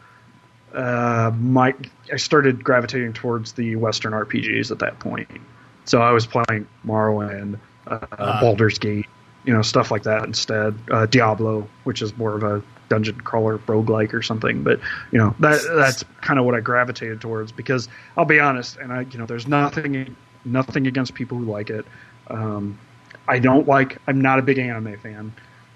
[0.73, 1.73] uh my
[2.11, 5.29] I started gravitating towards the Western RPGs at that point.
[5.85, 8.39] So I was playing Morrowind, uh, Ah.
[8.41, 9.05] Baldur's Gate,
[9.45, 10.75] you know, stuff like that instead.
[10.91, 14.63] Uh, Diablo, which is more of a dungeon crawler roguelike or something.
[14.63, 14.79] But
[15.11, 17.87] you know that that's kind of what I gravitated towards because
[18.17, 20.15] I'll be honest, and I you know there's nothing
[20.45, 21.85] nothing against people who like it.
[22.27, 22.77] Um,
[23.27, 23.97] I don't like.
[24.07, 25.33] I'm not a big anime fan.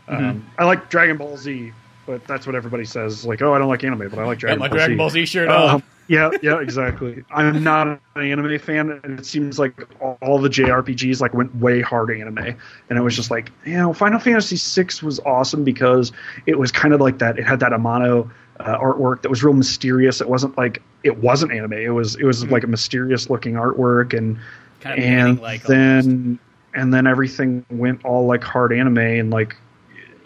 [0.07, 0.25] Mm-hmm.
[0.25, 1.71] Um, I like Dragon Ball Z,
[2.05, 3.25] but that's what everybody says.
[3.25, 4.97] Like, oh, I don't like anime, but I like Dragon my Ball Dragon Z.
[4.97, 5.83] Ball Z shirt Um.
[6.07, 7.23] Yeah, yeah, exactly.
[7.31, 9.73] I'm not an anime fan, and it seems like
[10.21, 12.57] all the JRPGs like went way hard anime,
[12.89, 16.11] and it was just like, you know, Final Fantasy VI was awesome because
[16.45, 17.37] it was kind of like that.
[17.37, 18.29] It had that Amano
[18.59, 20.21] uh, artwork that was real mysterious.
[20.21, 21.73] It wasn't like it wasn't anime.
[21.73, 24.39] It was it was like a mysterious looking artwork, and
[24.79, 26.39] Kind of and anime-like then
[26.73, 29.55] and then everything went all like hard anime, and like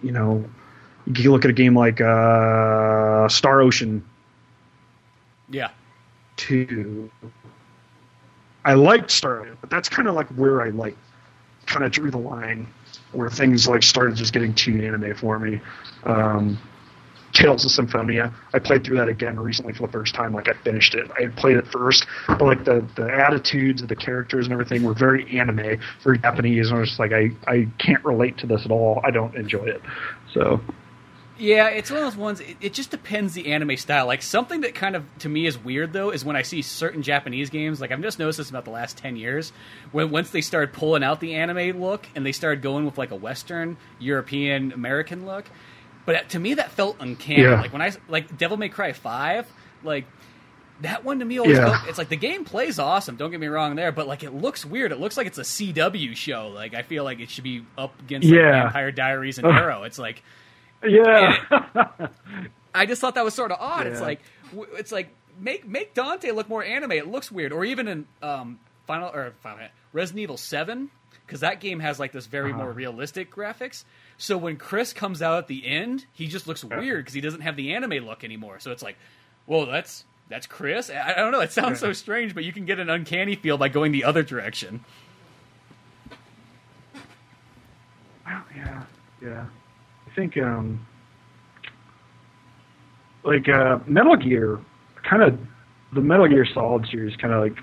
[0.03, 0.45] you know,
[1.05, 4.05] you look at a game like uh, Star Ocean
[5.51, 5.69] Yeah.
[6.37, 7.09] two.
[8.63, 10.95] I liked Star Ocean, but that's kind of like where I like
[11.65, 12.67] kind of drew the line,
[13.11, 15.59] where things like started just getting too anime for me.
[16.03, 16.59] Um,
[17.33, 20.33] Tales of Symphonia, I played through that again recently for the first time.
[20.33, 21.09] Like I finished it.
[21.17, 24.83] I had played it first, but like the the attitudes of the characters and everything
[24.83, 28.47] were very anime, very Japanese, and I was just like, I I can't relate to
[28.47, 29.01] this at all.
[29.05, 29.81] I don't enjoy it.
[30.33, 30.59] So
[31.41, 32.39] Yeah, it's one of those ones.
[32.39, 34.05] It, it just depends the anime style.
[34.05, 37.01] Like something that kind of to me is weird though is when I see certain
[37.01, 37.81] Japanese games.
[37.81, 39.51] Like I've just noticed this about the last ten years.
[39.91, 43.09] When once they started pulling out the anime look and they started going with like
[43.09, 45.45] a Western, European, American look.
[46.05, 47.41] But uh, to me, that felt uncanny.
[47.43, 47.59] Yeah.
[47.59, 49.51] Like when I like Devil May Cry Five,
[49.83, 50.05] like
[50.81, 51.65] that one to me always Yeah.
[51.77, 53.15] felt, it's like the game plays awesome.
[53.15, 54.91] Don't get me wrong there, but like it looks weird.
[54.91, 56.49] It looks like it's a CW show.
[56.49, 58.63] Like I feel like it should be up against like, Yeah.
[58.63, 59.83] Vampire Diaries and Arrow.
[59.91, 60.21] It's like
[60.83, 62.07] yeah,
[62.75, 63.87] I just thought that was sort of odd.
[63.87, 64.21] It's like
[64.77, 65.09] it's like
[65.39, 66.91] make make Dante look more anime.
[66.93, 70.89] It looks weird, or even in um, Final or Final Resident Evil Seven,
[71.25, 72.63] because that game has like this very Uh-huh.
[72.63, 73.83] more realistic graphics.
[74.17, 77.41] So when Chris comes out at the end, he just looks weird because he doesn't
[77.41, 78.59] have the anime look anymore.
[78.59, 78.95] So it's like,
[79.47, 80.89] whoa, that's that's Chris.
[80.89, 81.39] I, I don't know.
[81.41, 84.23] It sounds so strange, but you can get an uncanny feel by going the other
[84.23, 84.83] direction.
[88.25, 88.83] Well, yeah,
[89.21, 89.45] yeah.
[90.11, 90.85] I think um,
[93.23, 94.59] like uh, Metal Gear,
[95.09, 95.39] kind of
[95.93, 97.57] the Metal Gear Solid series, kind of like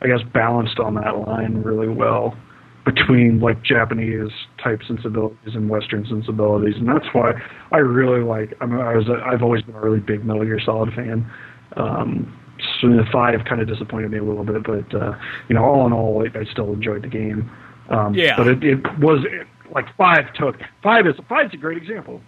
[0.00, 2.36] I guess balanced on that line really well
[2.84, 4.30] between like Japanese
[4.62, 7.32] type sensibilities and Western sensibilities, and that's why
[7.72, 8.54] I really like.
[8.60, 11.30] I mean, I was a, I've always been a really big Metal Gear Solid fan.
[11.76, 12.34] Um,
[12.80, 15.12] so the five kind of disappointed me a little bit, but uh,
[15.48, 17.50] you know, all in all, I, I still enjoyed the game.
[17.90, 18.36] Um, Yeah.
[18.36, 22.20] but it, it was it, like five took five is five's a great example.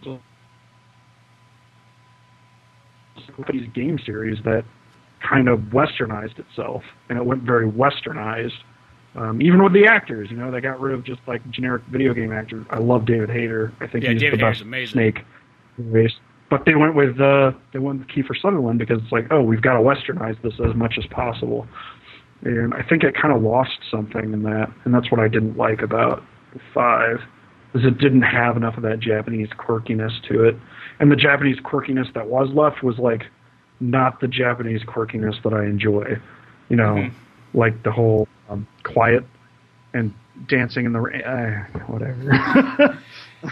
[3.36, 4.64] Company's game series that
[5.26, 8.52] kind of westernized itself, and it went very westernized.
[9.14, 12.14] Um, even with the actors, you know, they got rid of just like generic video
[12.14, 12.64] game actors.
[12.70, 13.72] I love David Hayter.
[13.80, 14.92] I think Yeah, he's David the Hayter's best amazing.
[14.92, 15.18] Snake.
[15.78, 16.14] race.
[16.48, 19.62] But they went with uh, they went with Kiefer Sutherland because it's like, oh, we've
[19.62, 21.66] got to westernize this as much as possible.
[22.42, 25.56] And I think it kind of lost something in that, and that's what I didn't
[25.56, 26.22] like about
[26.74, 27.20] five,
[27.74, 30.56] is it didn't have enough of that Japanese quirkiness to it,
[30.98, 33.27] and the Japanese quirkiness that was left was like
[33.81, 36.18] not the Japanese quirkiness that I enjoy.
[36.68, 37.10] You know, Mhm.
[37.55, 39.24] like the whole um, quiet
[39.94, 40.12] and
[40.47, 42.24] dancing in the ra- uh, whatever.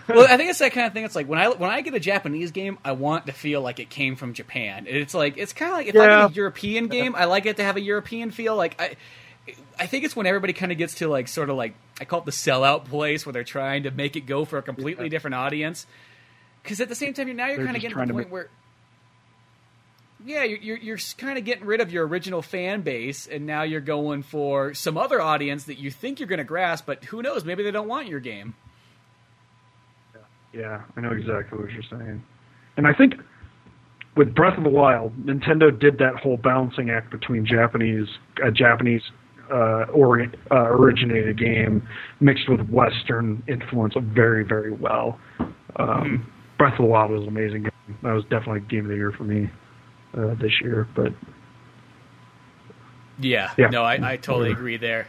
[0.09, 1.05] well, I think it's that kind of thing.
[1.05, 3.81] It's like when I when I get a Japanese game, I want to feel like
[3.81, 4.87] it came from Japan.
[4.89, 7.57] It's like it's kind of like if I get a European game, I like it
[7.57, 8.55] to have a European feel.
[8.57, 8.97] Like I,
[9.79, 12.21] I think it's when everybody kind of gets to like sort of like I call
[12.21, 15.11] it the sellout place where they're trying to make it go for a completely Yeah.
[15.11, 15.87] different audience.
[16.63, 18.33] Because at the same time, you're now you're kind of getting to the point to
[18.33, 18.49] where,
[20.25, 23.63] yeah, you're you're, you're kind of getting rid of your original fan base, and now
[23.63, 27.23] you're going for some other audience that you think you're going to grasp, but who
[27.23, 27.45] knows?
[27.45, 28.55] Maybe they don't want your game.
[30.53, 32.23] Yeah, I know exactly what you're saying.
[32.77, 33.15] And I think
[34.17, 38.09] with Breath of the Wild, Nintendo did that whole balancing act between Japanese,
[38.43, 39.03] a Japanese
[39.51, 41.87] uh, ori- uh, originated game
[42.21, 45.19] mixed with Western influence very, very well.
[45.77, 47.73] Um, Breath of the Wild was an amazing game.
[48.03, 49.49] That was definitely game of the year for me
[50.17, 50.89] uh, this year.
[50.95, 51.13] But
[53.19, 53.69] Yeah, Yeah.
[53.69, 55.07] no, I, I totally agree there.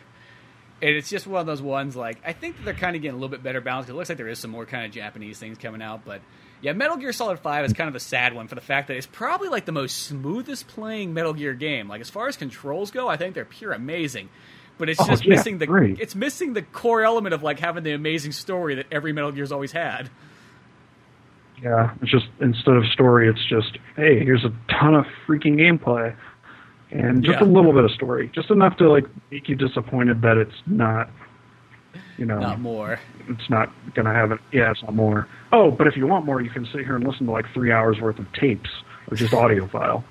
[0.81, 3.19] And it's just one of those ones like I think they're kind of getting a
[3.19, 3.87] little bit better balanced.
[3.87, 6.21] 'cause It looks like there is some more kind of Japanese things coming out, but
[6.61, 8.97] yeah, Metal Gear Solid Five is kind of a sad one for the fact that
[8.97, 11.87] it's probably like the most smoothest playing Metal Gear game.
[11.87, 14.29] Like as far as controls go, I think they're pure amazing.
[14.77, 15.99] But it's Oh, just yeah, missing the great.
[15.99, 19.51] it's missing the core element of like having the amazing story that every Metal Gear's
[19.51, 20.09] always had.
[21.61, 26.15] yeah, it's just instead of story, it's just hey, here's a ton of freaking gameplay
[26.91, 27.45] and just Yeah.
[27.45, 31.09] a little bit of story, just enough to like make you disappointed that it's not,
[32.17, 32.99] you know, Not more.
[33.27, 34.39] it's not gonna have it.
[34.51, 35.27] Yeah, it's not more.
[35.51, 37.71] Oh, but if you want more, you can sit here and listen to like three
[37.71, 38.69] hours worth of tapes
[39.09, 40.03] or just audio file,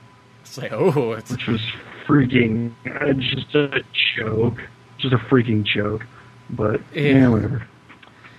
[0.43, 1.61] It's like oh, it's which was
[2.07, 3.83] freaking uh, just a
[4.17, 4.59] joke,
[4.99, 6.05] just a freaking joke.
[6.51, 7.03] But Yeah.
[7.03, 7.67] yeah, whatever.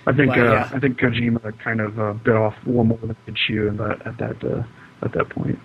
[0.06, 0.70] I think But, uh, yeah.
[0.74, 3.68] I think Kojima kind of uh, bit off a little more than he could chew
[3.68, 4.62] in that, at that uh,
[5.02, 5.58] at that point.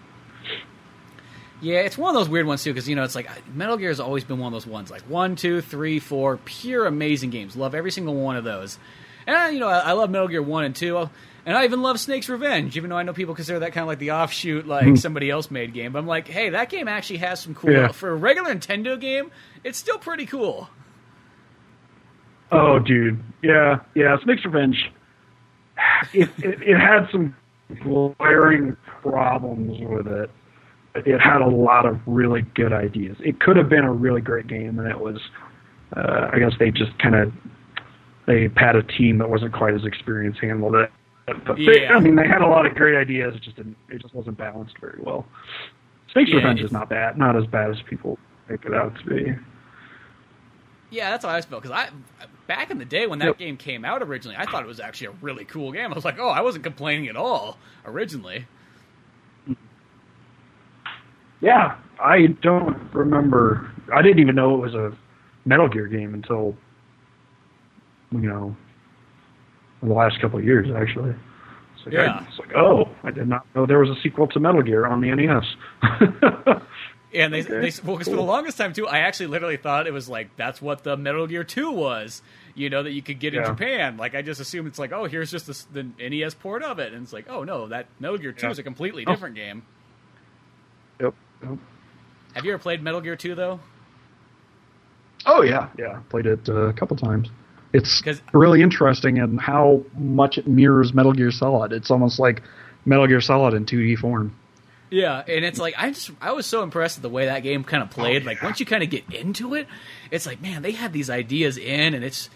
[1.62, 3.90] Yeah, it's one of those weird ones too, because you know it's like Metal Gear
[3.90, 7.56] has always been one of those ones, like one, two, three, four, pure amazing games.
[7.56, 8.78] Love every single one of those,
[9.26, 11.08] and you know I, I love Metal Gear one and two, uh,
[11.46, 13.88] and I even love Snake's Revenge, even though I know people consider that kind of
[13.88, 14.96] like the offshoot, like hmm.
[14.96, 15.94] somebody else made game.
[15.94, 17.72] But I'm like, hey, that game actually has some cool.
[17.72, 17.88] Yeah.
[17.90, 19.32] For a regular Nintendo game,
[19.64, 20.70] it's still pretty cool.
[22.52, 24.18] Oh, dude, yeah, yeah.
[24.24, 24.92] Snake's Revenge.
[26.14, 27.36] It, it it had some
[27.82, 30.30] glaring problems with it.
[30.96, 33.18] It had a lot of really good ideas.
[33.20, 35.18] It could have been a really great game, and it was.
[35.96, 37.32] Uh, I guess they just kind of
[38.28, 40.92] they had a team that wasn't quite as experienced handled it.
[41.28, 43.36] But they, I mean, they had a lot of great ideas.
[43.36, 43.78] It just didn't.
[43.90, 45.26] It just wasn't balanced very well.
[46.14, 47.18] Snake's Yeah, Revenge is not bad.
[47.18, 48.18] Not as bad as people
[48.50, 49.36] make it out to be.
[50.92, 51.90] Yeah, that's how I felt because I
[52.48, 53.38] back in the day when that Yep.
[53.38, 55.92] game came out originally, I thought it was actually a really cool game.
[55.92, 58.46] I was like, oh, I wasn't complaining at all originally.
[61.46, 63.72] Yeah, I don't remember.
[63.94, 64.92] I didn't even know it was a
[65.46, 66.56] Metal Gear game until
[68.12, 68.56] you know
[69.84, 71.12] the last couple of years, actually.
[71.76, 72.20] It's like, Yeah.
[72.22, 74.86] I, it's like, oh, I did not know there was a sequel to Metal Gear
[74.88, 76.62] on the NES.
[77.14, 79.88] And they, Okay, they well, 'cause for the longest time too, I actually literally thought
[79.88, 82.22] it was like that's what the Metal Gear Two was,
[82.56, 83.96] you know, that you could get in Japan.
[83.96, 86.92] Like I just assumed it's like, oh, here's just this, the NES port of it,
[86.92, 88.52] and it's like, oh no, that Metal Gear Two Yeah.
[88.52, 89.12] is a completely Oh.
[89.14, 89.64] different game.
[91.00, 91.14] yep.
[91.44, 91.58] Yep.
[92.34, 93.60] Have you ever played Metal Gear Two though?
[95.26, 96.00] Oh yeah, yeah.
[96.10, 97.30] Played it uh, a couple times.
[97.74, 101.74] It's 'Cause- really interesting in how much it mirrors Metal Gear Solid.
[101.74, 102.42] It's almost like
[102.86, 104.36] Metal Gear Solid in 2D form.
[104.92, 107.64] Yeah, and it's like I just I was so impressed with the way that game
[107.64, 108.22] kind of played.
[108.24, 109.68] Oh, Like once you kind of get into it,
[110.12, 112.30] it's like man, they had these ideas in, and it's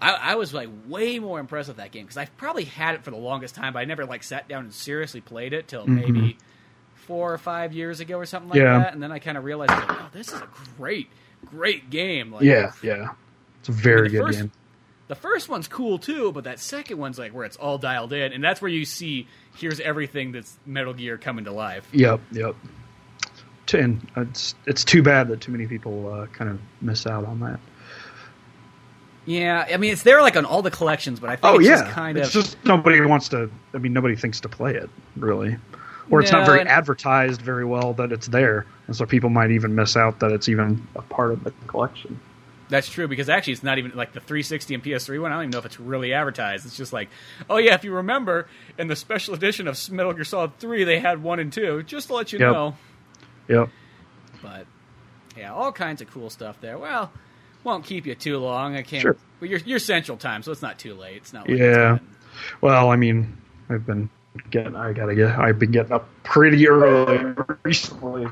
[0.00, 3.04] I, I was like way more impressed with that game because I've probably had it
[3.04, 5.86] for the longest time, but I never like sat down and seriously played it till
[5.86, 6.38] maybe
[7.06, 8.58] four or five years ago or something like.
[8.58, 8.78] Yeah.
[8.78, 11.08] that, and then I kind of realized, like, oh, this is a great,
[11.46, 12.32] great game.
[12.32, 13.10] Like, Yeah, yeah.
[13.60, 14.52] It's a very the good first- game.
[15.08, 18.32] the first one's cool too, but that second one's like where it's all dialed in,
[18.32, 21.86] and that's where you see here's everything that's Metal Gear coming to life.
[21.92, 22.54] Yep, yep.
[23.72, 27.38] And it's it's too bad that too many people uh, kind of miss out on
[27.40, 27.60] that.
[29.26, 31.68] Yeah, I mean it's there like on all the collections, but I think Oh it's
[31.68, 33.50] yeah, just kind it's of just nobody wants to.
[33.74, 35.56] I mean, nobody thinks to play it really,
[36.10, 39.74] or it's not very advertised very well that it's there, and so people might even
[39.74, 42.20] miss out that it's even a part of the collection.
[42.68, 45.32] that's true because actually it's not even like the 360 and PS3 one.
[45.32, 46.66] I don't even know if it's really advertised.
[46.66, 47.08] It's just like,
[47.48, 48.46] oh yeah, if you remember
[48.78, 52.08] in the special edition of Metal Gear Solid 3, they had one and two, just
[52.08, 52.52] to let you Yep.
[52.52, 52.76] know.
[53.48, 53.68] Yep.
[54.42, 54.66] But
[55.36, 56.78] yeah, all kinds of cool stuff there.
[56.78, 57.10] Well,
[57.64, 58.74] won't keep you too long.
[58.76, 59.02] I can't.
[59.02, 59.16] Sure.
[59.40, 61.16] Well, you're, you're Central Time, so it's not too late.
[61.18, 61.48] It's not.
[61.48, 61.94] Like Yeah.
[61.96, 62.04] It's
[62.60, 63.36] Well, I mean,
[63.68, 64.08] I've been
[64.50, 64.76] getting.
[64.76, 65.38] I gotta get.
[65.38, 68.26] I've been getting up pretty early recently.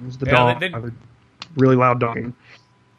[0.00, 0.60] There's the Yeah, dog.
[0.60, 0.92] then- I have a
[1.56, 2.34] really loud dogging.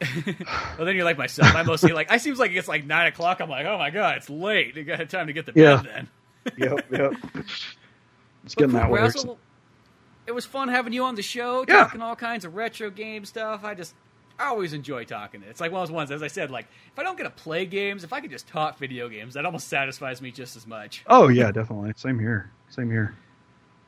[0.00, 1.54] well, then you're like myself.
[1.54, 2.10] I mostly like.
[2.10, 3.40] I seems like it's like nine o'clock.
[3.40, 4.76] I'm like, oh my god, it's late.
[4.76, 5.82] You got time to get to bed Yeah.
[5.82, 6.08] then.
[6.56, 6.86] Yep.
[6.92, 7.12] Yep.
[8.44, 9.00] It's But getting cool, that way.
[9.00, 9.38] Russell,
[10.26, 11.78] it was fun having you on the show, Yeah.
[11.84, 13.64] talking all kinds of retro game stuff.
[13.64, 13.94] I just
[14.38, 15.42] I always enjoy talking.
[15.48, 17.30] It's like one of those ones, as I said, like if I don't get to
[17.30, 20.66] play games, if I could just talk video games, that almost satisfies me just as
[20.66, 21.02] much.
[21.06, 21.92] Oh yeah, definitely.
[21.96, 22.50] Same here.
[22.70, 23.14] Same here.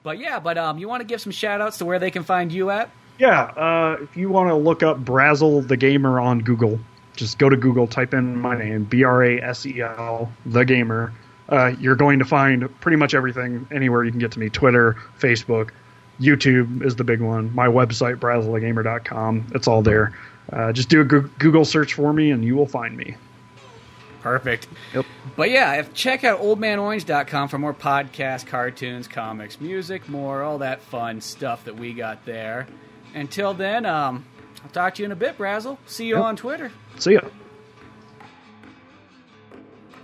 [0.03, 2.25] But yeah, but um, you want to give some shout outs to where they can
[2.25, 2.91] find you at?
[3.19, 6.81] Yeah, uh, if you want to look up Brasel the Gamer on Google,
[7.17, 10.65] just go to Google, type in my name, B R A S E L, the
[10.65, 11.13] Gamer.
[11.49, 14.97] Uh, you're going to find pretty much everything anywhere you can get to me Twitter,
[15.19, 15.71] Facebook,
[16.21, 17.55] YouTube is the big one.
[17.55, 19.53] My website, braselthegamer.com.
[19.55, 20.15] It's all there.
[20.53, 23.17] Uh, just do a Google search for me and you will find me.
[24.21, 24.69] Perfect.
[24.95, 25.07] Yep.
[25.37, 31.21] But yeah, check out oldmanorange.com for more podcasts, cartoons, comics, music, more, all that fun
[31.21, 32.67] stuff that we got there.
[33.15, 34.25] Until then, um,
[34.63, 35.79] I'll talk to you in a bit, Brasel.
[35.87, 36.25] See you yep.
[36.25, 36.71] on Twitter.
[36.99, 37.21] See ya.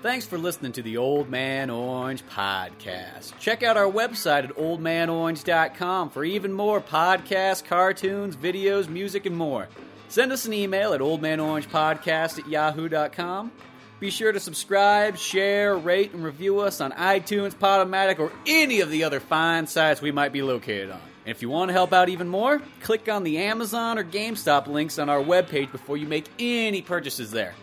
[0.03, 3.37] Thanks for listening to the Old Man Orange podcast.
[3.39, 9.69] Check out our website at oldmanorange.com for even more podcasts, cartoons, videos, music, and more.
[10.17, 13.53] Send us an email at oldmanorangepodcast at yahoo.com.
[14.01, 18.89] Be sure to subscribe, share, rate, and review us on iTunes, Podomatic, or any of
[18.89, 21.01] the other fine sites we might be located on.
[21.27, 24.69] And if you want to help out even more, click on the Amazon or GameStop
[24.69, 27.55] links on our webpage before you make any purchases there.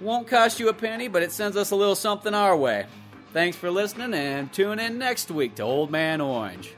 [0.00, 2.86] Won't cost you a penny, but it sends us a little something our way.
[3.32, 6.74] Thanks for listening and tune in next week to Old Man Orange.